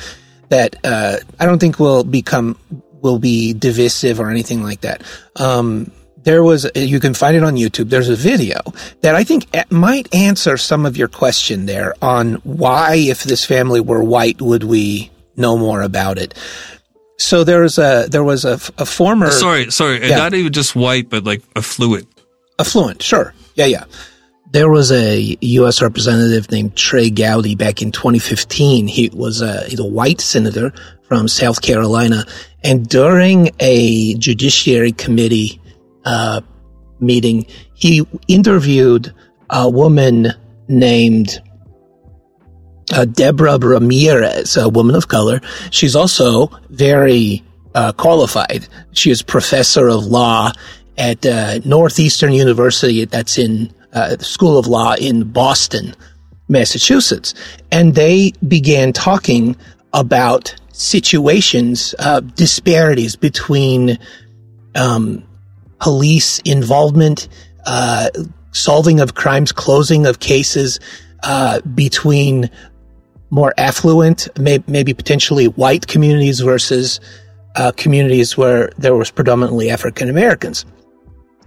[0.49, 2.57] that uh I don't think will become
[3.01, 5.01] will be divisive or anything like that.
[5.35, 5.91] Um
[6.23, 7.89] there was you can find it on YouTube.
[7.89, 8.59] There's a video
[9.01, 13.81] that I think might answer some of your question there on why if this family
[13.81, 16.33] were white would we know more about it.
[17.17, 20.17] So there was a there was a, a former sorry, sorry, Yeah.
[20.17, 22.07] not even just white, but like affluent.
[22.59, 23.01] affluent.
[23.03, 23.83] Sure, yeah, yeah.
[24.53, 25.81] There was a U.S.
[25.81, 28.85] representative named Trey Gowdy back in 2015.
[28.85, 30.71] He was a a white senator
[31.01, 32.23] from South Carolina,
[32.63, 35.59] and during a Judiciary Committee
[36.05, 36.41] uh,
[36.99, 39.11] meeting, he interviewed
[39.49, 40.27] a woman
[40.67, 41.41] named
[42.93, 45.41] uh, Deborah Ramirez, a woman of color.
[45.71, 47.43] She's also very
[47.73, 48.67] uh, qualified.
[48.91, 50.51] She is professor of law
[50.95, 53.03] at uh, Northeastern University.
[53.05, 55.95] That's in uh, School of Law in Boston,
[56.47, 57.33] Massachusetts.
[57.71, 59.55] And they began talking
[59.93, 63.97] about situations, uh, disparities between
[64.75, 65.23] um,
[65.79, 67.27] police involvement,
[67.65, 68.09] uh,
[68.51, 70.79] solving of crimes, closing of cases
[71.23, 72.49] uh, between
[73.29, 76.99] more affluent, may, maybe potentially white communities versus
[77.55, 80.65] uh, communities where there was predominantly African Americans.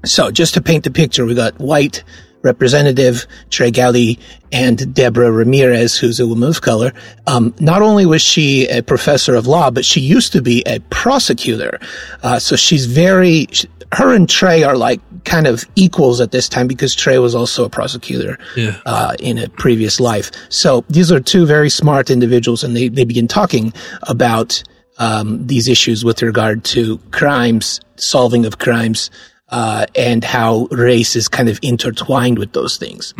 [0.04, 2.04] So, just to paint the picture, we got white
[2.46, 4.18] representative Trey Gowdy
[4.52, 6.92] and Deborah Ramirez, who's a woman of color.
[7.26, 10.78] Um, not only was she a professor of law, but she used to be a
[10.90, 11.78] prosecutor.
[12.22, 13.46] Uh, so she's very,
[13.92, 17.64] her and Trey are like kind of equals at this time because Trey was also
[17.64, 18.80] a prosecutor Yeah.
[18.86, 20.30] uh, in a previous life.
[20.48, 23.72] So these are two very smart individuals, and they, they begin talking
[24.04, 24.62] about
[24.98, 29.10] um, these issues with regard to crimes, solving of crimes,
[29.48, 33.14] uh, and how race is kind of intertwined with those things.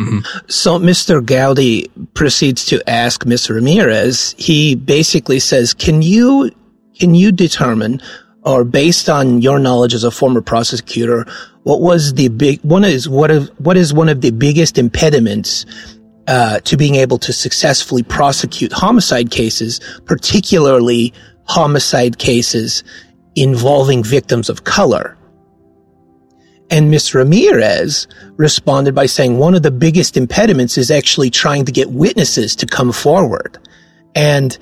[0.47, 1.25] So Mr.
[1.25, 3.49] Gowdy proceeds to ask Ms.
[3.49, 4.35] Ramirez.
[4.37, 6.51] He basically says, "Can you
[6.99, 8.01] can you determine,
[8.43, 11.25] or based on your knowledge as a former prosecutor,
[11.63, 15.65] what was the big one is what of what is one of the biggest impediments
[16.27, 21.13] uh, to being able to successfully prosecute homicide cases, particularly
[21.45, 22.83] homicide cases
[23.37, 25.16] involving victims of color?"
[26.69, 31.71] And Miss Ramirez responded by saying one of the biggest impediments is actually trying to
[31.71, 33.57] get witnesses to come forward.
[34.15, 34.57] And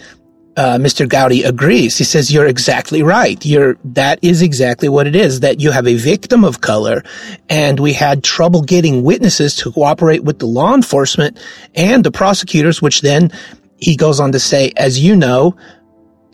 [0.58, 1.08] uh, Mr.
[1.08, 1.98] Gowdy agrees.
[1.98, 3.44] He says, you're exactly right.
[3.46, 7.04] You're, that is exactly what it is, that you have a victim of color
[7.50, 11.38] and we had trouble getting witnesses to cooperate with the law enforcement
[11.74, 13.32] and the prosecutors, which then
[13.78, 15.56] he goes on to say, as you know,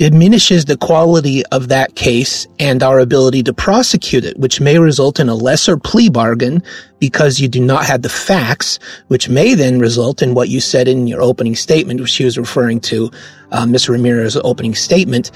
[0.10, 5.20] diminishes the quality of that case and our ability to prosecute it, which may result
[5.20, 6.64] in a lesser plea bargain
[6.98, 8.80] because you do not have the facts,
[9.10, 12.36] which may then result in what you said in your opening statement, which she was
[12.36, 13.12] referring to
[13.52, 13.90] uh, Ms.
[13.90, 15.30] Ramirez's opening statement,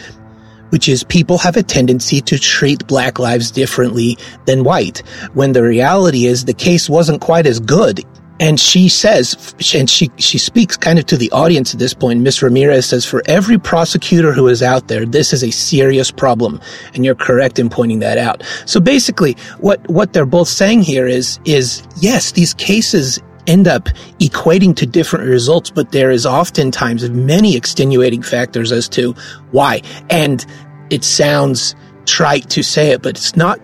[0.70, 4.18] which is people have a tendency to treat black lives differently
[4.48, 5.04] than white,
[5.36, 8.04] when the reality is the case wasn't quite as good.
[8.40, 12.20] And she says, and she, she speaks kind of to the audience at this point.
[12.20, 16.60] Miss Ramirez says, for every prosecutor who is out there, this is a serious problem.
[16.94, 18.44] And you're correct in pointing that out.
[18.66, 23.86] So basically, what, what they're both saying here is, is yes, these cases end up
[24.20, 29.14] equating to different results, but there is oftentimes many extenuating factors as to
[29.52, 29.82] why.
[30.10, 30.46] And
[30.90, 31.76] it sounds
[32.06, 33.60] trite to say it, but it's not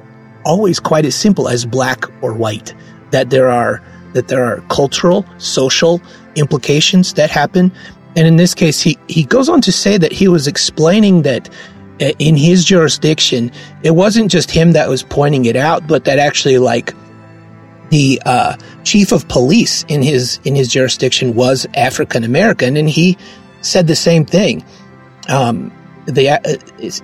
[0.46, 2.74] always quite as simple as black or white.
[3.12, 3.84] That there are
[4.14, 6.02] that there are cultural, social
[6.36, 7.72] implications that happen.
[8.16, 11.50] And in this case, he, he goes on to say that he was explaining that
[12.02, 13.52] uh, in his jurisdiction,
[13.84, 16.94] it wasn't just him that was pointing it out, but that actually like
[17.90, 23.18] the uh, chief of police in his in his jurisdiction was African American, and he
[23.62, 24.66] said the same thing.
[25.28, 25.72] Um,
[26.06, 26.40] the uh,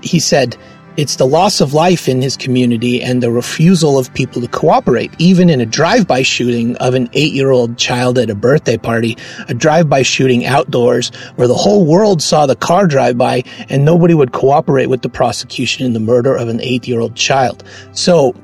[0.02, 0.58] he said
[0.98, 5.12] it's the loss of life in his community and the refusal of people to cooperate,
[5.20, 9.16] even in a drive-by shooting of an eight-year-old child at a birthday party,
[9.48, 14.16] a drive-by shooting outdoors where the whole world saw the car drive by and nobody
[14.16, 17.64] would cooperate with the prosecution in the murder of an eight-year-old child.
[17.94, 18.36] So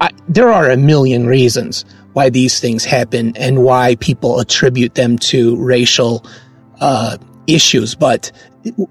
[0.00, 5.18] I, there are a million reasons why these things happen and why people attribute them
[5.18, 6.24] to racial
[6.80, 7.16] uh,
[7.46, 8.32] issues, but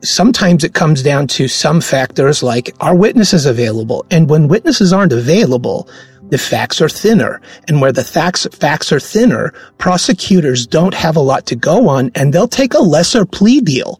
[0.01, 4.05] sometimes it comes down to some factors like are witnesses available?
[4.11, 5.89] And when witnesses aren't available,
[6.29, 7.41] the facts are thinner.
[7.67, 12.11] And where the facts, facts are thinner, prosecutors don't have a lot to go on
[12.15, 13.99] and they'll take a lesser plea deal.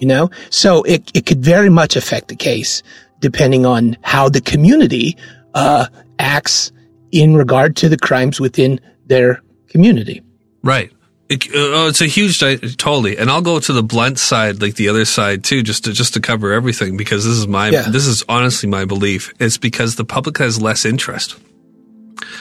[0.00, 0.30] You know?
[0.50, 2.82] So it, it could very much affect the case
[3.20, 5.16] depending on how the community,
[5.54, 5.86] uh,
[6.18, 6.72] acts
[7.12, 10.22] in regard to the crimes within their community.
[10.62, 10.90] Right.
[11.32, 12.38] It, uh, oh, it's a huge,
[12.76, 13.16] totally.
[13.16, 16.14] And I'll go to the blunt side, like the other side too, just to, just
[16.14, 17.88] to cover everything because this is my, Yeah.
[17.90, 19.32] this is honestly my belief.
[19.38, 21.36] It's because the public has less interest.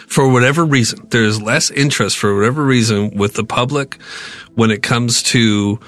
[0.07, 3.97] For whatever reason, there's less interest for whatever reason with the public
[4.55, 5.79] when it comes to,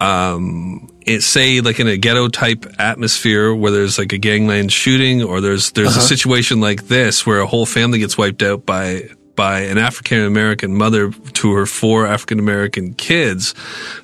[0.00, 5.22] um, it say like in a ghetto type atmosphere where there's like a gangland shooting
[5.22, 6.00] or there's there's a Uh-huh.
[6.00, 9.08] situation like this where a whole family gets wiped out by
[9.38, 13.54] by an African American mother to her four African American kids,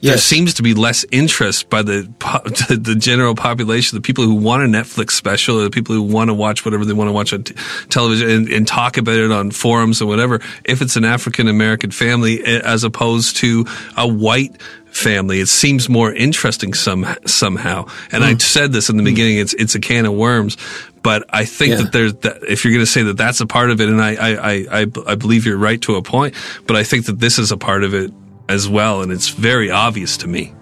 [0.01, 2.39] there seems to be less interest by the po-
[2.69, 6.31] the general population, the people who want a Netflix special, or the people who want
[6.31, 7.55] to watch whatever they want to watch on t-
[7.89, 10.40] television and, and talk about it on forums and whatever.
[10.65, 13.66] If it's an African American family eh, as opposed to
[13.97, 14.56] a white
[14.95, 17.87] family, it seems more interesting some somehow.
[18.12, 18.39] And I hmm.
[18.39, 19.07] said this in the hmm.
[19.07, 20.57] beginning; it's it's a can of worms.
[21.03, 21.83] But I think Yeah.
[21.83, 24.01] that there's that if you're going to say that that's a part of it, and
[24.01, 26.35] I, I, I, I, I believe you're right to a point,
[26.66, 28.11] but I think that this is a part of it
[28.49, 30.55] as well, and it's very obvious to me.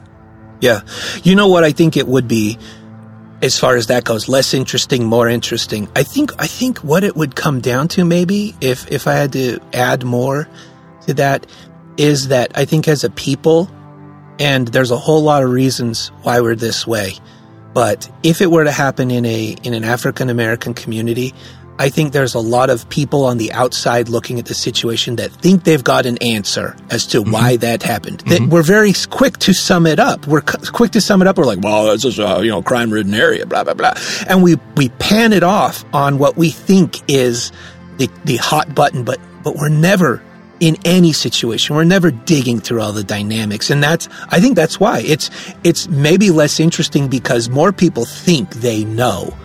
[0.60, 0.80] Yeah.
[1.22, 2.58] You know what I think it would be
[3.42, 5.88] as far as that goes, less interesting, more interesting.
[5.96, 9.32] I think I think what it would come down to maybe if if I had
[9.32, 10.48] to add more
[11.06, 11.46] to that
[11.96, 13.68] is that I think as a people
[14.38, 17.14] and there's a whole lot of reasons why we're this way.
[17.74, 21.32] But if it were to happen in a in an African American community,
[21.78, 25.32] I think there's a lot of people on the outside looking at the situation that
[25.32, 27.60] think they've got an answer as to why mm-hmm.
[27.60, 28.20] that happened.
[28.20, 28.50] That mm-hmm.
[28.50, 30.26] we're very quick to sum it up.
[30.26, 31.38] We're cu- quick to sum it up.
[31.38, 33.94] We're like, well, it's just a you know crime-ridden area, blah blah blah,
[34.28, 37.52] and we we pan it off on what we think is
[37.96, 40.22] the the hot button, but but we're never
[40.62, 41.74] in any situation.
[41.74, 43.68] We're never digging through all the dynamics.
[43.68, 45.28] And that's, I think that's why it's,
[45.64, 49.36] it's maybe less interesting because more people think they know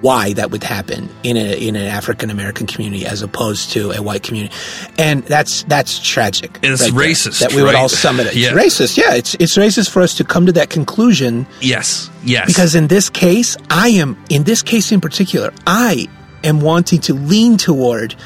[0.00, 4.00] why that would happen in a, in an African American community as opposed to a
[4.02, 4.52] white community.
[4.98, 6.56] And that's, that's tragic.
[6.62, 7.76] And it's right there, racist, That we would right?
[7.76, 8.26] all sum it.
[8.28, 8.52] It's Yeah.
[8.52, 8.96] racist.
[8.96, 9.14] Yeah.
[9.14, 12.46] It's, it's racist for us to come to that conclusion Yes, yes.
[12.46, 16.08] because in this case, I am, in this case in particular, I
[16.44, 18.16] am wanting to lean toward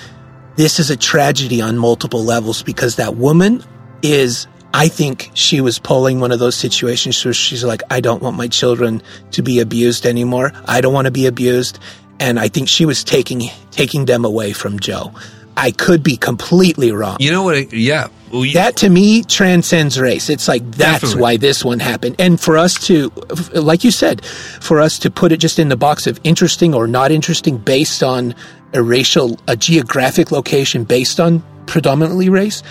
[0.57, 3.63] this is a tragedy on multiple levels because that woman
[4.03, 8.23] is, I think she was pulling one of those situations where she's like, I don't
[8.23, 9.03] want my children
[9.33, 10.53] to be abused anymore.
[10.67, 11.79] I don't want to be abused.
[12.19, 15.13] And I think she was taking, taking them away from Joe.
[15.57, 17.17] I could be completely wrong.
[17.21, 17.57] you know what?
[17.57, 18.09] it- yeah.
[18.33, 20.29] Well, That to me transcends race.
[20.29, 21.23] It's like that's Definitely.
[21.23, 22.17] why this one happened.
[22.19, 23.11] And for us to,
[23.55, 26.89] like you said, for us to put it just in the box of interesting or
[26.89, 28.35] not interesting based on
[28.75, 32.65] a racial, a geographic location based on predominantly race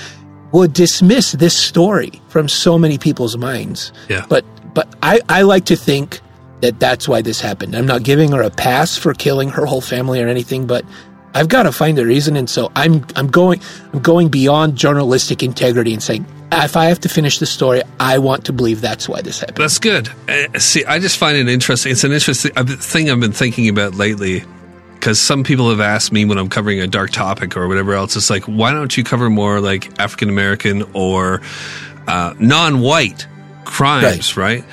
[0.51, 3.93] would dismiss this story from so many people's minds.
[4.09, 4.25] Yeah.
[4.27, 4.43] But,
[4.73, 6.19] but I, I like to think
[6.59, 7.75] that that's why this happened.
[7.75, 10.83] I'm not giving her a pass for killing her whole family or anything, but
[11.35, 12.35] I've got to find a reason.
[12.35, 13.61] And so I'm, I'm going,
[13.93, 18.17] I'm going beyond journalistic integrity and saying, if I have to finish the story, I
[18.19, 19.57] want to believe that's why this happened.
[19.57, 20.09] That's good.
[20.29, 21.91] Uh, see, I just find it interesting.
[21.91, 24.43] It's an interesting thing I've been thinking about lately
[24.93, 28.15] because some people have asked me when I'm covering a dark topic or whatever else.
[28.15, 31.41] It's like, why don't you cover more like African American or
[32.07, 33.27] uh, non-white
[33.65, 34.63] crimes, right?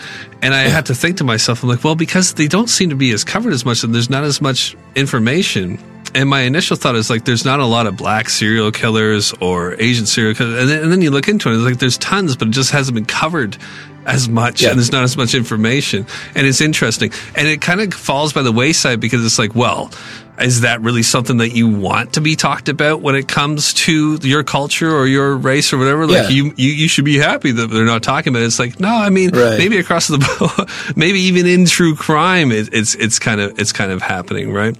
[0.40, 2.97] And I had to think to myself, I'm like, well, because they don't seem to
[2.97, 5.78] be as covered as much, and there's not as much information.
[6.14, 9.74] And my initial thought is like, there's not a lot of black serial killers or
[9.80, 10.60] Asian serial killers.
[10.60, 12.70] And then, and then you look into it, it's like there's tons, but it just
[12.70, 13.56] hasn't been covered
[14.05, 14.70] as much, Yeah.
[14.70, 16.06] and there's not as much information.
[16.34, 19.93] And it's interesting, and it kind of falls by the wayside because it's like, well,
[20.40, 24.16] is that really something that you want to be talked about when it comes to
[24.22, 26.06] your culture or your race or whatever?
[26.09, 26.28] Like Yeah.
[26.30, 28.47] you, you, you should be happy that they're not talking about it.
[28.47, 29.56] It's like, no, I mean, Right.
[29.56, 33.93] maybe across the, maybe even in true crime, it, it's, it's kind of, it's kind
[33.93, 34.76] of happening, right?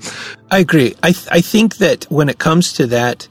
[0.53, 0.95] I agree.
[1.03, 3.27] I th- I think that when it comes to that,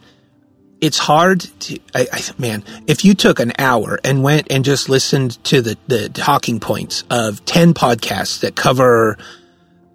[0.81, 1.79] it's hard to.
[1.93, 5.77] I, I man, if you took an hour and went and just listened to the
[5.87, 9.17] the talking points of ten podcasts that cover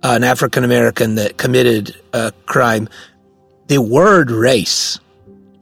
[0.02, 2.88] an African American that committed a crime,
[3.66, 5.00] the word race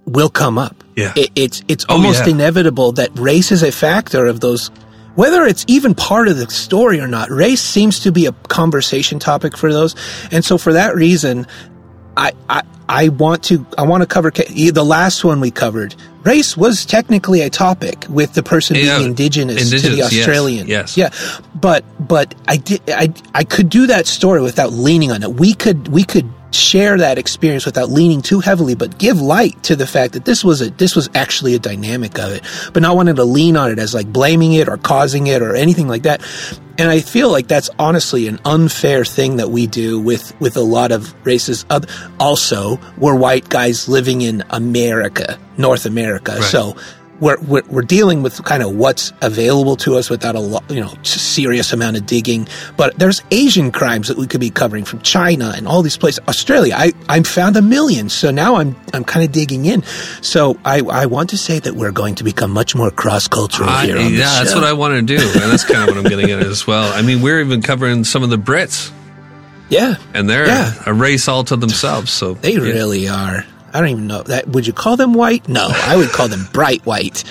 [0.04, 0.84] will come up.
[0.96, 1.12] Yeah.
[1.16, 2.32] It, it's it's Oh, almost yeah.
[2.34, 4.70] inevitable that race is a factor of those.
[5.14, 9.18] Whether it's even part of the story or not, race seems to be a conversation
[9.18, 9.94] topic for those.
[10.32, 11.46] And so for that reason,
[12.16, 15.94] I, I, I want to, I want to cover the last one we covered.
[16.24, 20.28] Race was technically a topic with the person Yeah, being indigenous, to indigenous, the yes,
[20.28, 20.66] Australian.
[20.68, 20.96] yes.
[20.96, 21.10] Yeah.
[21.54, 25.32] But, but I did I I could do that story without leaning on it.
[25.34, 29.76] We could we could share that experience without leaning too heavily, but give light to
[29.76, 32.96] the fact that this was a this was actually a dynamic of it, but not
[32.96, 36.02] wanting to lean on it as like blaming it or causing it or anything like
[36.04, 36.22] that.
[36.78, 40.60] And I feel like that's honestly an unfair thing that we do with with a
[40.62, 41.64] lot of races.
[42.18, 46.42] Also, we're white guys living in America, North America, Right.
[46.44, 46.76] so
[47.20, 50.80] we're, we're, we're dealing with kind of what's available to us without a lot, you
[50.80, 52.48] know, serious amount of digging.
[52.76, 56.20] But there's Asian crimes that we could be covering from China and all these places.
[56.28, 58.08] Australia, I, I found a million.
[58.08, 59.82] So now I'm, I'm kind of digging in.
[60.22, 63.70] So I, I want to say that we're going to become much more cross cultural
[63.78, 63.96] here.
[63.96, 64.56] yeah, that's show.
[64.56, 66.92] what I want to do, and that's kind of what I'm getting at as well.
[66.92, 68.90] I mean, we're even covering some of the Brits,
[69.68, 69.96] Yeah.
[70.12, 70.74] and they're Yeah.
[70.86, 72.10] a race all to themselves.
[72.12, 73.44] So They really are.
[73.74, 74.46] I don't even know that.
[74.48, 75.48] Would you call them white?
[75.48, 77.24] No, I would call them bright white.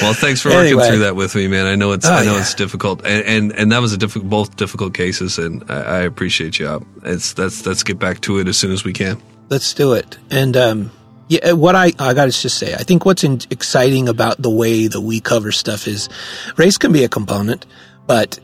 [0.00, 0.86] Well, thanks for working Anyway.
[0.86, 1.66] through that with me, man.
[1.66, 2.40] I know it's Oh, I know yeah.
[2.42, 5.98] it's difficult, and and, and that was a difficult, both difficult cases, and I, I
[6.02, 6.86] appreciate you.
[7.04, 9.20] It's that's let's get back to it as soon as we can.
[9.48, 10.18] Let's do it.
[10.30, 10.92] And um,
[11.26, 14.50] yeah, what I I got to just say, I think what's in, exciting about the
[14.50, 16.08] way that we cover stuff is
[16.56, 17.66] race can be a component,
[18.06, 18.38] but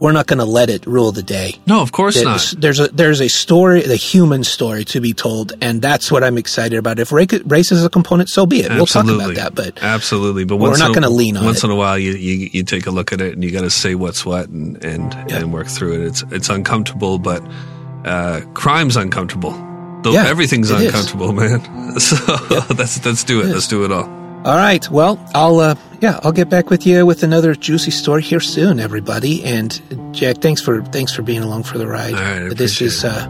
[0.00, 1.54] we're not going to let it rule the day.
[1.66, 2.60] No, of course There's- not.
[2.60, 6.38] There's a there's a story, the human story to be told, and that's what I'm
[6.38, 6.98] excited about.
[6.98, 8.70] If race is a component, so be it.
[8.72, 11.66] We'll talk about that, but absolutely, but we're not gonna lean on Once it.
[11.66, 13.70] in a while, you, you you take a look at it, and you got to
[13.70, 16.06] say what's what, and and and work through it.
[16.06, 17.42] It's it's uncomfortable, but
[18.04, 19.52] uh, crime's uncomfortable.
[20.02, 20.86] Though Yeah, everything's it is.
[20.86, 21.60] uncomfortable, man.
[22.00, 22.16] So
[22.78, 23.46] let's let's do it.
[23.46, 24.08] Let's do it all.
[24.44, 24.88] All right.
[24.90, 28.80] Well, I'll uh, yeah, I'll get back with you with another juicy story here soon,
[28.80, 29.44] everybody.
[29.44, 29.80] And
[30.14, 32.14] Jack, thanks for thanks for being along for the ride.
[32.14, 33.26] All right, I this is uh,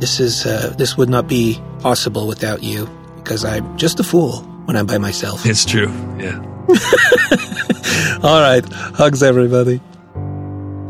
[0.00, 4.38] this is uh, this would not be possible without you because I'm just a fool
[4.64, 5.44] when I'm by myself.
[5.44, 5.88] It's true.
[6.18, 6.38] Yeah.
[8.22, 8.64] All right.
[8.72, 9.80] Hugs, everybody.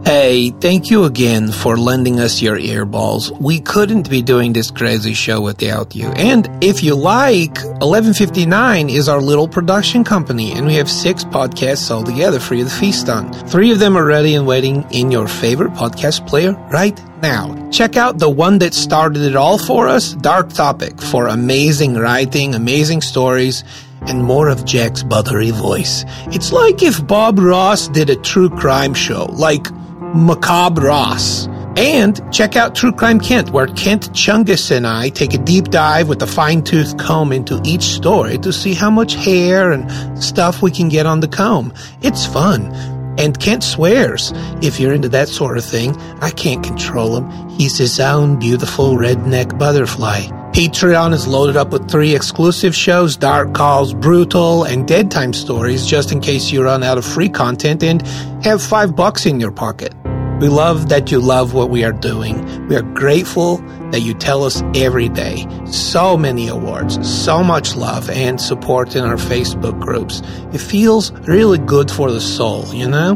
[0.05, 3.31] Hey, thank you again for lending us your earballs.
[3.41, 6.09] We couldn't be doing this crazy show without you.
[6.09, 11.89] And if you like, 1159 is our little production company, and we have six podcasts
[11.91, 13.33] all together for you to feast on.
[13.49, 17.71] Three of them are ready and waiting in your favorite podcast player right now.
[17.71, 22.57] Check out the one that started it all for us, Dark Topic, for amazing writing,
[22.57, 23.63] amazing stories,
[24.09, 26.05] and more of Jack's buttery voice.
[26.27, 29.69] It's like if Bob Ross did a true crime show, like
[30.15, 31.49] Macabre Ross.
[31.77, 36.09] And check out True Crime Kent, where Kent Chungus and I take a deep dive
[36.09, 40.61] with a fine tooth comb into each story to see how much hair and stuff
[40.61, 41.73] we can get on the comb.
[42.03, 42.71] It's fun.
[43.19, 44.33] And Kent swears.
[44.61, 47.49] If you're into that sort of thing, I can't control him.
[47.51, 50.29] He's his own beautiful redneck butterfly.
[50.53, 55.87] Patreon is loaded up with three exclusive shows, Dark Calls, Brutal, and Dead Time Stories,
[55.87, 58.03] just in case you run out of free content and
[58.45, 59.95] have five bucks in your pocket.
[60.41, 62.67] We love that you love what we are doing.
[62.69, 63.59] We are grateful
[63.91, 65.47] that you tell us every day.
[65.67, 70.21] So many awards, so much love and support in our Facebook groups.
[70.53, 73.13] It feels really good for the soul, you know?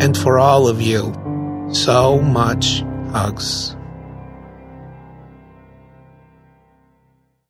[0.00, 1.12] And for all of you,
[1.72, 3.74] so much hugs.